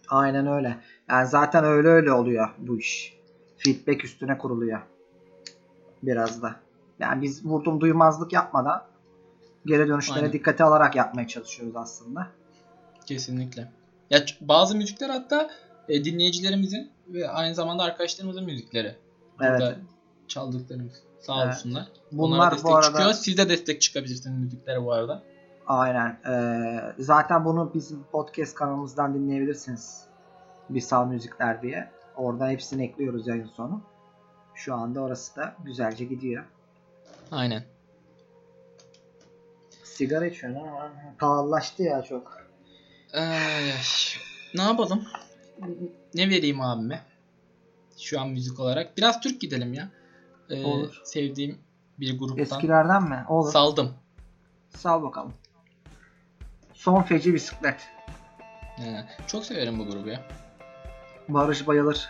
Aynen 0.09 0.47
öyle. 0.47 0.77
Yani 1.09 1.27
zaten 1.27 1.63
öyle 1.63 1.87
öyle 1.87 2.11
oluyor 2.11 2.49
bu 2.57 2.79
iş. 2.79 3.13
Feedback 3.57 4.05
üstüne 4.05 4.37
kuruluyor. 4.37 4.81
Biraz 6.03 6.41
da. 6.41 6.55
Yani 6.99 7.21
biz 7.21 7.45
vurdum 7.45 7.81
duymazlık 7.81 8.33
yapmadan 8.33 8.83
geri 9.65 9.87
dönüşlere 9.87 10.19
Aynen. 10.19 10.33
dikkate 10.33 10.63
alarak 10.63 10.95
yapmaya 10.95 11.27
çalışıyoruz 11.27 11.75
aslında. 11.75 12.27
Kesinlikle. 13.05 13.71
Ya 14.09 14.19
bazı 14.41 14.75
müzikler 14.75 15.09
hatta 15.09 15.49
e, 15.89 16.03
dinleyicilerimizin 16.03 16.91
ve 17.07 17.29
aynı 17.29 17.55
zamanda 17.55 17.83
arkadaşlarımızın 17.83 18.43
müzikleri. 18.45 18.95
Evet. 19.41 19.59
Burada 19.61 19.75
çaldıklarımız. 20.27 20.93
Sağ 21.19 21.43
Evet. 21.43 21.53
olsunlar. 21.55 21.87
Bunlar 22.11 22.37
Onlara 22.37 22.51
bu 22.51 22.55
destek 22.55 22.71
arada- 22.71 22.87
çıkıyor. 22.87 23.13
Siz 23.13 23.37
de 23.37 23.49
destek 23.49 23.81
çıkabilirsiniz 23.81 24.39
müziklere 24.39 24.83
bu 24.85 24.93
arada. 24.93 25.23
Aynen. 25.67 26.19
Ee, 26.29 26.93
zaten 26.99 27.45
bunu 27.45 27.71
bizim 27.73 28.03
podcast 28.11 28.55
kanalımızdan 28.55 29.13
dinleyebilirsiniz. 29.13 30.03
Bisal 30.69 31.07
Müzikler 31.07 31.61
diye. 31.61 31.91
Oradan 32.15 32.49
hepsini 32.49 32.83
ekliyoruz 32.85 33.27
yayın 33.27 33.47
sonu. 33.47 33.81
Şu 34.55 34.75
anda 34.75 35.01
orası 35.01 35.35
da 35.35 35.55
güzelce 35.63 36.05
gidiyor. 36.05 36.43
Aynen. 37.31 37.63
Sigara 39.83 40.25
içiyorsun 40.27 40.59
ama 40.59 40.93
pahalılaştı 41.19 41.83
ya 41.83 42.03
çok. 42.03 42.37
Ay, 43.13 43.71
ay. 43.71 43.77
Ne 44.55 44.61
yapalım? 44.61 45.05
Ne 46.13 46.29
vereyim 46.29 46.61
abime? 46.61 47.01
Şu 47.97 48.21
an 48.21 48.29
müzik 48.29 48.59
olarak. 48.59 48.97
Biraz 48.97 49.21
Türk 49.21 49.41
gidelim 49.41 49.73
ya. 49.73 49.89
Ee, 50.49 50.63
Olur. 50.65 51.01
Sevdiğim 51.03 51.59
bir 51.99 52.19
gruptan. 52.19 52.39
Eskilerden 52.39 53.03
mi? 53.03 53.25
Olur. 53.29 53.51
Saldım. 53.51 53.93
Sal 54.69 55.03
bakalım. 55.03 55.33
Son 56.73 57.01
feci 57.01 57.33
bisiklet. 57.33 57.81
Ee, 58.79 59.05
çok 59.27 59.45
severim 59.45 59.79
bu 59.79 59.85
grubu 59.85 60.09
ya. 60.09 60.27
Barış 61.29 61.67
bayılır. 61.67 62.09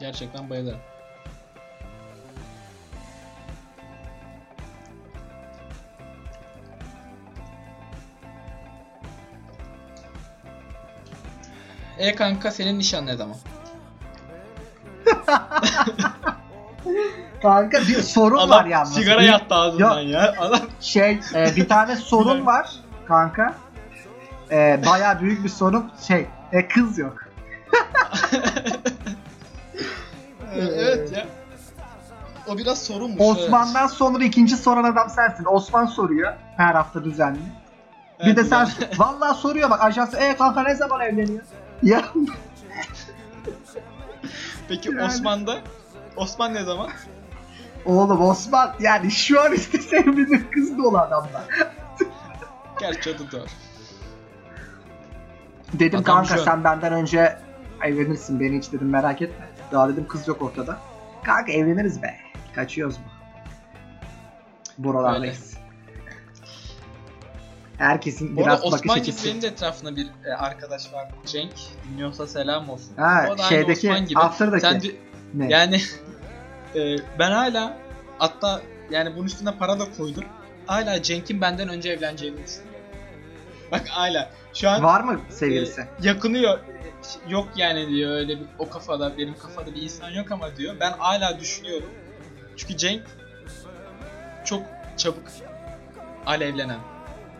Gerçekten 0.00 0.50
bayılırım. 0.50 0.80
E 12.04 12.14
kanka 12.14 12.50
senin 12.50 12.78
nişan 12.78 13.06
ne 13.06 13.16
zaman? 13.16 13.36
Kanka 17.42 17.78
bir 17.80 18.02
sorun 18.02 18.50
var 18.50 18.64
yalnız. 18.64 18.94
sigara 18.94 19.20
Bir- 19.20 19.24
yattı 19.28 19.54
ağzından 19.54 20.00
ya. 20.00 20.34
Adam 20.40 20.60
Şey 20.80 21.20
e, 21.34 21.56
bir 21.56 21.68
tane 21.68 21.96
sorun 21.96 22.46
var 22.52 22.70
kanka. 23.08 23.54
E, 24.50 24.80
Baya 24.86 25.20
büyük 25.20 25.44
bir 25.44 25.48
sorun. 25.48 25.90
Şey 26.08 26.26
e, 26.52 26.68
kız 26.68 26.98
yok. 26.98 27.16
Ee, 30.54 30.58
evet 30.58 31.12
ya. 31.12 31.26
O 32.48 32.58
biraz 32.58 32.82
sorunmuş. 32.82 33.20
Osman'dan 33.20 33.86
sonra 33.86 34.24
ikinci 34.24 34.56
soran 34.56 34.84
adam 34.84 35.10
sensin. 35.10 35.44
Osman 35.44 35.86
soruyor 35.86 36.32
her 36.56 36.74
hafta 36.74 37.04
düzenli. 37.04 37.38
evet. 38.18 38.26
Bir 38.30 38.36
de 38.36 38.40
Evet, 38.40 38.50
sen 38.50 38.66
güzel. 38.66 38.88
vallahi 38.98 39.38
soruyor 39.38 39.70
bak 39.70 39.82
ajans 39.84 40.14
e 40.14 40.36
kanka 40.36 40.62
ne 40.62 40.74
zaman 40.74 41.00
evleniyor? 41.00 41.42
Ya 41.84 42.04
Peki 44.68 44.88
Yani- 44.88 45.02
Osman'da? 45.02 45.60
Osman 46.16 46.54
ne 46.54 46.64
zaman? 46.64 46.90
oğlum 47.84 48.20
Osman 48.20 48.74
yani 48.80 49.10
şu 49.10 49.42
an 49.42 49.52
istesen 49.52 50.16
bizim 50.16 50.50
kız 50.50 50.78
dolu 50.78 50.98
adamlar. 50.98 51.44
Gerçi 52.80 53.18
da 53.18 53.32
doğru. 53.32 53.44
Dedim 55.72 55.98
Adam 55.98 56.14
kanka 56.14 56.36
şu 56.36 56.44
sen 56.44 56.64
benden 56.64 56.92
önce 56.92 57.38
evlenirsin 57.82 58.40
beni 58.40 58.58
hiç 58.58 58.72
dedim 58.72 58.88
merak 58.88 59.22
etme. 59.22 59.48
Daha 59.72 59.88
dedim 59.88 60.08
kız 60.08 60.28
yok 60.28 60.42
ortada. 60.42 60.78
Kanka 61.22 61.52
evleniriz 61.52 62.02
be. 62.02 62.16
Kaçıyoruz 62.54 62.98
mu? 62.98 63.04
Buralardayız. 64.78 65.53
Herkesin 67.78 68.36
Bu 68.36 68.40
biraz 68.40 68.58
bakış 68.62 68.74
Osman 68.74 68.98
açısı. 68.98 69.28
benim 69.28 69.42
de 69.42 69.46
etrafında 69.46 69.96
bir 69.96 70.06
e, 70.24 70.32
arkadaş 70.32 70.92
var. 70.92 71.08
Cenk. 71.26 71.52
Dinliyorsa 71.92 72.26
selam 72.26 72.70
olsun. 72.70 72.96
Ha, 72.96 73.26
O 73.34 73.38
da 73.38 73.42
şeydeki, 73.42 73.88
Osman 73.90 74.06
gibi. 74.06 74.18
After'daki. 74.20 74.60
Sen 74.60 74.82
Ne? 75.34 75.48
yani 75.52 75.80
e, 76.74 76.96
ben 77.18 77.30
hala 77.30 77.76
hatta 78.18 78.60
yani 78.90 79.16
bunun 79.16 79.26
üstüne 79.26 79.52
para 79.58 79.80
da 79.80 79.84
koydum. 79.98 80.24
Hala 80.66 81.02
Cenk'in 81.02 81.40
benden 81.40 81.68
önce 81.68 81.90
evleneceğini 81.90 82.44
düşünüyorum. 82.44 82.80
Bak 83.72 83.88
hala. 83.88 84.30
Şu 84.54 84.70
an 84.70 84.82
Var 84.82 85.00
mı 85.00 85.20
e, 85.30 85.32
sevgilisi? 85.32 85.86
yakınıyor. 86.02 86.58
Yok 87.28 87.48
yani 87.56 87.88
diyor 87.88 88.10
öyle 88.10 88.40
bir, 88.40 88.46
o 88.58 88.68
kafada 88.68 89.18
benim 89.18 89.34
kafada 89.38 89.74
bir 89.74 89.82
insan 89.82 90.10
yok 90.10 90.32
ama 90.32 90.56
diyor. 90.56 90.74
Ben 90.80 90.92
hala 90.92 91.40
düşünüyorum. 91.40 91.90
Çünkü 92.56 92.76
Cenk 92.76 93.02
çok 94.44 94.62
çabuk 94.96 95.22
alevlenen 96.26 96.78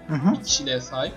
Hı 0.08 0.14
hı. 0.14 0.32
bir 0.32 0.44
kişiliğe 0.44 0.80
sahip. 0.80 1.14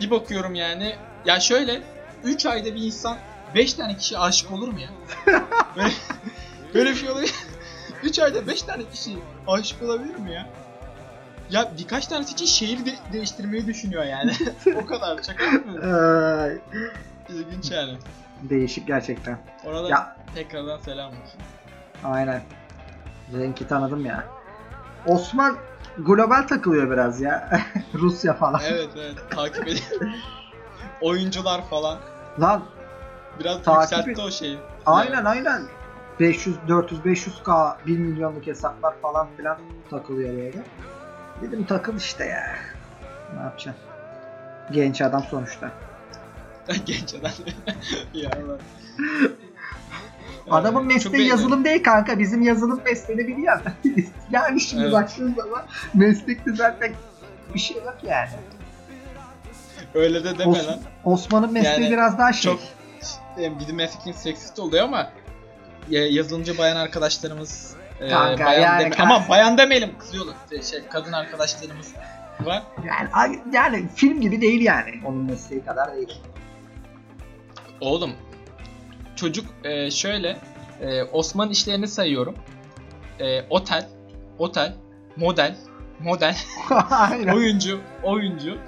Bir 0.00 0.10
bakıyorum 0.10 0.54
yani 0.54 0.96
ya 1.24 1.40
şöyle 1.40 1.82
3 2.24 2.46
ayda 2.46 2.74
bir 2.74 2.82
insan 2.82 3.18
5 3.54 3.74
tane 3.74 3.96
kişi 3.96 4.18
aşık 4.18 4.52
olur 4.52 4.68
mu 4.68 4.80
ya? 4.80 4.88
böyle, 5.76 5.92
böyle 6.74 6.90
bir 6.90 6.96
şey 6.96 7.10
oluyor. 7.10 7.28
3 8.02 8.18
ayda 8.18 8.46
5 8.46 8.62
tane 8.62 8.82
kişi 8.92 9.18
aşık 9.46 9.82
olabilir 9.82 10.16
mi 10.16 10.32
ya? 10.32 10.48
Ya 11.50 11.70
birkaç 11.78 12.06
tanesi 12.06 12.32
için 12.32 12.46
şehir 12.46 12.86
de- 12.86 12.98
değiştirmeyi 13.12 13.66
düşünüyor 13.66 14.04
yani. 14.04 14.32
o 14.82 14.86
kadar 14.86 15.22
şaka 15.22 15.44
yapmıyorum. 15.44 16.60
İlginç 17.28 17.70
yani. 17.70 17.98
değişik 18.42 18.86
gerçekten. 18.86 19.38
Orada 19.64 19.88
Ya. 19.88 20.16
tekrardan 20.34 20.78
selam 20.78 21.08
olsun. 21.08 21.40
Aynen. 22.04 22.42
Renk'i 23.32 23.68
tanıdım 23.68 24.06
ya. 24.06 24.24
Osman 25.06 25.56
global 26.04 26.42
takılıyor 26.46 26.90
biraz 26.90 27.20
ya. 27.20 27.60
Rusya 27.94 28.34
falan. 28.34 28.60
Evet 28.64 28.88
evet 28.96 29.14
takip 29.30 29.68
ediyorum. 29.68 30.08
Oyuncular 31.00 31.68
falan. 31.68 31.98
Lan 32.40 32.62
Biraz 33.40 33.62
Takip 33.62 33.98
yükseltti 33.98 34.20
o 34.20 34.30
şeyi. 34.30 34.58
aynen 34.86 35.24
aynen. 35.24 35.62
500, 36.20 36.56
400, 36.68 37.00
500k, 37.00 37.76
1 37.86 37.98
milyonluk 37.98 38.46
hesaplar 38.46 38.94
falan 39.02 39.28
filan 39.36 39.58
takılıyor 39.90 40.36
böyle. 40.36 40.62
Dedim 41.42 41.64
takıl 41.66 41.96
işte 41.96 42.24
ya. 42.24 42.42
Ne 43.36 43.42
yapacaksın? 43.42 43.82
Genç 44.72 45.00
adam 45.02 45.24
sonuçta. 45.30 45.70
Genç 46.84 47.14
adam. 47.14 47.30
ya. 48.14 48.30
Adamın 50.50 50.80
Çok 50.80 50.86
mesleği 50.88 51.28
yazılım 51.28 51.64
değil 51.64 51.82
kanka. 51.82 52.18
Bizim 52.18 52.42
yazılım 52.42 52.80
mesleğini 52.84 53.28
biliyor. 53.28 53.60
yani 54.30 54.60
şimdi 54.60 54.82
Evet. 54.82 54.92
baktığın 54.92 55.34
zaman 55.34 55.62
meslekte 55.94 56.52
zaten 56.54 56.92
bir 57.54 57.58
şey 57.58 57.76
yok 57.76 57.96
yani. 58.02 58.28
Öyle 59.94 60.24
de 60.24 60.38
deme 60.38 60.52
Os- 60.52 60.66
lan. 60.66 60.78
Osman'ın 61.04 61.52
mesleği 61.52 61.82
Yani 61.82 61.92
biraz 61.92 62.18
daha 62.18 62.32
şey. 62.32 62.52
Çok 62.52 62.60
e, 63.40 63.58
bizim 63.58 63.76
mesleğin 63.76 64.16
seksist 64.16 64.58
oluyor 64.58 64.84
ama 64.84 65.10
e, 65.90 65.98
yazılımcı 65.98 66.58
bayan 66.58 66.76
arkadaşlarımız 66.76 67.74
e, 68.00 68.08
Kanka, 68.08 68.44
bayan 68.44 68.60
yani 68.62 68.82
deme- 68.92 69.02
ama 69.02 69.28
bayan 69.28 69.58
demeyelim 69.58 69.98
kızıyorlar. 69.98 70.34
E, 70.52 70.62
Şey, 70.62 70.80
kadın 70.90 71.12
arkadaşlarımız 71.12 71.92
var. 72.44 72.62
Yani, 72.86 73.38
yani 73.52 73.88
film 73.96 74.20
gibi 74.20 74.40
değil 74.40 74.60
yani. 74.60 74.90
Onun 75.04 75.24
mesleği 75.24 75.64
kadar 75.64 75.96
değil. 75.96 76.20
Oğlum 77.80 78.12
çocuk 79.20 79.46
e, 79.64 79.90
şöyle 79.90 80.36
e, 80.80 81.02
Osman 81.02 81.50
işlerini 81.50 81.88
sayıyorum. 81.88 82.34
E, 83.20 83.42
otel, 83.50 83.88
otel, 84.38 84.72
model, 85.16 85.56
model, 86.00 86.36
oyuncu, 87.34 87.80
oyuncu. 88.02 88.58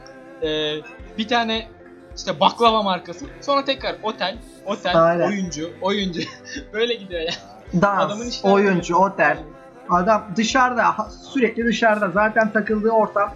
e, 0.42 0.76
bir 1.18 1.28
tane 1.28 1.68
işte 2.16 2.40
baklava 2.40 2.82
markası. 2.82 3.26
Sonra 3.40 3.64
tekrar 3.64 3.96
otel, 4.02 4.38
otel, 4.66 5.02
Aynen. 5.04 5.26
oyuncu, 5.28 5.70
oyuncu. 5.82 6.20
Böyle 6.72 6.94
gidiyor 6.94 7.20
ya. 7.20 7.32
Adamın 7.78 8.24
Dans, 8.24 8.34
işleri- 8.34 8.52
oyuncu, 8.52 8.96
otel. 8.96 9.38
Adam 9.90 10.24
dışarıda, 10.36 10.94
sürekli 11.32 11.64
dışarıda. 11.64 12.10
Zaten 12.10 12.52
takıldığı 12.52 12.90
ortam 12.90 13.34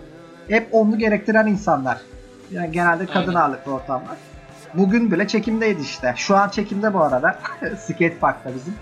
hep 0.49 0.69
onu 0.73 0.99
gerektiren 0.99 1.47
insanlar. 1.47 1.99
Yani 2.51 2.73
genelde 2.73 3.07
kadın 3.07 3.29
Aynen. 3.29 3.41
ağırlıklı 3.41 3.73
ortamlar. 3.75 4.17
Bugün 4.77 5.13
bile 5.13 5.29
çekimdeydi 5.29 5.81
işte. 5.81 6.15
Şu 6.17 6.37
an 6.37 6.49
çekimde 6.49 6.95
bu 6.95 7.03
arada. 7.03 7.39
Skate 7.79 8.19
Park'ta 8.19 8.55
bizim. 8.55 8.75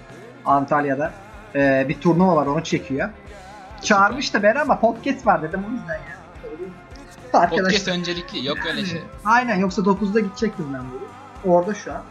Antalya'da. 0.45 1.12
Ee, 1.55 1.86
bir 1.88 2.01
turnuva 2.01 2.36
var 2.36 2.47
onu 2.47 2.64
çekiyor. 2.64 3.09
Çağırmış 3.82 4.34
da 4.34 4.42
beni 4.42 4.61
ama 4.61 4.80
podcast 4.80 5.26
var 5.26 5.42
dedim 5.42 5.64
o 5.68 5.72
yüzden 5.72 5.95
ya. 5.95 6.14
Podcast 7.32 7.53
Arkadaşlar. 7.53 7.92
öncelikli 7.92 8.47
yok 8.47 8.59
öyle 8.66 8.84
şey. 8.86 9.03
Aynen 9.24 9.57
yoksa 9.57 9.82
9'da 9.82 10.20
gidecektim 10.20 10.66
ben 10.74 10.82
böyle. 10.92 11.05
Orada 11.45 11.74
şu 11.74 11.92
an. 11.92 12.03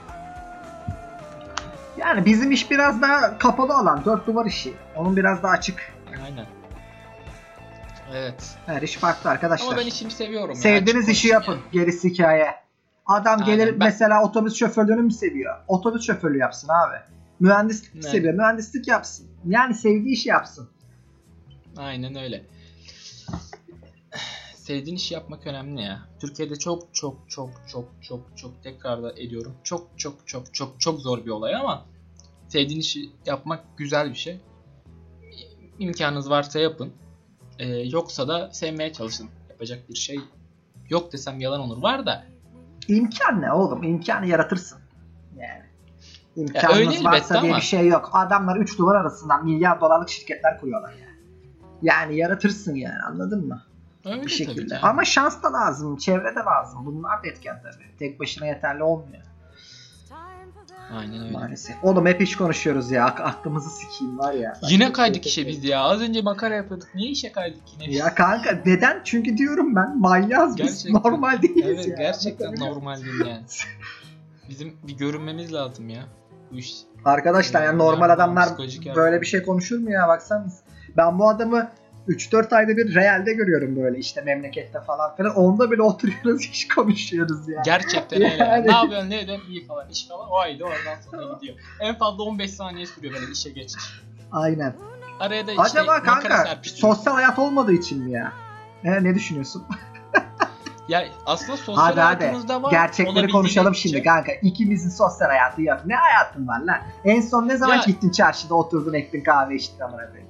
Yani 1.98 2.26
bizim 2.26 2.52
iş 2.52 2.72
biraz 2.72 3.02
daha 3.02 3.38
kapalı 3.38 3.74
alan. 3.74 4.06
Dört 4.06 4.28
duvar 4.28 4.46
işi. 4.46 4.74
Onun 4.96 5.16
biraz 5.16 5.44
daha 5.44 5.52
açık. 5.52 5.94
Aynen. 6.26 6.46
Evet. 8.14 8.56
Her 8.66 8.82
iş 8.82 8.96
farklı 8.96 9.30
arkadaşlar. 9.30 9.68
Ama 9.68 9.78
ben 9.78 9.86
işimi 9.86 10.12
seviyorum. 10.12 10.50
ya, 10.50 10.56
Sevdiğiniz 10.56 11.04
açık 11.04 11.16
işi 11.16 11.28
yapın. 11.28 11.60
Gerisi 11.72 12.10
hikaye. 12.10 12.63
Adam 13.06 13.42
Aynen, 13.42 13.46
gelir 13.58 13.72
ben- 13.72 13.78
mesela 13.80 14.24
otobüs 14.24 14.56
şoförlüğünü 14.56 15.02
mü 15.02 15.12
seviyor? 15.12 15.56
Otobüs 15.68 16.06
şoförlüğü 16.06 16.38
yapsın 16.38 16.68
abi. 16.70 16.96
Mühendislik 17.40 17.96
Ne? 17.96 18.02
seviyor? 18.02 18.34
Mühendislik 18.34 18.88
yapsın. 18.88 19.28
Yani 19.46 19.74
sevdiği 19.76 20.14
işi 20.14 20.30
yapsın. 20.30 20.70
ya. 21.78 21.84
Aynen 21.84 22.16
öyle. 22.16 22.44
Sevdiğin 24.56 24.96
işi 24.96 25.14
yapmak 25.14 25.48
önemli 25.48 25.82
ya. 25.82 26.00
Türkiye'de 26.20 26.56
çok 26.56 26.94
çok 26.96 27.18
çok 27.28 27.50
çok 27.68 27.86
çok 28.02 28.22
çok 28.38 28.64
tekrar 28.64 29.04
da 29.04 29.12
ediyorum. 29.18 29.54
Çok 29.64 29.88
çok 29.98 30.28
çok 30.28 30.54
çok 30.54 30.80
çok 30.82 31.02
zor 31.02 31.26
bir 31.26 31.30
olay 31.30 31.56
ama 31.56 31.86
sevdiğin 32.48 32.80
işi 32.80 33.10
yapmak 33.26 33.78
güzel 33.78 34.10
bir 34.10 34.16
şey. 34.16 34.40
İmkanınız 35.80 36.30
varsa 36.30 36.60
yapın. 36.60 36.94
Ee, 37.60 37.68
yoksa 37.68 38.28
da 38.28 38.50
sevmeye 38.54 38.94
çalışın. 38.94 39.30
Yapacak 39.50 39.90
bir 39.90 39.96
şey 39.96 40.20
yok 40.90 41.14
desem 41.14 41.40
yalan 41.40 41.60
olur. 41.60 41.82
Var 41.82 42.06
da 42.06 42.26
İmkan 42.88 43.42
ne 43.42 43.52
oğlum? 43.52 43.84
İmkanı 43.84 44.26
yaratırsın. 44.28 44.80
Yani. 45.38 45.64
İmkanınız 46.36 46.80
elbette 46.80 47.04
varsa 47.04 47.42
diye 47.42 47.52
ama- 47.52 47.58
bir 47.58 47.66
şey 47.66 47.88
yok. 47.88 48.10
Adamlar 48.14 48.58
3 48.58 48.78
duvar 48.78 48.96
arasından 48.96 49.46
milyar 49.46 49.82
dolarlık 49.82 50.10
şirketler 50.10 50.60
kuruyorlar 50.60 50.92
yani. 50.92 51.14
Yani 51.82 52.16
yaratırsın 52.18 52.76
yani 52.76 53.02
anladın 53.10 53.48
mı? 53.48 53.62
öyle 54.06 54.24
Bir 54.24 54.30
şekilde. 54.30 54.76
ki. 54.76 54.82
Ama 54.82 55.06
şans 55.06 55.44
da 55.44 55.54
lazım, 55.54 55.98
çevre 55.98 56.36
de 56.36 56.40
lazım. 56.40 56.86
Bunlar 56.86 57.24
da 57.24 57.28
etken 57.28 57.62
tabii. 57.64 57.98
Tek 58.00 58.20
başına 58.20 58.46
yeterli 58.46 58.84
olmuyor. 58.84 59.24
Aynen 60.92 61.22
öyle. 61.24 61.32
Maalesef. 61.32 61.76
Oğlum 61.84 62.06
hep 62.06 62.22
iş 62.22 62.36
konuşuyoruz 62.36 62.92
ya. 62.92 63.06
Ak- 63.06 63.20
Aklımızı 63.22 63.70
sikeyim 63.70 64.20
var 64.20 64.34
ya. 64.34 64.54
Yine 64.70 64.92
kaydık 64.94 65.26
işe 65.28 65.48
biz 65.48 65.64
ya. 65.64 65.82
Az 65.82 66.02
önce 66.02 66.22
makara 66.22 66.56
yapıyorduk. 66.56 66.88
Niye 66.96 67.10
işe 67.12 67.32
kaydık 67.32 67.62
yine? 67.82 67.96
Ya 67.96 68.16
kanka 68.16 68.62
neden? 68.66 69.02
Çünkü 69.04 69.38
diyorum 69.38 69.76
ben 69.76 70.00
manyağız 70.00 70.58
biz. 70.58 70.86
Normal 70.90 71.42
değiliz 71.42 71.66
Evet 71.66 71.88
ya. 71.88 71.96
gerçekten 71.96 72.56
normal 72.60 72.96
değil 73.02 73.20
yani. 73.20 73.44
Bizim 74.50 74.78
bir 74.88 74.98
görünmemiz 74.98 75.54
lazım 75.54 75.90
ya. 75.90 76.04
Bu 76.52 76.56
iş. 76.56 76.74
Arkadaşlar 77.06 77.64
yani 77.64 77.78
normal 77.78 78.10
adamlar 78.10 78.50
böyle 78.96 79.22
bir 79.22 79.26
şey 79.26 79.44
konuşur 79.44 79.80
mu 79.80 79.92
ya 79.92 80.08
baksanız. 80.08 80.60
Ben 80.98 81.20
bu 81.20 81.30
adamı 81.30 81.70
3-4 82.08 82.56
ayda 82.56 82.78
bir 82.78 82.96
realde 82.96 83.34
görüyorum 83.34 83.76
böyle 83.76 83.98
işte 84.00 84.22
memlekette 84.22 84.82
falan 84.82 85.16
filan. 85.16 85.36
Onda 85.36 85.72
bile 85.72 85.82
oturuyoruz 85.82 86.42
iş 86.52 86.68
konuşuyoruz 86.68 87.50
ya. 87.50 87.62
Gerçekten 87.66 88.22
öyle. 88.24 88.34
ya. 88.34 88.46
Yani. 88.46 88.68
Ne 88.68 88.72
yapıyorsun 88.72 89.10
ne 89.10 89.20
ediyorsun 89.20 89.46
iyi 89.50 89.68
falan 89.68 89.90
iş 89.90 90.08
falan 90.08 90.30
o 90.30 90.38
ayda 90.38 90.64
oradan 90.66 90.96
sonra 91.12 91.34
gidiyor. 91.34 91.58
En 91.80 91.96
fazla 91.96 92.24
15 92.24 92.52
saniye 92.52 92.86
sürüyor 92.86 93.14
böyle 93.14 93.32
işe 93.32 93.50
geçiş. 93.50 93.84
Aynen. 94.32 94.76
Araya 95.20 95.48
da 95.48 95.52
işte 95.52 95.64
Acaba 95.64 96.04
kanka 96.04 96.60
sosyal 96.64 97.14
hayat 97.14 97.40
olmadığı 97.40 97.74
için 97.74 98.04
mi 98.04 98.12
ya? 98.12 98.34
E, 98.84 99.04
ne 99.04 99.16
düşünüyorsun? 99.16 99.64
Ya 100.88 101.06
aslında 101.26 101.58
sosyal 101.58 101.84
Hadi 101.84 102.00
hadi. 102.02 102.20
hayatımızda 102.24 102.64
var. 102.64 102.72
Gerçekleri 102.72 103.28
konuşalım 103.28 103.76
şimdi 103.76 104.04
kanka. 104.04 104.32
İkimizin 104.32 104.90
sosyal 104.90 105.28
hayatı 105.28 105.62
yok. 105.62 105.78
Ne 105.86 105.96
hayatın 105.96 106.48
var 106.48 106.60
lan? 106.60 106.78
En 107.06 107.22
son 107.22 107.48
ne 107.48 107.58
zaman 107.58 107.76
Ya- 107.76 107.84
gittin 107.88 108.10
çarşıda 108.12 108.56
oturdun 108.56 108.94
ektin 108.94 109.24
kahve 109.24 109.56
içtin 109.56 109.80
amına 109.80 110.08
koyayım? 110.08 110.28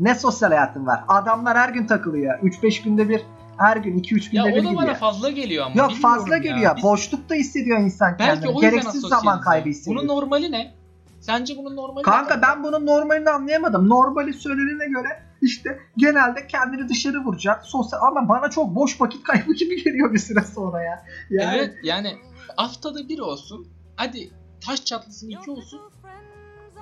Ne 0.00 0.14
sosyal 0.14 0.48
hayatın 0.48 0.86
var? 0.86 1.04
Adamlar 1.08 1.58
her 1.58 1.68
gün 1.68 1.86
takılıyor. 1.86 2.38
3-5 2.38 2.82
günde 2.84 3.08
bir 3.08 3.22
her 3.58 3.76
gün 3.76 3.98
2-3 3.98 4.28
Ya 4.36 4.44
günde 4.44 4.54
o 4.54 4.60
bir 4.60 4.64
da 4.64 4.68
bana 4.68 4.80
gidiyor. 4.80 4.96
fazla 4.96 5.30
geliyor 5.30 5.66
ama. 5.66 5.74
Yok 5.74 5.92
fazla 6.02 6.34
ya. 6.36 6.42
geliyor. 6.42 6.76
Biz- 6.76 6.82
Boşlukta 6.84 7.34
hissediyor 7.34 7.78
insan 7.78 8.16
Belki 8.18 8.40
kendini. 8.40 8.58
o 8.58 8.60
Gereksiz 8.60 9.00
zaman 9.02 9.34
ya. 9.36 9.40
kaybı 9.40 9.68
hissediyor. 9.68 9.96
Bunun 10.02 10.08
normali 10.08 10.52
ne? 10.52 10.74
Sence 11.20 11.56
bunun 11.56 11.76
normali 11.76 12.02
Kanka 12.02 12.36
ne? 12.36 12.42
ben 12.42 12.62
bunun 12.64 12.86
normalini 12.86 13.30
anlayamadım. 13.30 13.88
Normali 13.88 14.32
söylediğine 14.32 14.86
göre 14.86 15.22
işte 15.42 15.78
genelde 15.96 16.46
kendini 16.46 16.88
dışarı 16.88 17.18
vuracak. 17.24 17.64
Sosyal 17.64 18.00
ama 18.02 18.28
bana 18.28 18.50
çok 18.50 18.74
boş 18.74 19.00
vakit 19.00 19.22
kaybı 19.22 19.52
gibi 19.52 19.84
geliyor 19.84 20.12
bir 20.12 20.18
süre 20.18 20.40
sonra 20.54 20.82
ya. 20.82 21.04
Yani 21.30 21.56
Evet 21.56 21.74
yani 21.82 22.16
haftada 22.56 23.08
bir 23.08 23.18
olsun. 23.18 23.66
Hadi 23.96 24.30
taş 24.66 24.84
çatlasın 24.84 25.28
iki 25.30 25.50
olsun. 25.50 25.80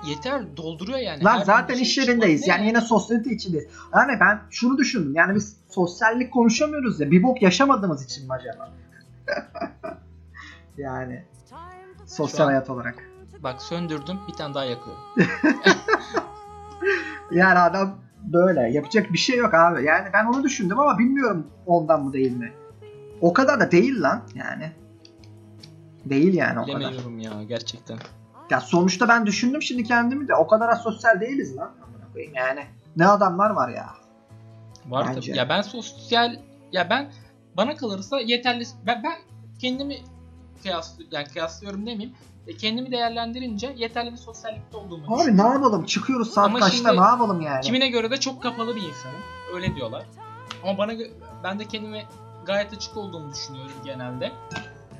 Yeter 0.05 0.57
dolduruyor 0.57 0.99
yani. 0.99 1.23
Lan 1.23 1.39
Her 1.39 1.45
zaten 1.45 1.75
bir 1.75 1.81
iş 1.81 1.95
şey 1.95 2.03
yerindeyiz. 2.05 2.47
Yani 2.47 2.63
ne 2.63 2.67
yine 2.67 2.81
sosyalite 2.81 3.29
içindeyiz. 3.29 3.67
Yani 3.93 4.11
ben 4.19 4.41
şunu 4.49 4.77
düşündüm. 4.77 5.15
Yani 5.15 5.35
biz 5.35 5.57
sosyallik 5.69 6.33
konuşamıyoruz 6.33 6.99
ya. 6.99 7.11
Bir 7.11 7.23
bok 7.23 7.41
yaşamadığımız 7.41 8.05
için 8.05 8.27
mi 8.27 8.33
acaba? 8.33 8.71
yani 10.77 11.25
sosyal 12.05 12.45
an- 12.45 12.49
hayat 12.49 12.69
olarak. 12.69 12.95
Bak 13.43 13.61
söndürdüm 13.61 14.17
bir 14.27 14.33
tane 14.33 14.53
daha 14.53 14.65
yakıyorum. 14.65 15.01
Yani 17.31 17.59
adam 17.59 17.95
böyle. 18.23 18.61
Yapacak 18.71 19.13
bir 19.13 19.17
şey 19.17 19.37
yok 19.37 19.53
abi. 19.53 19.83
Yani 19.83 20.07
ben 20.13 20.25
onu 20.25 20.43
düşündüm 20.43 20.79
ama 20.79 20.99
bilmiyorum 20.99 21.47
ondan 21.65 22.03
mı 22.03 22.13
değil 22.13 22.31
mi. 22.37 22.53
O 23.21 23.33
kadar 23.33 23.59
da 23.59 23.71
değil 23.71 24.01
lan 24.01 24.21
yani. 24.35 24.71
Değil 26.05 26.33
yani 26.33 26.59
o 26.59 26.65
kadar. 26.65 26.79
Bilemiyorum 26.79 27.19
ya 27.19 27.43
gerçekten. 27.43 27.97
Ya 28.49 28.61
sonuçta 28.61 29.07
ben 29.07 29.25
düşündüm 29.25 29.61
şimdi 29.61 29.83
kendimi 29.83 30.27
de 30.27 30.35
o 30.35 30.47
kadar 30.47 30.69
asosyal 30.69 31.21
değiliz 31.21 31.57
lan. 31.57 31.71
Yani. 32.33 32.65
Ne 32.95 33.07
adamlar 33.07 33.49
var 33.49 33.69
ya. 33.69 33.89
Var 34.89 35.07
Bence. 35.09 35.29
tabii. 35.31 35.37
Ya 35.37 35.49
ben 35.49 35.61
sosyal 35.61 36.35
ya 36.71 36.89
ben 36.89 37.11
bana 37.57 37.75
kalırsa 37.75 38.19
yeterli 38.19 38.63
ben, 38.87 39.03
ben 39.03 39.15
kendimi 39.59 39.97
kıyas 40.63 40.93
yani 41.11 41.27
kıyaslıyorum 41.27 41.81
demeyeyim. 41.85 42.13
E, 42.47 42.57
Kendimi 42.57 42.91
değerlendirince 42.91 43.73
yeterli 43.77 44.11
bir 44.11 44.17
sosyallikte 44.17 44.77
olduğumu 44.77 45.03
Abi 45.07 45.19
düşünüyorum. 45.19 45.37
ne 45.37 45.53
yapalım? 45.53 45.85
Çıkıyoruz 45.85 46.33
saat 46.33 46.45
Ama 46.45 46.59
kaçta 46.59 46.77
şimdi 46.77 47.01
ne 47.01 47.05
yapalım 47.05 47.41
yani? 47.41 47.61
Kimine 47.61 47.87
göre 47.89 48.11
de 48.11 48.17
çok 48.19 48.43
kapalı 48.43 48.75
bir 48.75 48.81
insanım. 48.81 49.19
Öyle 49.55 49.75
diyorlar. 49.75 50.05
Ama 50.63 50.77
bana 50.77 50.93
ben 51.43 51.59
de 51.59 51.65
kendime 51.65 52.05
gayet 52.45 52.73
açık 52.73 52.97
olduğumu 52.97 53.33
düşünüyorum 53.33 53.71
genelde. 53.85 54.31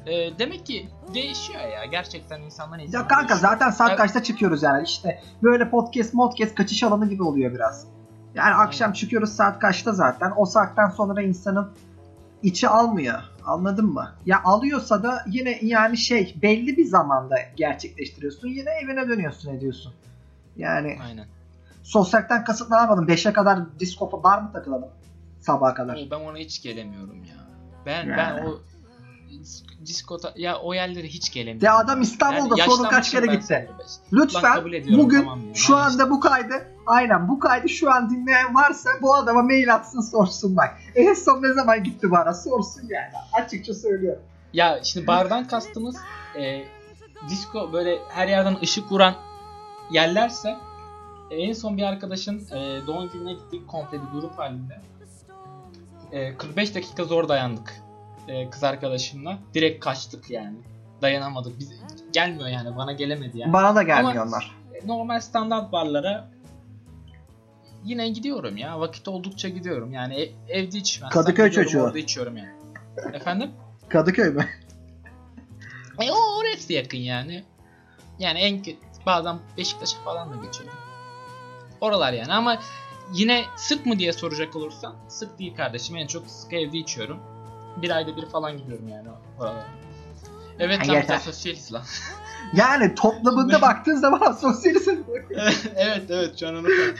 Ee, 0.07 0.39
demek 0.39 0.65
ki 0.65 0.89
değişiyor 1.13 1.61
ya 1.61 1.85
gerçekten 1.85 2.41
insandan 2.41 2.79
insana 2.79 3.01
Ya 3.01 3.07
kanka 3.07 3.29
değişiyor. 3.29 3.51
zaten 3.51 3.69
saat 3.69 3.97
kaçta 3.97 4.23
çıkıyoruz 4.23 4.63
yani 4.63 4.83
işte 4.83 5.21
böyle 5.43 5.69
podcast 5.69 6.13
modcast 6.13 6.55
kaçış 6.55 6.83
alanı 6.83 7.09
gibi 7.09 7.23
oluyor 7.23 7.53
biraz. 7.53 7.87
Yani 8.35 8.53
akşam 8.53 8.93
çıkıyoruz 8.93 9.29
saat 9.29 9.59
kaçta 9.59 9.93
zaten 9.93 10.33
o 10.35 10.45
saatten 10.45 10.89
sonra 10.89 11.21
insanın 11.21 11.71
içi 12.43 12.67
almıyor 12.67 13.19
anladın 13.45 13.85
mı? 13.85 14.11
Ya 14.25 14.41
alıyorsa 14.43 15.03
da 15.03 15.23
yine 15.27 15.59
yani 15.61 15.97
şey 15.97 16.35
belli 16.41 16.77
bir 16.77 16.85
zamanda 16.85 17.35
gerçekleştiriyorsun 17.55 18.47
yine 18.47 18.69
evine 18.83 19.07
dönüyorsun 19.07 19.53
ediyorsun. 19.55 19.93
Yani 20.57 20.97
Aynen. 21.03 21.25
sosyalden 21.83 22.45
yapalım 22.71 23.07
5'e 23.07 23.33
kadar 23.33 23.79
disko 23.79 24.23
bar 24.23 24.41
mı 24.41 24.51
takılalım 24.53 24.89
sabaha 25.39 25.73
kadar? 25.73 25.95
O, 26.07 26.11
ben 26.11 26.19
ona 26.19 26.37
hiç 26.37 26.61
gelemiyorum 26.61 27.23
ya. 27.23 27.35
Ben 27.85 28.05
Yani. 28.05 28.17
ben 28.17 28.45
o 28.45 28.59
diskota 29.85 30.33
ya 30.35 30.59
o 30.59 30.73
yerlere 30.73 31.07
hiç 31.07 31.31
gelemiyorum. 31.31 31.65
Ya 31.65 31.77
adam 31.77 32.01
İstanbul'da 32.01 32.55
Yani 32.57 32.71
sorun 32.71 32.89
kaç 32.89 33.11
kere 33.11 33.25
gitti. 33.25 33.69
Lütfen 34.13 34.65
bugün 34.97 35.19
tamam 35.19 35.41
şu 35.53 35.77
Hayır. 35.77 35.93
anda 35.93 36.09
bu 36.09 36.19
kaydı 36.19 36.67
aynen 36.85 37.27
bu 37.27 37.39
kaydı 37.39 37.69
şu 37.69 37.91
an 37.91 38.09
dinleyen 38.09 38.55
varsa 38.55 38.89
bu 39.01 39.15
adama 39.15 39.41
mail 39.41 39.75
atsın 39.75 40.01
sorsun 40.01 40.57
bak. 40.57 40.77
En 40.95 41.13
son 41.13 41.43
ne 41.43 41.53
zaman 41.53 41.83
gitti 41.83 42.11
bana 42.11 42.33
sorsun 42.33 42.81
yani. 42.89 43.11
Açıkça 43.33 43.73
söylüyorum. 43.73 44.21
Ya 44.53 44.79
şimdi 44.83 45.07
bardan 45.07 45.47
kastımız 45.47 45.95
e, 46.39 46.63
disco 47.29 47.73
böyle 47.73 47.99
her 48.09 48.27
yerden 48.27 48.57
ışık 48.63 48.91
vuran 48.91 49.15
yerlerse 49.91 50.55
e, 51.31 51.35
en 51.35 51.53
son 51.53 51.77
bir 51.77 51.83
arkadaşın 51.83 52.47
e, 52.51 52.87
doğum 52.87 53.09
gününe 53.09 53.33
gittik 53.33 53.67
komple 53.67 54.01
bir 54.01 54.07
grup 54.19 54.39
halinde. 54.39 54.81
E, 56.11 56.37
45 56.37 56.75
dakika 56.75 57.03
zor 57.03 57.29
dayandık 57.29 57.84
e, 58.27 58.49
kız 58.49 58.63
arkadaşımla. 58.63 59.37
Direkt 59.53 59.83
kaçtık 59.83 60.29
yani. 60.29 60.57
Dayanamadık. 61.01 61.59
Biz 61.59 61.71
gelmiyor 62.13 62.47
yani 62.49 62.77
bana 62.77 62.93
gelemedi 62.93 63.39
yani. 63.39 63.53
Bana 63.53 63.75
da 63.75 63.83
gelmiyor 63.83 64.27
onlar. 64.27 64.55
Normal 64.85 65.19
standart 65.19 65.71
barlara 65.71 66.29
yine 67.83 68.09
gidiyorum 68.09 68.57
ya. 68.57 68.79
Vakit 68.79 69.07
oldukça 69.07 69.49
gidiyorum. 69.49 69.93
Yani 69.93 70.15
ev- 70.15 70.31
evde 70.47 70.77
içmezsem 70.77 71.09
Kadıköy 71.21 71.51
çocuğu. 71.51 71.81
Orada 71.81 71.97
içiyorum 71.99 72.37
yani. 72.37 72.55
Efendim? 73.13 73.51
Kadıköy 73.89 74.29
mü? 74.29 74.45
E 76.01 76.11
o 76.11 76.15
orası 76.39 76.73
yakın 76.73 76.97
yani. 76.97 77.43
Yani 78.19 78.39
en 78.39 78.63
kötü 78.63 78.77
bazen 79.05 79.39
Beşiktaş'a 79.57 79.97
falan 79.97 80.31
da 80.31 80.45
geçiyorum. 80.45 80.77
Oralar 81.81 82.13
yani 82.13 82.33
ama 82.33 82.59
yine 83.13 83.43
sık 83.55 83.85
mı 83.85 83.99
diye 83.99 84.13
soracak 84.13 84.55
olursan 84.55 84.95
sık 85.07 85.39
değil 85.39 85.55
kardeşim. 85.55 85.95
En 85.95 86.07
çok 86.07 86.27
sık 86.27 86.53
evde 86.53 86.77
içiyorum. 86.77 87.19
Bir 87.81 87.89
ayda 87.89 88.17
bir 88.17 88.25
falan 88.25 88.57
gidiyorum 88.57 88.87
yani 88.87 89.07
oralara. 89.39 89.65
Evet 90.59 90.79
Ha, 90.79 90.83
tam 90.83 90.95
yeter. 90.95 91.15
da 91.15 91.19
sosyaliz 91.19 91.73
lan. 91.73 91.83
Yani 92.53 92.95
toplamında 92.95 93.61
baktığın 93.61 93.95
zaman 93.95 94.31
sosyalizm. 94.31 94.95
evet 95.75 96.03
evet 96.09 96.39
şu 96.39 96.47
an 96.47 96.55
onu 96.55 96.67
fark 96.67 96.97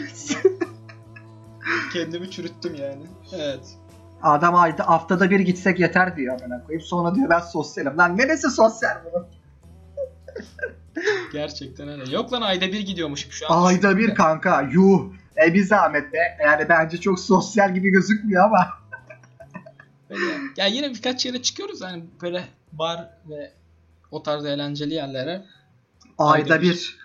Kendimi 1.94 2.32
çürüttüm 2.32 2.76
yani. 2.76 3.02
Evet. 3.34 3.78
Adam 4.24 4.56
ayda 4.56 4.88
haftada 4.88 5.30
bir 5.30 5.40
gitsek 5.40 5.80
yeter 5.80 6.18
diyor 6.18 6.42
amına 6.42 6.64
koyayım. 6.64 6.86
Sonra 6.86 7.16
diyor 7.16 7.30
ben 7.30 7.40
sosyalim. 7.40 7.98
Lan 7.98 8.18
neresi 8.18 8.50
sosyal 8.50 8.96
bunun? 9.06 9.28
Gerçekten 11.34 11.88
öyle. 11.90 12.12
Yok 12.12 12.34
lan 12.34 12.42
ayda 12.42 12.68
bir 12.68 12.80
gidiyormuşum 12.80 13.32
şu 13.32 13.52
an. 13.52 13.66
Ayda 13.66 13.98
bir 13.98 14.16
kanka. 14.16 14.62
Yuh. 14.72 15.02
E 15.46 15.54
bir 15.54 15.64
zahmet 15.64 16.14
be. 16.14 16.38
Yani 16.44 16.66
bence 16.70 16.98
çok 16.98 17.20
sosyal 17.20 17.74
gibi 17.74 17.90
gözükmüyor 17.90 18.44
ama. 18.44 18.68
Böyle. 20.10 20.26
Ya 20.58 20.66
yine 20.66 20.90
birkaç 20.90 21.26
yere 21.26 21.42
çıkıyoruz 21.42 21.82
hani 21.82 22.04
böyle 22.22 22.44
bar 22.72 23.10
ve 23.30 23.52
o 24.12 24.24
tarz 24.24 24.46
eğlenceli 24.46 24.94
yerlere. 24.94 25.46
Ayda 26.18 26.54
Ayda 26.54 26.62
bir. 26.62 26.70
bir. 26.70 26.98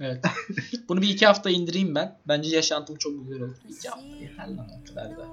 Evet. 0.00 0.24
Bunu 0.88 1.02
bir 1.02 1.08
iki 1.08 1.26
hafta 1.26 1.50
indireyim 1.50 1.94
ben. 1.94 2.18
Bence 2.28 2.56
yaşantım 2.56 2.96
çok 2.96 3.12
güzel 3.24 3.42
olur. 3.42 3.56
İki 3.70 3.88
hafta 3.88 4.06
yeter 4.20 4.48
lan 4.48 4.68
o 4.82 4.88
kadar 4.88 5.16
da. 5.16 5.26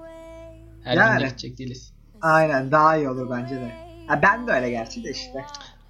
Her 0.84 0.96
Yani. 0.98 1.18
gün 1.18 1.26
de 1.26 1.30
gidecek 1.30 1.58
değiliz. 1.58 1.94
Aynen 2.22 2.72
daha 2.72 2.98
iyi 2.98 3.10
olur 3.10 3.30
bence 3.30 3.56
de. 3.56 3.72
Ha, 4.08 4.22
ben 4.22 4.48
de 4.48 4.52
öyle 4.52 4.70
gerçi 4.70 5.04
de 5.04 5.12
işte. 5.12 5.46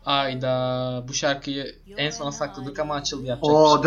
Ayda 0.06 1.04
bu 1.08 1.14
şarkıyı 1.14 1.76
en 1.98 2.10
sona 2.10 2.32
sakladık 2.32 2.80
ama 2.80 2.96
açıldı 2.96 3.26
yapacak 3.28 3.56
Oo 3.56 3.66
şey. 3.68 3.76
yok. 3.76 3.84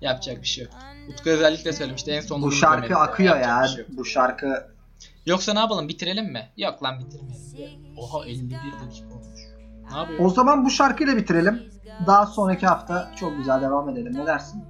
Yapacak 0.00 0.42
bir 0.42 0.46
şey 0.46 0.64
yok. 0.64 0.72
Utku 1.08 1.30
özellikle 1.30 1.72
söylemişti 1.72 2.10
en 2.10 2.20
son 2.20 2.42
Bu 2.42 2.52
şarkı 2.52 2.96
akıyor 2.96 3.40
ya. 3.40 3.62
bir 3.62 3.68
şey. 3.68 3.86
Bu 3.96 4.04
şarkı 4.04 4.72
Yoksa 5.26 5.52
ne 5.52 5.58
yapalım 5.58 5.88
bitirelim 5.88 6.32
mi? 6.32 6.48
Yok 6.56 6.82
lan 6.82 6.98
bitirmeyelim. 6.98 7.80
Oha 7.96 8.26
51 8.26 8.56
dakika 8.86 9.14
olmuş. 9.14 9.40
Ne 9.92 9.98
yapıyor? 9.98 10.20
O 10.20 10.30
zaman 10.30 10.64
bu 10.64 10.70
şarkıyla 10.70 11.16
bitirelim. 11.16 11.62
Daha 12.06 12.26
sonraki 12.26 12.66
hafta 12.66 13.10
çok 13.16 13.36
güzel 13.36 13.60
devam 13.62 13.88
edelim. 13.88 14.12
Ne 14.16 14.26
dersin? 14.26 14.64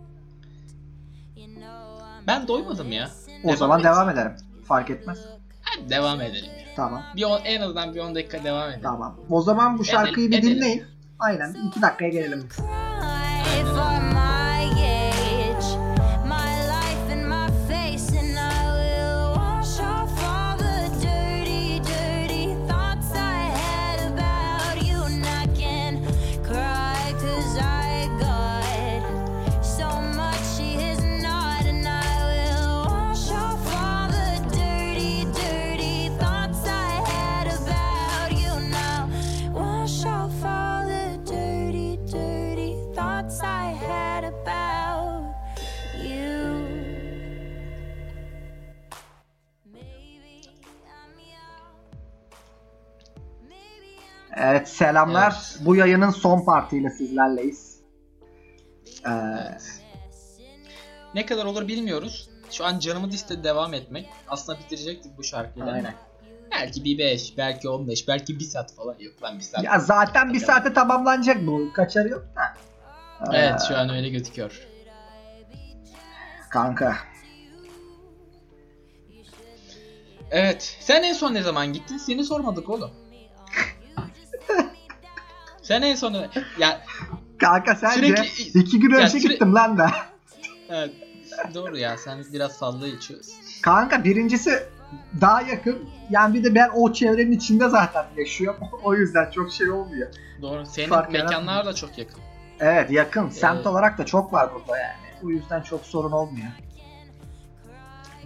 Ben 2.26 2.48
doymadım 2.48 2.92
ya. 2.92 3.09
O 3.44 3.57
zaman 3.57 3.78
et. 3.78 3.84
devam 3.84 4.11
edelim. 4.11 4.32
Fark 4.64 4.90
etmez. 4.90 5.18
Hadi 5.62 5.90
devam 5.90 6.20
edelim. 6.20 6.50
ya. 6.50 6.74
Tamam. 6.76 7.03
Bir 7.16 7.24
on, 7.24 7.40
en 7.44 7.61
azından 7.61 7.94
bir 7.94 8.00
10 8.00 8.14
dakika 8.14 8.44
devam 8.44 8.68
edelim. 8.68 8.82
Tamam. 8.82 9.16
O 9.30 9.42
zaman 9.42 9.78
bu 9.78 9.84
şarkıyı 9.84 10.30
bir 10.30 10.38
edelim. 10.38 10.57
dinleyin. 10.57 10.84
Aynen. 11.18 11.55
bir 11.55 11.61
iki 11.68 11.82
dakikaya 11.82 12.11
gelelim. 12.11 12.48
Selamlar. 54.87 55.33
Evet. 55.33 55.66
Bu 55.66 55.76
yayının 55.76 56.11
son 56.11 56.45
partiyle 56.45 56.91
sizlerleyiz. 56.91 57.80
Ee, 59.07 59.11
Ne 61.14 61.26
kadar 61.26 61.45
olur 61.45 61.68
bilmiyoruz. 61.68 62.30
Şu 62.51 62.64
an 62.64 62.78
canımın 62.78 63.11
istedi 63.11 63.45
devam 63.45 63.74
etmek. 63.74 64.09
Aslında 64.28 64.59
bitirecektik 64.59 65.18
bu 65.18 65.24
şarkıyı. 65.24 65.64
Aynen. 65.64 65.95
Belki 66.53 66.85
bir 66.85 66.99
5, 66.99 67.35
belki 67.39 67.68
15, 67.68 68.09
belki 68.09 68.39
1 68.39 68.45
saat 68.45 68.74
falan. 68.74 68.97
Yok 68.99 69.22
lan 69.22 69.39
1 69.39 69.41
saat. 69.43 69.64
ya 69.64 69.78
zaten 69.78 70.33
bir 70.33 70.41
saate 70.41 70.72
tamamlanacak 70.72 71.47
bu. 71.47 71.72
Kaçarı 71.72 72.09
yok 72.09 72.24
da. 72.37 72.43
Ee, 73.33 73.39
Evet 73.39 73.61
şu 73.68 73.76
an 73.76 73.89
öyle 73.89 74.09
gözüküyor. 74.09 74.66
Kanka. 76.51 76.97
Evet. 80.30 80.76
Sen 80.80 81.03
en 81.03 81.12
son 81.12 81.35
ne 81.35 81.43
zaman 81.43 81.72
gittin? 81.72 81.99
Seni 81.99 82.24
sormadık 82.24 82.70
oğlum. 82.70 82.91
Sen 85.62 85.82
en 85.82 85.94
son 85.94 86.14
ya 86.58 86.80
Kanka 87.38 87.74
sence 87.74 87.94
Sürekli- 88.06 88.60
iki 88.60 88.80
gün 88.80 88.90
önce 88.90 89.18
süre- 89.18 89.32
gittim 89.32 89.54
lan 89.54 89.78
da. 89.78 89.90
evet, 90.70 90.90
doğru 91.54 91.78
ya 91.78 91.98
sen 91.98 92.24
biraz 92.32 92.58
fazla 92.58 92.88
içiyorsun. 92.88 93.34
Kanka 93.62 94.04
birincisi 94.04 94.62
daha 95.20 95.42
yakın. 95.42 95.88
Yani 96.10 96.34
bir 96.34 96.44
de 96.44 96.54
ben 96.54 96.70
o 96.74 96.92
çevrenin 96.92 97.32
içinde 97.32 97.68
zaten 97.68 98.04
yaşıyorum. 98.16 98.60
o 98.84 98.94
yüzden 98.94 99.30
çok 99.30 99.52
şey 99.52 99.70
olmuyor. 99.70 100.08
Doğru. 100.42 100.66
Senin 100.66 100.88
Fark 100.88 101.12
mekanlar 101.12 101.66
da 101.66 101.72
çok 101.74 101.98
yakın. 101.98 102.20
Evet 102.60 102.90
yakın. 102.90 103.28
Semt 103.28 103.56
Evet. 103.56 103.66
olarak 103.66 103.98
da 103.98 104.06
çok 104.06 104.32
var 104.32 104.50
burada 104.54 104.78
yani. 104.78 104.96
O 105.24 105.30
yüzden 105.30 105.60
çok 105.62 105.86
sorun 105.86 106.12
olmuyor. 106.12 106.48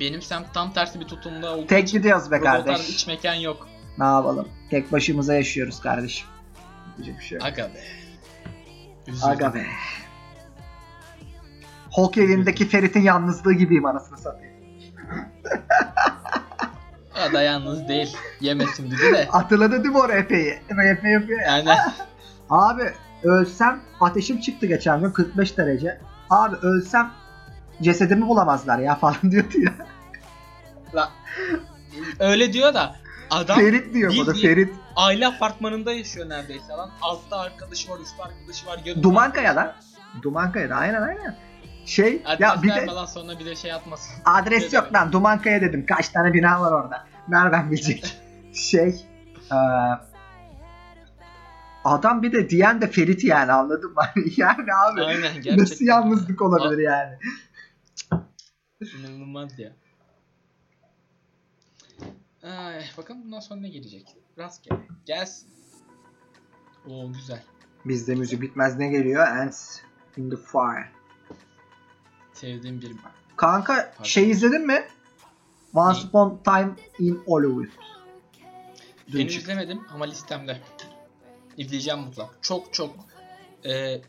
Benim 0.01 0.23
semt 0.23 0.55
tam 0.55 0.73
tersi 0.73 1.01
bir 1.01 1.05
tutumda 1.05 1.55
olduğu 1.57 1.67
Tek 1.67 1.89
gidiyoruz 1.89 2.31
be 2.31 2.41
kardeş. 2.41 2.89
iç 2.89 3.07
mekan 3.07 3.35
yok. 3.35 3.69
Ne 3.99 4.05
yapalım? 4.05 4.49
Tek 4.71 4.93
başımıza 4.93 5.35
yaşıyoruz 5.35 5.81
kardeşim. 5.81 6.29
Diyecek 6.97 7.19
bir 7.19 7.25
şey. 7.25 7.39
Aga 7.43 7.63
be. 7.63 7.81
Üzüldüm. 9.07 9.29
Aga 9.29 9.55
be. 9.55 9.67
Hulk 11.93 12.19
evindeki 12.19 12.69
Ferit'in 12.69 13.01
yalnızlığı 13.03 13.53
gibiyim 13.53 13.87
anasını 13.87 14.19
satayım. 14.19 14.57
O 17.31 17.33
da 17.33 17.43
yalnız 17.43 17.89
değil. 17.89 18.17
Yemesin 18.41 18.91
dedi 18.91 19.13
de. 19.13 19.25
Hatırladın 19.25 19.85
değil 19.85 19.95
mi 19.95 19.99
o 19.99 20.09
RP'yi? 20.09 20.55
RP 20.73 21.05
yapıyor 21.05 21.41
ya. 21.41 21.57
Yani 21.57 21.69
Abi 22.51 22.83
ölsem 23.23 23.81
ateşim 24.01 24.41
çıktı 24.41 24.67
geçen 24.67 25.01
gün 25.01 25.11
45 25.11 25.59
derece. 25.59 26.01
Abi 26.31 26.57
ölsem 26.57 27.11
cesedimi 27.83 28.27
bulamazlar 28.29 28.79
ya 28.79 28.95
falan 28.95 29.17
diyordu 29.31 29.59
ya. 29.59 29.73
la, 30.95 31.11
öyle 32.19 32.53
diyor 32.53 32.75
da 32.75 32.97
adam 33.31 33.57
Ferit 33.59 33.95
diyor 33.95 34.13
bu 34.19 34.27
da 34.27 34.35
bildiğin 34.35 34.55
Ferit. 34.55 34.75
aile 34.97 35.27
apartmanında 35.27 35.93
yaşıyor 35.93 36.29
neredeyse 36.29 36.73
lan. 36.73 36.91
Altta 37.03 37.39
arkadaşı 37.41 37.91
var, 37.91 37.99
üstte 38.01 38.23
arkadaşı 38.23 38.67
var. 38.67 38.79
yanında- 38.85 39.03
Dumankaya 39.03 39.57
lan. 39.57 39.73
Dumankaya'da 40.23 40.75
aynen 40.75 41.03
aynen. 41.03 41.37
Şey 41.87 42.23
Adres 42.25 42.41
ya 42.41 42.63
bir 42.63 42.69
de 42.75 42.87
lan 42.87 43.07
sonra 43.07 43.39
bir 43.39 43.47
de 43.47 43.57
şey 43.57 43.73
atmasın. 43.73 44.15
adres 44.25 44.73
Ne 44.73 44.79
yok 44.79 44.93
lan 44.95 45.13
Dumankaya 45.13 45.61
dedim. 45.61 45.87
Kaç 45.87 46.09
tane 46.09 46.33
bina 46.33 46.61
var 46.61 46.73
orada. 46.73 47.07
Nereden 47.29 47.71
bilecek? 47.71 48.17
şey 48.55 48.89
eee, 49.53 49.59
adam 51.85 52.23
bir 52.23 52.33
de 52.33 52.51
diyen 52.51 52.81
de 52.81 52.91
Ferit 52.91 53.25
yani 53.25 53.53
anladın 53.53 53.91
mı? 53.95 54.03
yani 54.37 54.75
abi 54.87 55.03
Aynen 55.03 55.23
gerçekten. 55.35 55.59
nasıl 55.59 55.85
yalnızlık 55.85 56.43
olabilir 56.43 56.83
yani? 56.83 57.19
İnanılmaz 58.81 59.59
ya. 59.59 59.73
Ay, 62.47 62.85
bakalım 62.99 63.25
bundan 63.25 63.41
sonra 63.41 63.61
ne 63.61 63.69
gelecek? 63.69 64.17
Rastgele. 64.39 64.79
Gelsin. 65.07 65.49
Oo 66.89 67.13
güzel. 67.13 67.43
Bizde 67.85 68.15
müzik 68.15 68.43
bitmez 68.43 68.77
ne 68.77 68.89
geliyor? 68.89 69.27
Ants 69.27 69.79
in 70.17 70.31
the 70.31 70.37
Fire. 70.37 70.89
Sevdiğim 72.33 72.81
bir 72.81 72.93
Kanka 73.37 73.95
şey 74.03 74.31
izledin 74.31 74.67
mi? 74.67 74.85
Once 75.75 76.01
Ne? 76.01 76.09
Upon 76.09 76.41
Time 76.45 76.71
in 76.99 77.23
Hollywood. 77.27 77.69
Dün 79.13 79.21
Henüz 79.21 79.37
izlemedim 79.37 79.81
ama 79.95 80.05
listemde. 80.05 80.61
İzleyeceğim 81.57 82.01
mutlaka. 82.01 82.33
Çok 82.43 82.75
çok 82.75 82.95
e, 83.65 84.01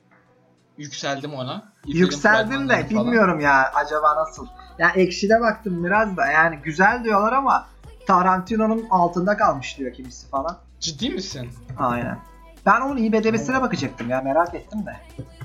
yükseldim 0.78 1.34
ona. 1.34 1.74
İzledim 1.86 2.02
Yükseldin 2.02 2.70
de 2.70 2.88
falan. 2.88 2.90
bilmiyorum 2.90 3.40
ya 3.40 3.72
acaba 3.74 4.16
nasıl. 4.16 4.48
Ya 4.80 4.90
ekşide 4.90 5.42
baktım 5.42 5.84
biraz 5.84 6.18
da 6.18 6.26
yani 6.26 6.58
güzel 6.64 7.04
diyorlar 7.04 7.34
ama 7.34 7.68
Tarantino'nun 8.08 8.86
altında 8.90 9.38
kalmış 9.38 9.78
diyor 9.78 9.94
kimisi 9.94 10.28
falan. 10.30 10.58
Ciddi 10.80 11.10
misin? 11.10 11.50
Aynen. 11.78 12.20
Ben 12.66 12.82
onun 12.82 12.98
IMDb'sine 12.98 13.62
bakacaktım 13.62 14.10
ya 14.10 14.22
merak 14.22 14.54
ettim 14.56 14.86
de. 14.86 14.96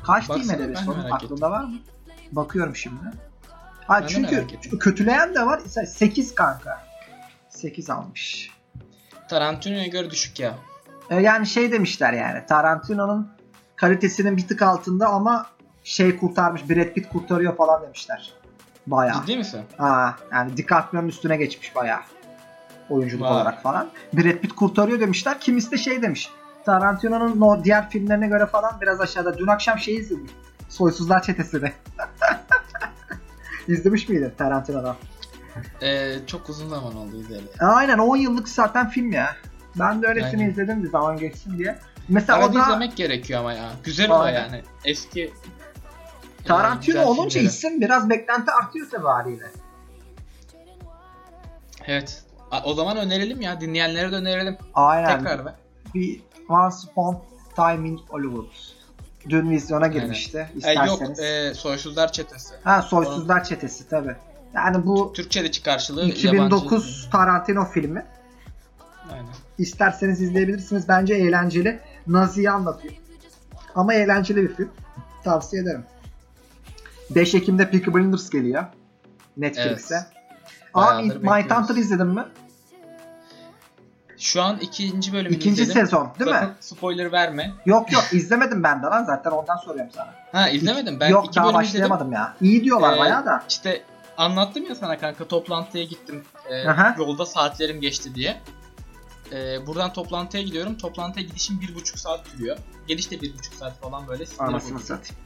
Kaç 0.07 0.29
IMDb'si 0.29 0.91
onun 0.91 1.11
aklında 1.11 1.51
var 1.51 1.65
mı? 1.65 1.75
Bakıyorum 2.33 2.77
şimdi. 2.77 2.97
Ha 3.87 4.01
Ben 4.03 4.07
çünkü 4.07 4.37
ettim. 4.37 4.79
kötüleyen 4.79 5.35
de 5.35 5.47
var. 5.47 5.61
8 5.87 6.35
kanka. 6.35 6.83
8 7.49 7.91
almış. 7.91 8.51
Tarantino'ya 9.29 9.87
göre 9.87 10.11
düşük 10.11 10.41
ya. 10.41 10.55
E, 11.11 11.21
Yani 11.21 11.47
şey 11.47 11.73
demişler 11.73 12.13
yani 12.13 12.47
Tarantino'nun 12.47 13.29
kalitesinin 13.77 14.37
bir 14.37 14.49
tık 14.49 14.63
altında 14.63 15.07
ama 15.09 15.47
şey 15.85 16.17
kurtarmış 16.17 16.69
Brad 16.71 16.93
Pitt 16.95 17.09
kurtarıyor 17.09 17.57
falan 17.57 17.83
demişler. 17.83 18.33
Bayağı. 18.87 19.21
Ciddi 19.21 19.37
misin? 19.37 19.61
Ha, 19.79 20.17
yani 20.33 20.57
DiCaprio'nun 20.57 21.09
üstüne 21.09 21.37
geçmiş 21.37 21.77
bayağı. 21.77 22.01
Oyunculuk 22.93 23.23
Vay. 23.23 23.33
olarak 23.33 23.63
falan. 23.63 23.89
Brad 24.13 24.39
Pitt 24.39 24.53
kurtarıyor 24.53 25.01
demişler. 25.01 25.41
Kimisi 25.41 25.71
de 25.71 25.77
şey 25.79 26.03
demiş. 26.03 26.31
Tarantino'nun 26.65 27.41
o 27.41 27.65
diğer 27.65 27.91
filmlerine 27.91 28.27
göre 28.29 28.47
falan 28.47 28.81
biraz 28.81 29.01
aşağıda. 29.01 29.39
Dün 29.39 29.47
akşam 29.47 29.79
şey 29.79 29.97
izledim. 29.97 30.31
Soysuzlar 30.69 31.23
Çetesi'ni. 31.23 31.73
İzlemiş 33.69 34.09
miydin 34.09 34.33
Tarantino'dan? 34.39 34.97
Ee, 35.83 36.15
çok 36.27 36.49
uzun 36.49 36.69
zaman 36.69 36.97
oldu 36.97 37.17
izleyeli. 37.17 37.47
Aynen 37.61 37.99
10 37.99 38.17
yıllık 38.17 38.49
zaten 38.49 38.89
film 38.89 39.13
ya. 39.13 39.37
Ben 39.79 40.03
de 40.03 40.07
öylesini 40.07 40.41
Aynen. 40.41 40.51
izledim 40.51 40.85
bir 40.85 40.91
zaman 40.91 41.17
geçsin 41.17 41.59
diye. 41.59 41.79
Mesela 42.09 42.39
Arada 42.39 42.51
o 42.51 42.55
da 42.55 42.63
izlemek 42.63 42.97
gerekiyor 42.97 43.41
ama 43.41 43.53
ya. 43.53 43.71
Güzel 43.85 44.21
Aynen. 44.21 44.41
yani. 44.43 44.63
Eski 44.85 45.33
Tarantino 46.45 46.95
güzel 46.95 47.07
olunca 47.07 47.31
filmleri. 47.31 47.47
isim 47.47 47.81
biraz 47.81 48.11
beklenti 48.11 48.53
artıyor 48.53 48.87
haliyle. 49.03 49.51
Evet. 51.87 52.23
O 52.65 52.75
zaman 52.75 52.97
önerelim 52.97 53.41
ya. 53.41 53.61
Dinleyenlere 53.61 54.13
de 54.13 54.17
önerelim. 54.17 54.57
Aynen. 54.75 55.19
Tekrar 55.19 55.47
be. 55.47 55.55
Bir 55.95 56.21
Once 56.49 56.77
Upon 56.91 57.19
Time 57.57 57.89
in 57.89 58.01
Hollywood. 58.09 58.47
Dün 59.29 59.51
vizyona 59.51 59.87
girmişti. 59.87 60.49
E, 60.55 60.59
İsterseniz. 60.59 61.19
yok. 61.19 61.19
E, 61.21 61.55
Soysuzlar 61.55 62.13
Çetesi. 62.13 62.55
Ha 62.65 62.83
Soysuzlar 62.83 63.45
Çetesi 63.45 63.89
tabi. 63.89 64.17
Yani 64.55 64.87
bu 64.87 65.13
Türkçedeki 65.13 65.63
karşılığı 65.63 66.05
2009 66.05 67.09
Tarantino 67.13 67.65
filmi. 67.65 67.89
yabancı. 67.99 69.15
Aynen. 69.15 69.27
İsterseniz 69.59 70.23
izleyebilirsiniz. 70.23 70.89
Bence 70.89 71.15
eğlenceli. 71.15 71.81
Nazi'yi 72.07 72.51
anlatıyor. 72.51 72.95
Ama 73.75 73.95
eğlenceli 73.95 74.43
bir 74.43 74.55
film. 74.55 74.71
Tavsiye 75.25 75.63
ederim. 75.63 75.85
5 77.11 77.35
Ekim'de 77.35 77.71
Peaky 77.71 77.91
Blinders 77.91 78.31
geliyor. 78.31 78.65
Netflix'e. 79.37 79.95
Evet. 79.95 80.07
Aa, 80.75 80.95
Mindhunter 81.03 81.33
bekliyoruz. 81.61 81.79
izledin 81.79 82.07
mi? 82.07 82.25
Şu 84.23 84.43
an 84.43 84.59
ikinci 84.59 85.13
bölümünü 85.13 85.37
İkinci 85.37 85.63
izledim. 85.63 85.83
sezon 85.83 86.13
değil 86.19 86.31
mi? 86.31 86.37
Sakın 86.37 86.55
spoiler 86.61 87.13
verme. 87.13 87.53
Yok 87.67 87.93
yok 87.93 88.05
izlemedim 88.13 88.63
ben 88.63 88.83
de 88.83 88.87
lan 88.87 89.05
zaten 89.05 89.31
ondan 89.31 89.57
soruyorum 89.57 89.91
sana. 89.95 90.15
Ha 90.33 90.49
izlemedim. 90.49 91.01
Ben 91.01 91.09
yok 91.09 91.27
iki 91.27 91.37
daha 91.37 91.45
bölüm 91.45 91.55
başlayamadım 91.55 92.13
ya. 92.13 92.37
İyi 92.41 92.65
diyorlar 92.65 92.97
Ee, 92.97 93.01
bayağı 93.01 93.27
da. 93.27 93.45
İşte 93.49 93.83
anlattım 94.17 94.65
ya 94.69 94.75
sana 94.75 94.99
kanka 94.99 95.29
toplantıya 95.29 95.85
gittim. 95.85 96.25
Ee, 96.51 96.69
Aha. 96.69 96.95
yolda 96.99 97.27
saatlerim 97.27 97.81
geçti 97.81 98.15
diye. 98.15 98.41
Ee, 99.33 99.67
buradan 99.67 99.93
toplantıya 99.93 100.43
gidiyorum. 100.43 100.79
Toplantıya 100.79 101.27
gidişim 101.27 101.61
bir 101.61 101.75
buçuk 101.75 101.99
saat 101.99 102.27
sürüyor. 102.27 102.57
Geliş 102.87 103.11
de 103.11 103.21
bir 103.21 103.39
buçuk 103.39 103.55
saat 103.55 103.81
falan 103.81 104.09
böyle. 104.09 104.27
sinir 104.27 104.49
Anasını 104.49 104.75
bozucu. 104.75 104.87
satayım. 104.87 105.17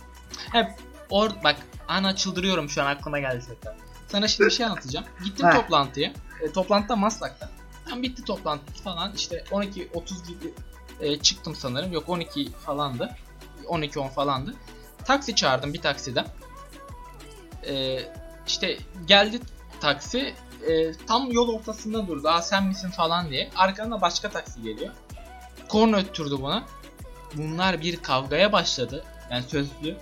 Hep 0.53 0.71
or 1.11 1.31
bak 1.45 1.57
ana 1.89 2.17
çıldırıyorum 2.17 2.69
şu 2.69 2.83
an 2.83 2.87
aklıma 2.87 3.19
geldi 3.19 3.45
tekrar. 3.49 3.77
Sana 4.09 4.29
şimdi 4.29 4.47
bir 4.51 4.55
şey 4.55 4.67
anlatacağım. 4.67 5.07
Gittim 5.25 5.51
toplantıya. 5.51 6.13
E, 6.43 6.53
toplantıda 6.53 6.97
Maslak'ta. 6.97 7.49
Tam 7.89 8.03
bitti 8.03 8.25
toplantı 8.25 8.73
falan. 8.73 9.13
İşte 9.13 9.45
12.30 9.51 10.27
gibi 10.29 10.55
e, 11.01 11.19
çıktım 11.19 11.55
sanırım. 11.55 11.93
Yok 11.93 12.09
12 12.09 12.53
falandı. 12.53 13.17
12.10 13.65 14.09
falandı. 14.09 14.55
Taksi 15.05 15.35
çağırdım 15.35 15.73
bir 15.75 15.83
taksiden. 15.83 16.27
E, 17.69 17.99
işte 18.47 18.79
geldi 19.07 19.41
taksi. 19.81 20.35
e, 20.69 20.93
tam 21.07 21.33
yol 21.33 21.49
ortasında 21.49 22.07
durdu. 22.07 22.29
Aa 22.29 22.43
sen 22.43 22.67
misin 22.67 22.91
falan 22.91 23.31
diye. 23.31 23.51
Arkadan 23.57 24.01
başka 24.01 24.31
taksi 24.31 24.63
geliyor. 24.63 24.93
Korna 25.69 25.97
öttürdü 25.97 26.43
buna. 26.43 26.65
Bunlar 27.35 27.81
bir 27.81 27.97
kavgaya 27.97 28.53
başladı. 28.53 29.05
Yani 29.31 29.45
sözlü. 29.49 29.97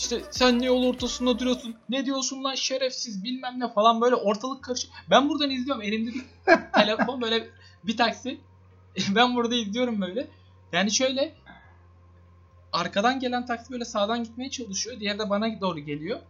İşte 0.00 0.22
sen 0.30 0.60
ne 0.60 0.66
yol 0.66 0.84
ortasında 0.84 1.38
duruyorsun? 1.38 1.76
Ne 1.88 2.06
diyorsun 2.06 2.44
lan 2.44 2.54
şerefsiz 2.54 3.24
bilmem 3.24 3.60
ne 3.60 3.72
falan 3.72 4.00
böyle 4.00 4.14
ortalık 4.14 4.64
karışık. 4.64 4.90
Ben 5.10 5.28
buradan 5.28 5.50
izliyorum 5.50 5.82
elimde 5.82 6.10
bir 6.14 6.24
telefon 6.74 7.20
böyle 7.20 7.48
bir 7.84 7.96
taksi. 7.96 8.40
ben 9.14 9.34
burada 9.34 9.54
izliyorum 9.54 10.00
böyle. 10.00 10.28
Yani 10.72 10.90
şöyle 10.90 11.34
arkadan 12.72 13.20
gelen 13.20 13.46
taksi 13.46 13.72
böyle 13.72 13.84
sağdan 13.84 14.24
gitmeye 14.24 14.50
çalışıyor. 14.50 15.00
Diğer 15.00 15.18
de 15.18 15.30
bana 15.30 15.60
doğru 15.60 15.78
geliyor. 15.78 16.20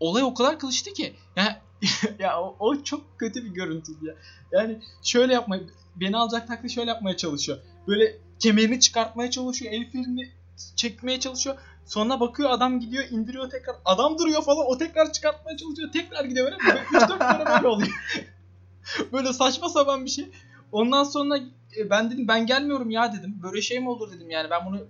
Olay 0.00 0.22
o 0.22 0.34
kadar 0.34 0.58
kılıştı 0.58 0.92
ki. 0.92 1.14
Yani 1.36 1.56
ya 2.18 2.40
o, 2.42 2.56
o 2.58 2.82
çok 2.82 3.18
kötü 3.18 3.44
bir 3.44 3.50
görüntüydü 3.50 4.06
ya. 4.06 4.14
Yani 4.52 4.78
şöyle 5.02 5.32
yapmaya 5.32 5.62
beni 5.96 6.16
alacak 6.16 6.48
taksi 6.48 6.70
şöyle 6.70 6.90
yapmaya 6.90 7.16
çalışıyor. 7.16 7.58
Böyle 7.86 8.18
kemerini 8.38 8.80
çıkartmaya 8.80 9.30
çalışıyor. 9.30 9.72
El 9.72 9.90
frenini 9.90 10.30
çekmeye 10.76 11.20
çalışıyor. 11.20 11.56
Sonra 11.86 12.20
bakıyor 12.20 12.50
adam 12.50 12.80
gidiyor 12.80 13.04
indiriyor 13.10 13.50
tekrar. 13.50 13.76
Adam 13.84 14.18
duruyor 14.18 14.42
falan 14.42 14.66
o 14.66 14.78
tekrar 14.78 15.12
çıkartmaya 15.12 15.56
çalışıyor. 15.56 15.92
Tekrar 15.92 16.24
gidiyor 16.24 16.46
böyle. 16.46 16.56
3-4 16.56 17.18
kere 17.18 17.56
böyle 17.56 17.68
oluyor. 17.68 17.90
böyle 19.12 19.32
saçma 19.32 19.68
sapan 19.68 20.04
bir 20.04 20.10
şey. 20.10 20.30
Ondan 20.72 21.04
sonra 21.04 21.38
e, 21.78 21.90
ben 21.90 22.10
dedim 22.10 22.28
ben 22.28 22.46
gelmiyorum 22.46 22.90
ya 22.90 23.12
dedim. 23.12 23.38
Böyle 23.42 23.62
şey 23.62 23.80
mi 23.80 23.88
olur 23.88 24.12
dedim 24.12 24.30
yani 24.30 24.50
ben 24.50 24.66
bunu 24.66 24.80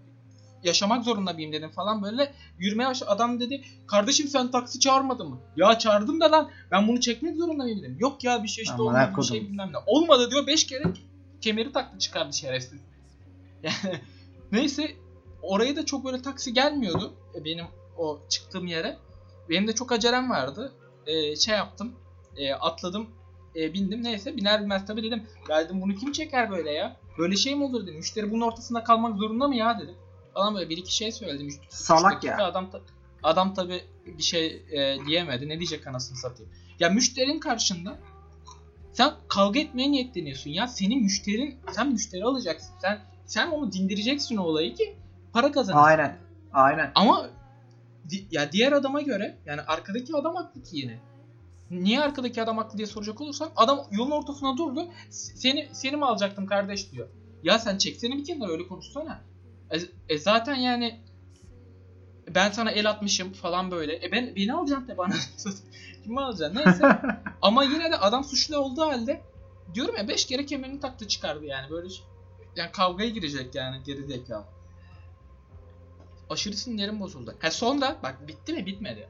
yaşamak 0.65 1.05
zorunda 1.05 1.33
mıyım 1.33 1.53
dedim 1.53 1.71
falan 1.71 2.03
böyle 2.03 2.33
yürümeye 2.59 2.89
başladı. 2.89 3.11
Adam 3.11 3.41
dedi 3.41 3.65
kardeşim 3.87 4.29
sen 4.29 4.51
taksi 4.51 4.81
çağırmadın 4.81 5.29
mı? 5.29 5.39
Ya 5.57 5.79
çağırdım 5.79 6.21
da 6.21 6.33
lan 6.33 6.51
ben 6.71 6.89
bunu 6.89 7.01
çekmek 7.01 7.37
zorunda 7.37 7.63
mıyım 7.63 7.83
dedim. 7.83 7.97
Yok 8.01 8.25
ya 8.25 8.43
bir 8.43 8.49
şey 8.49 8.65
işte 8.65 8.83
olmadı 8.83 9.13
bir 9.17 9.23
şey 9.23 9.41
bilmem 9.41 9.73
ne. 9.73 9.77
Olmadı 9.87 10.31
diyor 10.31 10.47
5 10.47 10.67
kere 10.67 10.85
kemeri 11.41 11.73
taktı 11.73 11.99
çıkardı 11.99 12.37
şerefsiz. 12.37 12.81
Yani 13.63 14.01
neyse 14.53 14.91
oraya 15.49 15.77
da 15.77 15.87
çok 15.87 16.05
böyle 16.05 16.23
taksi 16.23 16.53
gelmiyordu 16.53 17.15
e, 17.35 17.45
benim 17.45 17.65
o 17.99 18.19
çıktığım 18.29 18.67
yere. 18.67 18.97
Benim 19.49 19.69
de 19.69 19.75
çok 19.75 19.93
acelem 19.93 20.31
vardı. 20.31 20.73
E, 21.07 21.37
şey 21.37 21.55
yaptım. 21.55 21.93
e, 22.37 22.53
atladım. 22.53 23.07
e, 23.57 23.73
bindim 23.75 24.03
neyse 24.03 24.37
biner 24.37 24.61
binmez 24.61 24.87
tabii 24.87 25.03
dedim. 25.03 25.23
Ya 25.49 25.65
dedim 25.65 25.81
bunu 25.81 25.95
kim 25.95 26.13
çeker 26.13 26.51
böyle 26.51 26.71
ya? 26.71 26.97
Böyle 27.19 27.37
şey 27.37 27.55
mi 27.55 27.65
olur 27.65 27.83
dedim. 27.83 27.97
Müşteri 27.97 28.31
bunun 28.31 28.41
ortasında 28.41 28.85
kalmak 28.85 29.17
zorunda 29.19 29.49
mı 29.49 29.57
ya 29.57 29.79
dedim. 29.81 29.95
Falan 30.35 30.55
böyle 30.55 30.71
bir 30.71 30.77
iki 30.77 30.97
şey 30.97 31.13
söyledim. 31.13 31.49
Üç- 31.49 31.61
Salak 31.69 32.25
ya. 32.25 32.45
Adam, 32.45 32.71
ta- 32.71 32.81
adam 33.23 33.55
tabii 33.55 33.85
bir 34.07 34.23
şey 34.23 34.63
e, 34.71 34.97
diyemedi. 35.07 35.49
Ne 35.49 35.59
diyecek 35.59 35.87
anasını 35.87 36.17
satayım. 36.19 36.53
Ya 36.81 36.89
müşterinin 36.89 37.41
karşında 37.41 37.99
sen 38.93 39.13
kavga 39.29 39.61
etmeye 39.61 39.93
niyetleniyorsun 39.93 40.51
ya. 40.51 40.67
Senin 40.69 41.03
müşterin, 41.03 41.59
sen 41.73 41.93
müşteri 41.93 42.25
alacaksın. 42.25 42.75
Sen 42.83 43.01
sen 43.27 43.51
onu 43.51 43.73
dindireceksin 43.73 44.37
o 44.37 44.43
olayı 44.43 44.75
ki 44.75 44.97
para 45.35 45.53
kazanırsın. 45.53 45.85
Aynen. 45.87 46.19
Aynen. 46.53 46.93
Ama 46.95 47.31
di- 48.11 48.27
ya 48.31 48.53
diğer 48.53 48.73
adama 48.73 49.01
göre 49.01 49.39
yani 49.47 49.61
arkadaki 49.61 50.17
adam 50.17 50.35
haklı 50.35 50.63
ki 50.63 50.77
yine. 50.77 50.99
Niye 51.71 52.01
arkadaki 52.01 52.43
adam 52.43 52.59
haklı 52.59 52.79
diye 52.79 52.87
soracak 52.87 53.21
olursan 53.21 53.51
adam 53.57 53.87
yolun 53.91 54.11
ortasına 54.11 54.57
durdu. 54.57 54.89
"S- 55.11 55.37
Seni 55.37 55.69
seni 55.73 55.97
mi 55.97 56.05
alacaktım 56.05 56.47
kardeş 56.47 56.93
diyor. 56.93 57.09
Ya 57.43 57.59
sen 57.59 57.79
çeksene 57.79 58.17
bir 58.17 58.25
kenara 58.25 58.51
öyle 58.51 58.67
konuşsana. 58.67 59.21
E, 59.71 59.79
e 60.15 60.19
zaten 60.19 60.55
yani 60.55 61.01
ben 62.35 62.51
sana 62.51 62.71
el 62.71 62.91
atmışım 62.91 63.33
falan 63.33 63.71
böyle. 63.71 64.07
E 64.07 64.13
ben 64.13 64.37
beni 64.37 64.53
alacaksın 64.55 64.89
de 64.89 64.99
bana. 64.99 65.15
Kimi 66.05 66.21
alacaksın? 66.21 66.63
Neyse. 66.67 66.85
Ama 67.43 67.65
yine 67.65 67.91
de 67.91 67.97
adam 67.97 68.25
suçlu 68.25 68.57
olduğu 68.59 68.83
halde 68.87 69.23
diyorum 69.75 69.97
ya 69.97 70.09
5 70.09 70.25
kere 70.27 70.47
kemerini 70.47 70.81
taktı 70.81 71.09
çıkardı 71.09 71.45
yani 71.45 71.71
böyle 71.71 71.91
şey- 71.91 72.07
yani 72.57 72.71
kavgaya 72.73 73.11
girecek 73.11 73.55
yani 73.55 73.83
geri 73.87 74.05
zekalı. 74.05 74.45
Aşırı 76.31 76.57
sinirim 76.57 77.01
bozuldu. 77.01 77.35
Ha 77.41 77.51
sonra 77.51 77.97
bak 78.03 78.29
bitti 78.29 78.53
mi 78.53 78.67
bitmedi. 78.67 79.09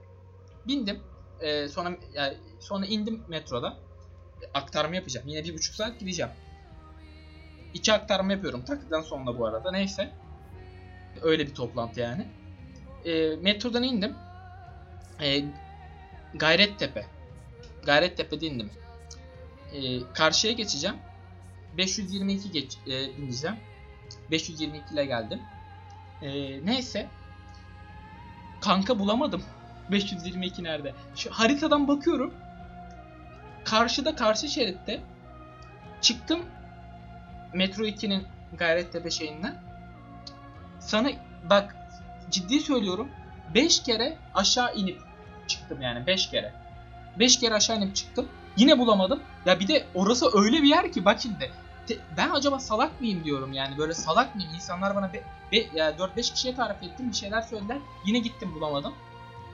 Bindim. 0.67 1.01
Ee, 1.41 1.69
sonra 1.69 1.97
yani 2.15 2.37
sonra 2.61 2.87
indim 2.87 3.23
metroda. 3.29 3.77
Aktarma 4.55 4.97
yapacağım. 4.97 5.29
Yine 5.29 5.45
bir 5.45 5.55
buçuk 5.55 5.75
saat 5.75 6.01
gideceğim. 6.01 6.33
İki 7.75 7.93
aktarma 7.93 8.33
yapıyorum. 8.33 8.65
Takliden 8.65 9.01
sonra 9.01 9.39
bu 9.39 9.47
arada. 9.47 9.71
Neyse. 9.71 10.12
Öyle 11.23 11.47
bir 11.47 11.55
toplantı 11.55 12.01
yani. 12.01 12.27
Ee, 13.05 13.37
metrodan 13.37 13.83
indim. 13.83 14.15
Ee, 15.23 15.45
Gayrettepe. 16.35 17.07
Gayrettepe'de 17.87 18.47
indim. 18.47 18.71
Ee, 19.73 20.01
karşıya 20.15 20.53
geçeceğim. 20.53 20.97
522 21.77 22.51
geç, 22.51 22.79
e, 22.87 23.17
bineceğim. 23.17 23.57
522 24.31 24.95
ile 24.95 25.05
geldim. 25.05 25.41
Ee, 26.25 26.66
neyse. 26.66 27.09
Kanka 28.61 28.99
bulamadım. 28.99 29.43
522 29.91 30.64
nerede? 30.64 30.95
Şu 31.16 31.31
haritadan 31.31 31.89
bakıyorum. 31.89 32.35
Karşıda 33.64 34.16
karşı 34.16 34.49
şeritte 34.49 35.01
çıktım 36.01 36.41
Metro 37.55 37.85
2'nin 37.85 38.27
Gayrettepe 38.59 39.11
şeyinden. 39.11 39.57
Sana 40.81 41.11
bak 41.51 41.77
ciddi 42.31 42.61
söylüyorum 42.61 43.09
5 43.55 43.83
kere 43.83 44.16
aşağı 44.35 44.75
inip 44.75 45.01
çıktım 45.47 45.83
yani 45.83 46.07
5 46.07 46.31
kere. 46.31 46.53
5 47.18 47.41
kere 47.41 47.55
aşağı 47.55 47.77
inip 47.77 47.97
çıktım. 47.97 48.29
Yine 48.57 48.79
bulamadım. 48.79 49.22
Ya 49.47 49.61
bir 49.61 49.68
de 49.68 49.87
orası 49.95 50.39
öyle 50.39 50.62
bir 50.62 50.68
yer 50.68 50.93
ki 50.93 51.05
bak 51.05 51.20
şimdi. 51.20 51.51
Ben 52.16 52.30
acaba 52.30 52.59
salak 52.59 53.01
mıyım 53.01 53.24
diyorum 53.24 53.53
yani 53.53 53.78
böyle 53.78 53.95
salak 53.95 54.35
mıyım? 54.35 54.55
İnsanlar 54.55 54.97
bana 54.97 55.12
be, 55.12 55.22
be, 55.53 55.66
ya 55.74 55.91
4-5 55.91 56.32
kişiye 56.35 56.55
tarif 56.55 56.82
ettim 56.82 57.09
bir 57.09 57.16
şeyler 57.16 57.43
söylediler. 57.43 57.78
Yine 58.05 58.18
gittim 58.18 58.55
bulamadım. 58.55 58.93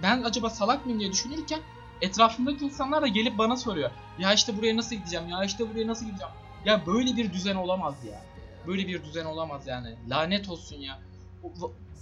Ben 0.03 0.23
acaba 0.23 0.51
salak 0.51 0.87
mıyım 0.87 1.01
diye 1.01 1.13
düşünürken 1.13 1.61
etrafımdaki 2.01 2.65
insanlar 2.65 3.03
da 3.03 3.07
gelip 3.07 3.39
bana 3.39 3.57
soruyor. 3.57 3.91
Ya 4.19 4.33
işte 4.33 4.59
buraya 4.59 4.77
nasıl 4.77 4.97
gideceğim? 4.97 5.29
Ya 5.29 5.45
işte 5.45 5.71
buraya 5.71 5.87
nasıl 5.87 6.07
gideceğim? 6.07 6.33
Ya 6.65 6.87
böyle 6.87 7.17
bir 7.17 7.33
düzen 7.33 7.57
olamaz 7.57 7.95
ya. 8.05 8.23
Böyle 8.67 8.87
bir 8.87 9.05
düzen 9.05 9.25
olamaz 9.25 9.67
yani. 9.67 9.95
Lanet 10.09 10.49
olsun 10.49 10.77
ya. 10.77 10.99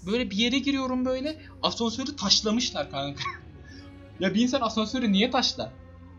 Böyle 0.07 0.31
bir 0.31 0.37
yere 0.37 0.59
giriyorum 0.59 1.05
böyle. 1.05 1.39
Asansörü 1.62 2.16
taşlamışlar 2.16 2.91
kanka. 2.91 3.22
ya 4.20 4.35
bir 4.35 4.41
insan 4.41 4.61
asansörü 4.61 5.12
niye 5.12 5.31
taşlar? 5.31 5.70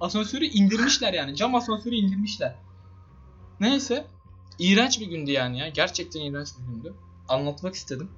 Asansörü 0.02 0.46
indirmişler 0.46 1.14
yani. 1.14 1.36
Cam 1.36 1.56
asansörü 1.56 1.96
indirmişler. 1.96 2.56
Neyse. 3.60 4.08
İğrenç 4.60 5.00
bir 5.00 5.08
gündü 5.08 5.32
yani 5.32 5.60
ya. 5.60 5.70
Gerçekten 5.70 6.22
iğrenç 6.22 6.50
bir 6.60 6.74
gündü. 6.74 6.94
Anlatmak 7.30 7.76
istedim. 7.76 8.12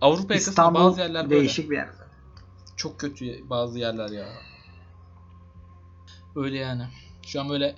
Avrupa 0.00 0.34
yakasında 0.34 0.50
İstanbul 0.50 0.80
bazı 0.80 1.00
yerler 1.00 1.30
böyle. 1.30 1.40
değişik 1.40 1.70
bir 1.70 1.76
yer. 1.76 1.88
Çok 2.76 3.00
kötü 3.00 3.50
bazı 3.50 3.78
yerler 3.78 4.08
ya. 4.10 4.26
Öyle 6.36 6.58
yani. 6.58 6.86
Şu 7.26 7.40
an 7.40 7.48
böyle 7.48 7.76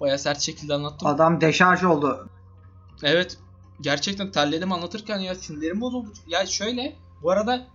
baya 0.00 0.18
sert 0.18 0.40
şekilde 0.40 0.74
anlattım. 0.74 1.08
Adam 1.08 1.40
deşarj 1.40 1.84
oldu. 1.84 2.28
Evet. 3.02 3.38
Gerçekten 3.80 4.30
terledim 4.30 4.72
anlatırken 4.72 5.18
ya 5.18 5.34
sinirlerim 5.34 5.80
bozuldu. 5.80 6.12
Ya 6.26 6.46
şöyle 6.46 6.96
bu 7.22 7.30
arada 7.30 7.66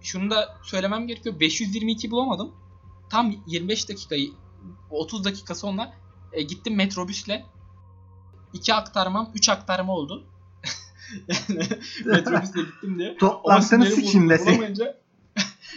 şunu 0.00 0.30
da 0.30 0.56
söylemem 0.62 1.06
gerekiyor. 1.06 1.40
522 1.40 2.10
bulamadım. 2.10 2.52
Tam 3.10 3.34
25 3.46 3.88
dakika 3.88 4.16
30 4.90 5.24
dakika 5.24 5.54
sonra 5.54 5.92
e, 6.32 6.42
gittim 6.42 6.76
metrobüsle. 6.76 7.44
2 8.52 8.74
aktarmam 8.74 9.30
3 9.34 9.48
aktarma 9.48 9.92
oldu. 9.92 10.24
yani 11.28 11.68
metrobüsle 12.04 12.60
gittim 12.62 12.98
diye. 12.98 13.16
Toplantını 13.16 13.84
bozuldu. 13.90 14.28
desin. 14.30 14.78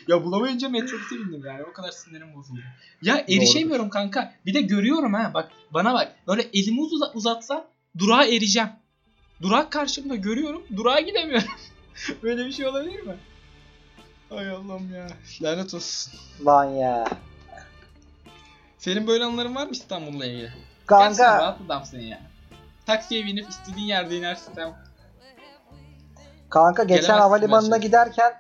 Ya 0.07 0.23
bulamayınca 0.23 0.69
metrobüse 0.69 1.15
bindim 1.15 1.45
yani. 1.45 1.63
O 1.63 1.73
kadar 1.73 1.91
sinirim 1.91 2.35
bozuldu. 2.35 2.59
Ya 3.01 3.25
erişemiyorum 3.29 3.89
kanka. 3.89 4.33
Bir 4.45 4.53
de 4.53 4.61
görüyorum 4.61 5.13
ha. 5.13 5.31
Bak 5.33 5.51
bana 5.73 5.93
bak. 5.93 6.15
Böyle 6.27 6.41
elimi 6.53 6.81
uza- 6.81 7.11
uzatsam 7.13 7.65
durağa 7.97 8.25
ereceğim. 8.25 8.69
Durak 9.41 9.71
karşımda 9.71 10.15
görüyorum. 10.15 10.63
Durağa 10.75 10.99
gidemiyorum. 10.99 11.47
Böyle 12.23 12.45
bir 12.45 12.51
şey 12.51 12.67
olabilir 12.67 12.99
mi? 13.03 13.17
Ay 14.31 14.49
Allah'ım 14.49 14.93
ya. 14.95 15.07
Lanet 15.41 15.73
olsun. 15.73 16.13
Lan 16.45 16.65
ya. 16.65 17.07
Senin 18.85 19.07
böyle 19.07 19.23
anıların 19.23 19.55
var 19.55 19.65
mı 19.65 19.71
İstanbul'la 19.71 20.25
ilgili? 20.25 20.41
Gerçekten 20.41 20.87
Kanka 20.87 21.37
rahat 21.37 21.61
adamsın 21.65 21.99
ya. 21.99 22.19
Taksiye 22.85 23.25
binip 23.25 23.49
istediğin 23.49 23.87
yerde 23.87 24.17
inersin. 24.17 24.53
kanka 26.49 26.83
geçen 26.83 27.01
Gelemezsin 27.01 27.21
havalimanına 27.21 27.75
bence. 27.75 27.87
giderken 27.87 28.33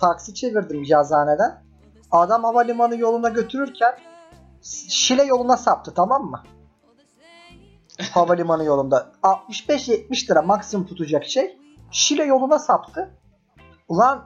taksi 0.00 0.34
çevirdim 0.34 0.84
yazhaneden. 0.84 1.64
Adam 2.10 2.44
havalimanı 2.44 2.96
yoluna 2.96 3.28
götürürken 3.28 3.94
Şile 4.88 5.24
yoluna 5.24 5.56
saptı 5.56 5.94
tamam 5.94 6.24
mı? 6.24 6.42
havalimanı 8.12 8.64
yolunda. 8.64 9.12
65-70 9.22 10.30
lira 10.30 10.42
maksimum 10.42 10.86
tutacak 10.86 11.24
şey. 11.24 11.58
Şile 11.90 12.24
yoluna 12.24 12.58
saptı. 12.58 13.10
Ulan 13.88 14.24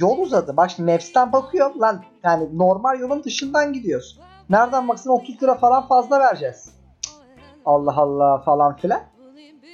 yol 0.00 0.18
uzadı. 0.18 0.56
Bak 0.56 0.70
şimdi 0.70 0.92
Maps'ten 0.92 1.32
bakıyorum. 1.32 1.80
Lan 1.80 2.04
yani 2.24 2.58
normal 2.58 3.00
yolun 3.00 3.24
dışından 3.24 3.72
gidiyoruz. 3.72 4.20
Nereden 4.50 4.88
baksan 4.88 5.12
30 5.12 5.42
lira 5.42 5.54
falan 5.54 5.86
fazla 5.88 6.20
vereceğiz. 6.20 6.68
Allah 7.64 7.94
Allah 7.96 8.38
falan 8.38 8.76
filan. 8.76 9.00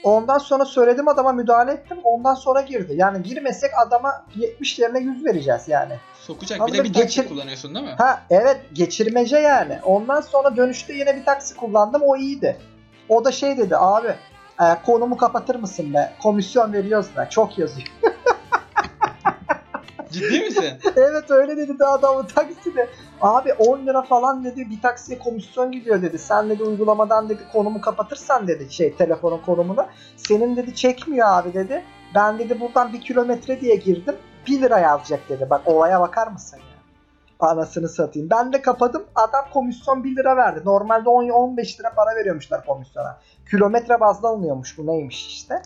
Ondan 0.02 0.38
sonra 0.38 0.64
söyledim 0.64 1.08
adama 1.08 1.32
müdahale 1.32 1.72
ettim. 1.72 1.98
Ondan 2.04 2.34
sonra 2.34 2.60
girdi. 2.60 2.92
Yani 2.96 3.22
girmesek 3.22 3.70
adama 3.86 4.24
70 4.36 4.78
yerine 4.78 4.98
100 5.00 5.24
vereceğiz 5.24 5.68
yani. 5.68 5.92
Sokacak. 6.20 6.60
Abi 6.60 6.72
Bir 6.72 6.78
de 6.78 6.84
bir 6.84 6.92
taksi 6.92 7.06
geçir- 7.06 7.28
kullanıyorsun 7.28 7.74
değil 7.74 7.86
mi? 7.86 7.94
Ha 7.98 8.22
evet 8.30 8.60
geçirmece 8.72 9.38
yani. 9.38 9.78
Ondan 9.84 10.20
sonra 10.20 10.56
dönüşte 10.56 10.94
yine 10.94 11.16
bir 11.16 11.24
taksi 11.24 11.56
kullandım 11.56 12.02
o 12.02 12.16
iyiydi. 12.16 12.56
O 13.08 13.24
da 13.24 13.32
şey 13.32 13.56
dedi 13.58 13.76
abi 13.76 14.08
e, 14.60 14.64
konumu 14.86 15.16
kapatır 15.16 15.54
mısın 15.56 15.94
be? 15.94 16.12
Komisyon 16.22 16.72
veriyoruz 16.72 17.16
da 17.16 17.28
çok 17.28 17.58
yazıyor. 17.58 17.88
Ciddi 20.12 20.40
misin? 20.40 20.64
evet 20.96 21.30
öyle 21.30 21.56
dedi 21.56 21.78
de 21.78 21.86
adamın 21.86 22.26
takside. 22.26 22.88
Abi 23.20 23.52
10 23.52 23.86
lira 23.86 24.02
falan 24.02 24.44
dedi 24.44 24.70
bir 24.70 24.80
taksiye 24.80 25.18
komisyon 25.18 25.72
gidiyor 25.72 26.02
dedi. 26.02 26.18
Sen 26.18 26.50
dedi 26.50 26.62
uygulamadan 26.62 27.28
dedi 27.28 27.42
konumu 27.52 27.80
kapatırsan 27.80 28.48
dedi 28.48 28.72
şey 28.72 28.94
telefonun 28.94 29.38
konumunu. 29.38 29.86
Senin 30.16 30.56
dedi 30.56 30.74
çekmiyor 30.74 31.28
abi 31.28 31.54
dedi. 31.54 31.84
Ben 32.14 32.38
dedi 32.38 32.60
buradan 32.60 32.92
bir 32.92 33.00
kilometre 33.00 33.60
diye 33.60 33.76
girdim. 33.76 34.16
1 34.46 34.62
lira 34.62 34.78
yazacak 34.78 35.28
dedi. 35.28 35.46
Bak 35.50 35.60
olaya 35.68 36.00
bakar 36.00 36.26
mısın 36.26 36.56
ya? 36.56 36.72
Anasını 37.40 37.88
satayım. 37.88 38.30
Ben 38.30 38.52
de 38.52 38.62
kapadım. 38.62 39.04
Adam 39.14 39.44
komisyon 39.52 40.04
1 40.04 40.16
lira 40.16 40.36
verdi. 40.36 40.60
Normalde 40.64 41.08
10 41.08 41.28
15 41.28 41.80
lira 41.80 41.94
para 41.94 42.16
veriyormuşlar 42.16 42.66
komisyona. 42.66 43.18
Kilometre 43.50 44.00
bazlı 44.00 44.28
alınıyormuş 44.28 44.78
bu 44.78 44.86
neymiş 44.86 45.26
işte. 45.26 45.62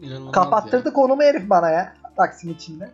İnanılmaz 0.00 0.32
Kapattırdı 0.32 0.92
konumu 0.92 1.22
herif 1.22 1.50
bana 1.50 1.70
ya. 1.70 1.92
Taksim 2.16 2.50
içinde. 2.50 2.90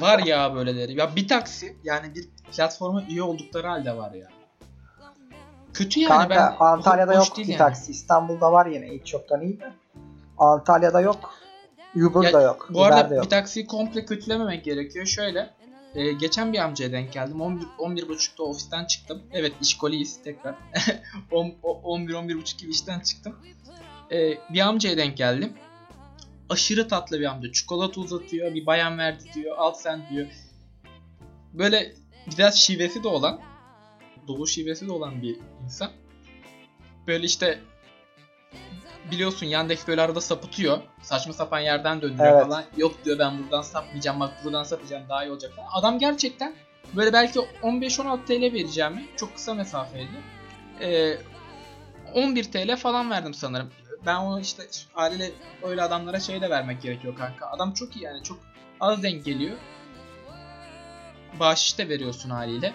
Var 0.00 0.18
ya 0.18 0.54
böyleleri. 0.54 0.98
Ya 0.98 1.16
bir 1.16 1.28
taksi 1.28 1.76
yani 1.84 2.14
bir 2.14 2.28
platforma 2.56 3.02
üye 3.10 3.22
oldukları 3.22 3.66
halde 3.66 3.96
var 3.96 4.12
ya. 4.12 4.28
Kötü 5.74 6.00
yani 6.00 6.08
Kanka 6.08 6.30
ben 6.60 6.66
Antalya'da 6.66 7.10
hoş 7.20 7.28
yok 7.28 7.36
değil 7.36 7.48
bir 7.48 7.52
yani. 7.52 7.58
taksi. 7.58 7.92
İstanbul'da 7.92 8.52
var 8.52 8.66
yine 8.66 8.86
hiç 8.86 9.06
çoktan 9.06 9.40
iyi 9.40 9.60
de. 9.60 9.72
Antalya'da 10.38 11.00
yok. 11.00 11.34
Uber 11.96 12.22
Ya, 12.22 12.32
da 12.32 12.42
yok. 12.42 12.68
Bu 12.70 12.78
Uber 12.80 12.90
arada 12.90 13.14
yok. 13.14 13.24
bir 13.24 13.30
taksiyi 13.30 13.66
komple 13.66 14.04
kötülememek 14.04 14.64
gerekiyor. 14.64 15.06
Şöyle 15.06 15.50
e, 15.94 16.12
geçen 16.12 16.52
bir 16.52 16.58
amcaya 16.58 16.92
denk 16.92 17.12
geldim. 17.12 17.40
11 17.40 17.66
11.30'da 17.78 18.42
ofisten 18.42 18.84
çıktım. 18.84 19.22
Evet 19.32 19.52
işkoliyiz 19.60 20.22
tekrar. 20.22 20.54
10 21.32 21.54
11 21.62 22.14
11.30 22.14 22.58
gibi 22.58 22.70
işten 22.70 23.00
çıktım. 23.00 23.36
E, 24.12 24.34
bir 24.52 24.60
amcaya 24.60 24.96
denk 24.96 25.16
geldim. 25.16 25.52
Aşırı 26.50 26.88
tatlı 26.88 27.20
bir 27.20 27.24
amca. 27.24 27.52
Çikolata 27.52 28.00
uzatıyor. 28.00 28.54
Bir 28.54 28.66
bayan 28.66 28.98
verdi 28.98 29.24
diyor. 29.34 29.56
Al 29.58 29.74
sen 29.74 30.02
diyor. 30.10 30.26
Böyle 31.52 31.94
biraz 32.36 32.54
şivesi 32.60 33.02
de 33.02 33.08
olan 33.08 33.40
dolu 34.28 34.46
şivesi 34.46 34.88
de 34.88 34.92
olan 34.92 35.22
bir 35.22 35.36
insan. 35.64 35.90
Böyle 37.06 37.26
işte 37.26 37.60
biliyorsun 39.10 39.46
Yandex 39.46 39.86
böyle 39.88 40.00
arada 40.00 40.20
sapıtıyor. 40.20 40.78
Saçma 41.02 41.32
sapan 41.32 41.60
yerden 41.60 42.02
döndürüyor 42.02 42.32
Evet. 42.36 42.44
falan. 42.46 42.64
Yok 42.76 43.04
diyor 43.04 43.18
ben 43.18 43.42
buradan 43.42 43.62
sapmayacağım 43.62 44.20
bak 44.20 44.44
buradan 44.44 44.64
sapacağım 44.64 45.08
daha 45.08 45.24
iyi 45.24 45.30
olacak 45.30 45.52
falan. 45.56 45.68
Adam 45.72 45.98
gerçekten 45.98 46.54
böyle 46.96 47.12
belki 47.12 47.38
15-16 47.38 48.24
TL 48.26 48.52
vereceğimi 48.54 49.06
çok 49.16 49.34
kısa 49.34 49.54
mesafeydi. 49.54 50.10
Ee, 50.80 51.18
11 52.14 52.44
TL 52.44 52.76
falan 52.76 53.10
verdim 53.10 53.34
sanırım. 53.34 53.70
Ben 54.06 54.16
onu 54.16 54.40
işte 54.40 54.62
haliyle 54.92 55.30
öyle 55.62 55.82
adamlara 55.82 56.20
şey 56.20 56.40
de 56.40 56.50
vermek 56.50 56.82
gerekiyor 56.82 57.16
kanka. 57.16 57.46
Adam 57.46 57.72
çok 57.74 57.96
iyi 57.96 58.04
yani 58.04 58.22
çok 58.22 58.38
az 58.80 59.02
denk 59.02 59.24
geliyor. 59.24 59.56
Bahşiş 61.40 61.78
de 61.78 61.88
veriyorsun 61.88 62.30
haliyle. 62.30 62.72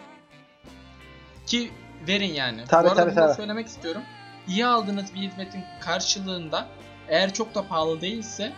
Ki 1.46 1.72
verin 2.08 2.34
yani. 2.34 2.64
Tabii, 2.68 2.86
Bu 2.88 2.92
arada 2.92 3.02
tabii, 3.02 3.16
bunu 3.16 3.26
tabii. 3.26 3.36
söylemek 3.36 3.68
istiyorum. 3.68 4.02
İyi 4.48 4.66
aldığınız 4.66 5.16
bir 5.16 5.20
hizmetin 5.20 5.64
karşılığında 5.82 6.68
eğer 7.08 7.34
çok 7.34 7.56
da 7.56 7.68
pahalı 7.68 8.02
değilse 8.02 8.54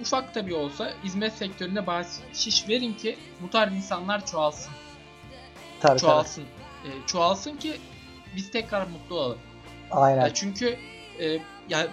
ufak 0.00 0.34
da 0.34 0.46
bir 0.46 0.52
olsa 0.52 0.92
hizmet 1.04 1.32
sektöründe 1.32 1.86
bahşiş 1.86 2.68
verin 2.68 2.94
ki 2.94 3.18
bu 3.42 3.50
tarz 3.50 3.72
insanlar 3.74 4.26
çoğalsın. 4.26 4.72
Tabii, 5.80 5.90
tabii. 5.90 6.00
Çoğalsın. 6.00 6.44
Ee, 6.84 6.88
çoğalsın 7.06 7.56
ki 7.56 7.80
biz 8.36 8.50
tekrar 8.50 8.86
mutlu 8.86 9.16
olalım. 9.16 9.38
Aynen. 9.90 10.20
Ya 10.20 10.34
çünkü 10.34 10.78
e, 11.20 11.38
ya 11.68 11.86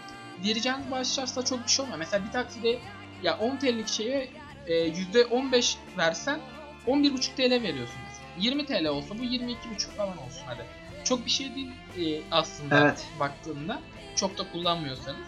vereceğiniz 0.46 0.92
bağışlarsa 0.92 1.46
çok 1.46 1.64
bir 1.64 1.70
şey 1.70 1.84
olmuyor. 1.84 2.00
Mesela 2.00 2.26
bir 2.26 2.32
takside 2.32 2.80
ya 3.24 3.38
10 3.38 3.58
TL'lik 3.58 3.88
şeye 3.88 4.30
e, 4.68 4.74
%15 4.74 5.76
versen 5.98 6.40
11,5 6.88 7.36
TL 7.36 7.52
veriyorsun. 7.64 7.96
mesela. 8.08 8.30
20 8.38 8.66
TL 8.66 8.86
olsa 8.88 9.20
bu 9.20 9.24
22,5 9.24 9.56
falan 9.98 10.18
olsun 10.18 10.42
hadi. 10.46 10.66
Çok 11.04 11.26
bir 11.26 11.32
şey 11.32 11.56
değil 11.56 11.70
e, 12.00 12.22
aslında 12.32 12.80
Evet. 12.80 13.06
baktığında. 13.20 13.80
Çok 14.16 14.38
da 14.38 14.52
kullanmıyorsanız. 14.52 15.22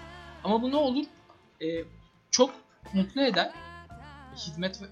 Ama 0.43 0.61
bu 0.61 0.71
ne 0.71 0.75
olur? 0.75 1.05
E, 1.61 1.65
çok 2.31 2.51
mutlu 2.93 3.21
eder. 3.21 3.51
Hizmet 4.35 4.81
ve- 4.81 4.85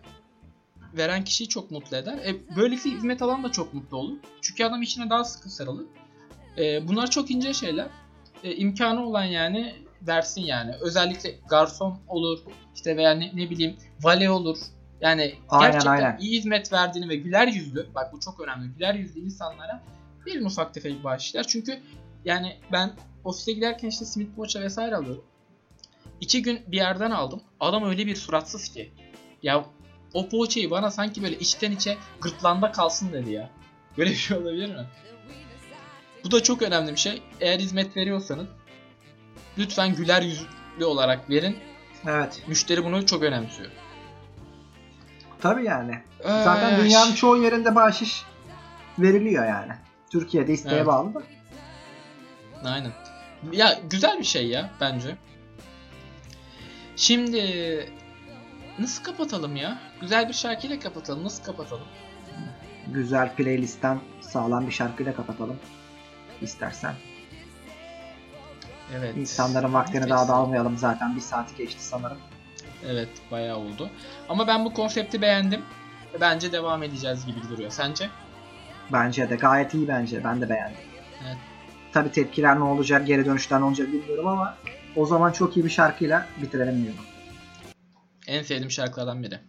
veren 0.93 1.24
kişiyi 1.24 1.50
çok 1.50 1.72
mutlu 1.72 1.97
eder. 1.97 2.18
E, 2.18 2.56
böylelikle 2.56 2.89
hizmet 2.89 3.22
alan 3.22 3.43
da 3.43 3.52
çok 3.52 3.74
mutlu 3.74 3.97
olur. 3.97 4.18
Çünkü 4.41 4.64
adam 4.66 4.82
içine 4.82 5.10
daha 5.10 5.24
sıkı 5.24 5.50
sarılır. 5.50 5.86
E, 6.58 6.88
bunlar 6.88 7.10
çok 7.10 7.32
ince 7.32 7.54
şeyler. 7.54 7.88
E, 8.43 8.55
imkanı 8.55 9.07
olan 9.07 9.23
yani 9.23 9.75
versin 10.01 10.41
yani. 10.41 10.71
Özellikle 10.81 11.39
garson 11.49 11.99
olur 12.07 12.39
işte 12.75 12.97
veya 12.97 13.11
ne, 13.11 13.31
ne 13.33 13.49
bileyim 13.49 13.77
vale 14.01 14.29
olur. 14.29 14.57
Yani 15.01 15.35
Aynen, 15.49 15.71
gerçekten 15.71 15.91
aynen. 15.91 16.17
iyi 16.17 16.37
hizmet 16.39 16.73
verdiğini 16.73 17.09
ve 17.09 17.15
güler 17.15 17.47
yüzlü 17.47 17.87
bak 17.95 18.13
bu 18.13 18.19
çok 18.19 18.39
önemli. 18.39 18.67
Güler 18.67 18.93
yüzlü 18.93 19.19
insanlara 19.19 19.83
bir 20.25 20.45
ufak 20.45 20.73
tefek 20.73 21.03
bağışlar. 21.03 21.43
Çünkü 21.43 21.79
yani 22.25 22.57
ben 22.71 22.91
ofise 23.23 23.51
giderken 23.51 23.87
işte 23.87 24.05
simit 24.05 24.35
poğaça 24.35 24.61
vesaire 24.61 24.95
alıyorum. 24.95 25.23
İki 26.21 26.41
gün 26.41 26.61
bir 26.67 26.77
yerden 26.77 27.11
aldım. 27.11 27.41
Adam 27.59 27.83
öyle 27.83 28.05
bir 28.05 28.15
suratsız 28.15 28.69
ki. 28.69 28.91
Ya 29.43 29.65
o 30.13 30.29
poğaçayı 30.29 30.71
bana 30.71 30.91
sanki 30.91 31.23
böyle 31.23 31.39
içten 31.39 31.71
içe 31.71 31.97
gırtlağında 32.21 32.71
kalsın 32.71 33.13
dedi 33.13 33.31
ya. 33.31 33.49
Böyle 33.97 34.09
bir 34.09 34.15
şey 34.15 34.37
olabilir 34.37 34.69
mi? 34.69 34.85
Bu 36.24 36.32
da 36.32 36.43
çok 36.43 36.61
önemli 36.61 36.91
bir 36.91 36.97
şey. 36.97 37.22
Eğer 37.41 37.59
hizmet 37.59 37.97
veriyorsanız 37.97 38.47
lütfen 39.57 39.95
güler 39.95 40.22
yüzlü 40.22 40.86
olarak 40.86 41.30
verin. 41.30 41.57
Evet. 42.07 42.43
Müşteri 42.47 42.84
bunu 42.86 43.05
çok 43.05 43.24
önemsiyor. 43.24 43.70
Tabii 45.41 45.63
yani. 45.65 45.99
Zaten 46.24 46.74
Ay. 46.74 46.84
dünyanın 46.84 47.13
çoğu 47.13 47.38
yerinde 47.43 47.76
bahşiş 47.76 48.24
veriliyor 48.99 49.45
yani. 49.45 49.72
Türkiye'de 50.11 50.53
isteğe 50.53 50.76
Evet. 50.76 50.88
bağlı 50.88 51.13
da. 51.13 51.22
Aynen. 52.65 52.91
Ya 53.51 53.80
güzel 53.89 54.20
bir 54.20 54.24
şey 54.24 54.47
ya 54.47 54.70
bence. 54.82 55.15
Şimdi 56.95 57.43
nasıl 58.80 59.03
kapatalım 59.03 59.55
ya? 59.55 59.80
Güzel 60.01 60.28
bir 60.28 60.34
şarkıyla 60.34 60.80
kapatalım. 60.80 61.24
Nasıl 61.24 61.43
kapatalım? 61.43 61.88
Güzel 62.88 63.36
playlistten 63.36 63.99
sağlam 64.22 64.67
bir 64.67 64.72
şarkıyla 64.72 65.15
kapatalım. 65.15 65.59
İstersen. 66.41 66.93
Evet. 68.97 69.17
İnsanların 69.17 69.73
vaktini 69.73 69.97
Nefes. 69.97 70.09
daha 70.09 70.27
da 70.27 70.33
almayalım 70.33 70.77
zaten. 70.77 71.15
Bir 71.15 71.21
saat 71.21 71.57
geçti 71.57 71.83
sanırım. 71.83 72.17
Evet, 72.85 73.09
bayağı 73.31 73.57
oldu. 73.57 73.89
Ama 74.29 74.47
ben 74.47 74.65
bu 74.65 74.73
konsepti 74.73 75.21
beğendim. 75.21 75.61
Bence 76.21 76.51
devam 76.51 76.83
edeceğiz 76.83 77.25
gibi 77.25 77.39
duruyor. 77.49 77.71
Sence? 77.71 78.09
Bence 78.93 79.29
de 79.29 79.35
gayet 79.35 79.73
iyi 79.73 79.87
bence. 79.87 80.23
Ben 80.23 80.41
de 80.41 80.49
beğendim. 80.49 80.77
Evet. 81.25 81.37
Tabii 81.93 82.11
tepkiler 82.11 82.59
ne 82.59 82.63
olacak, 82.63 83.07
geri 83.07 83.25
dönüşler 83.25 83.59
ne 83.61 83.63
olacak 83.63 83.87
bilmiyorum 83.87 84.27
ama 84.27 84.57
o 84.95 85.05
zaman 85.05 85.31
çok 85.31 85.57
iyi 85.57 85.65
bir 85.65 85.69
şarkıyla 85.69 86.25
bitirelim 86.41 86.83
diyorum. 86.83 87.03
En 88.27 88.43
sevdiğim 88.43 88.71
şarkılardan 88.71 89.23
biri. 89.23 89.39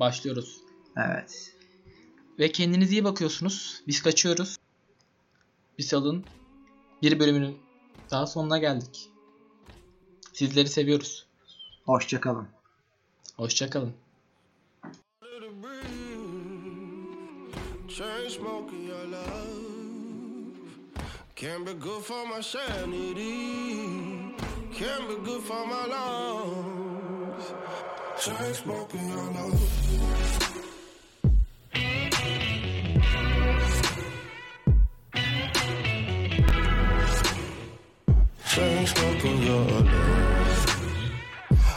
Başlıyoruz. 0.00 0.60
Evet. 0.96 1.52
Ve 2.38 2.52
kendinize 2.52 2.92
iyi 2.92 3.04
bakıyorsunuz. 3.04 3.82
Biz 3.86 4.02
kaçıyoruz. 4.02 4.56
Bir 5.78 5.82
salın. 5.82 6.24
Bir 7.02 7.18
bölümünün 7.18 7.58
daha 8.10 8.26
sonuna 8.26 8.58
geldik. 8.58 9.10
Sizleri 10.32 10.68
seviyoruz. 10.68 11.26
Hoşçakalın. 11.84 12.48
Hoşçakalın. 13.36 13.92
Chain 17.88 18.28
smoking 18.28 18.88
your 18.88 19.04
love 19.04 19.76
can 21.36 21.64
be 21.64 21.74
good 21.74 22.02
for 22.02 22.26
my 22.26 22.40
sanity, 22.40 24.32
can 24.72 25.06
be 25.06 25.16
good 25.22 25.42
for 25.42 25.66
my 25.66 25.84
lungs. 25.84 27.52
Chain 28.18 28.54
smoking 28.54 29.08
your 29.08 29.30
love. 29.32 30.15
Chain 38.56 38.86
smoking 38.86 39.42
your 39.42 39.64
love. 39.66 39.86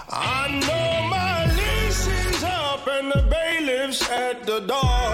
I 0.09 0.47
know 0.65 1.09
my 1.09 1.45
lease 1.57 2.07
is 2.07 2.41
up 2.41 2.87
and 2.87 3.11
the 3.11 3.21
bailiff's 3.29 4.09
at 4.09 4.45
the 4.45 4.61
door. 4.61 5.11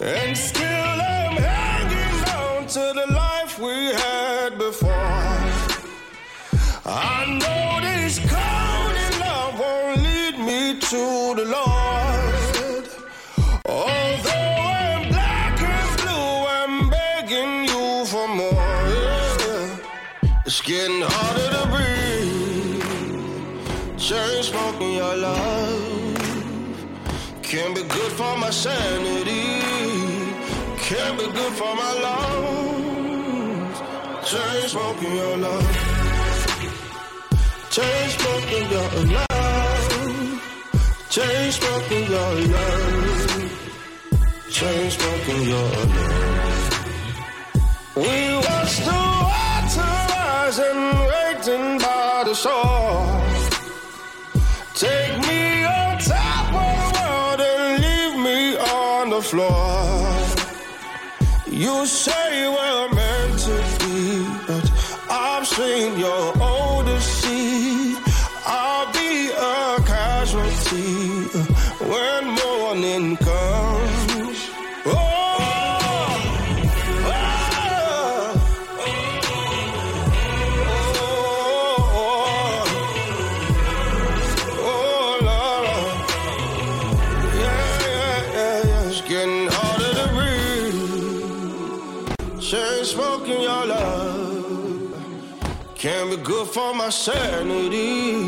And 0.00 0.34
still 0.34 0.96
I'm 1.14 1.36
hanging 1.36 2.24
on 2.40 2.66
to 2.68 2.84
the 3.00 3.06
life 3.12 3.58
we 3.58 3.92
had 3.92 4.56
before. 4.56 4.90
I 6.86 7.26
know 7.40 7.80
this 7.86 8.18
cold 8.32 8.96
in 9.06 9.12
love 9.20 9.60
won't 9.60 10.00
lead 10.00 10.38
me 10.38 10.80
to 10.90 11.34
the 11.36 11.44
Lord. 11.58 12.84
Although 13.66 14.56
I'm 14.80 15.08
black 15.10 15.60
and 15.60 15.90
blue, 16.00 16.46
I'm 16.56 16.88
begging 16.88 17.66
you 17.68 18.06
for 18.06 18.26
more. 18.26 18.51
It's 20.44 20.60
getting 20.60 21.02
harder 21.02 21.50
to 21.54 21.66
breathe. 21.70 22.82
Chain 23.96 24.42
smoking 24.42 24.94
your 24.94 25.16
love 25.16 26.02
Can't 27.42 27.74
be 27.76 27.82
good 27.82 28.12
for 28.12 28.36
my 28.36 28.50
sanity, 28.50 29.60
Can't 30.78 31.16
be 31.18 31.26
good 31.26 31.52
for 31.52 31.74
my 31.76 31.92
lungs. 32.04 33.78
Chain 34.28 34.68
smoking 34.68 35.14
your 35.14 35.36
love, 35.36 35.76
chain 37.70 38.08
smoking 38.10 38.70
your 38.70 38.90
love, 39.14 40.40
chain 41.08 41.52
smoking 41.52 42.06
your 42.10 42.34
love, 42.54 43.50
chain 44.50 44.90
smoking 44.90 45.42
your 45.48 45.70
love. 45.70 46.34
We 47.94 48.34
watch 48.46 48.78
the 48.78 48.92
water 49.30 50.11
rising, 50.52 50.98
waiting 51.08 51.78
by 51.78 52.24
the 52.24 52.34
shore. 52.34 53.06
Take 54.74 55.18
me 55.28 55.64
on 55.64 55.98
top 55.98 56.54
of 56.54 56.78
the 56.84 57.00
world 57.00 57.40
and 57.40 57.82
leave 57.82 58.16
me 58.24 58.56
on 58.56 59.10
the 59.10 59.22
floor. 59.22 60.12
You 61.46 61.86
say 61.86 62.48
we're 62.48 62.88
meant 62.94 63.38
to 63.40 63.56
be, 63.80 64.26
but 64.46 64.70
I've 65.10 65.46
seen 65.46 65.98
your 65.98 66.32
for 96.52 96.74
my 96.74 96.90
sanity, 96.90 98.26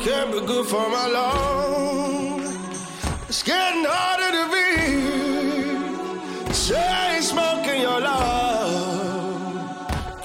Can't 0.00 0.32
be 0.32 0.40
good 0.46 0.66
for 0.66 0.88
my 0.88 1.06
lungs. 1.06 2.56
It's 3.28 3.42
getting 3.42 3.84
harder 3.86 4.30
to 4.38 4.44
breathe. 4.52 4.78
Chain 6.54 7.22
smoking 7.22 7.80
your 7.82 8.00
love 8.00 9.60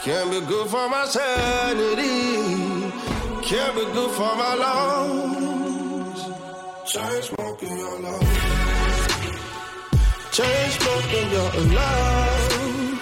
Can't 0.03 0.31
be 0.31 0.39
good 0.41 0.67
for 0.69 0.87
my 0.87 1.05
sanity, 1.05 2.91
Can't 3.41 3.75
be 3.75 3.85
good 3.91 4.11
for 4.11 4.35
my 4.35 4.53
lungs. 4.55 6.21
Chain 6.85 7.21
smoking 7.21 7.77
your 7.77 7.99
love. 7.99 8.27
Chain 10.31 10.69
smoking 10.71 11.31
your 11.31 11.51
love. 11.75 13.01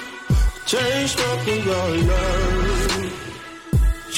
Chain 0.66 1.08
smoking 1.08 1.64
your 1.66 1.90
love 2.10 2.81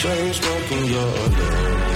change, 0.03 0.41
smoking 0.41 0.85
your 0.87 1.05
love. 1.05 1.92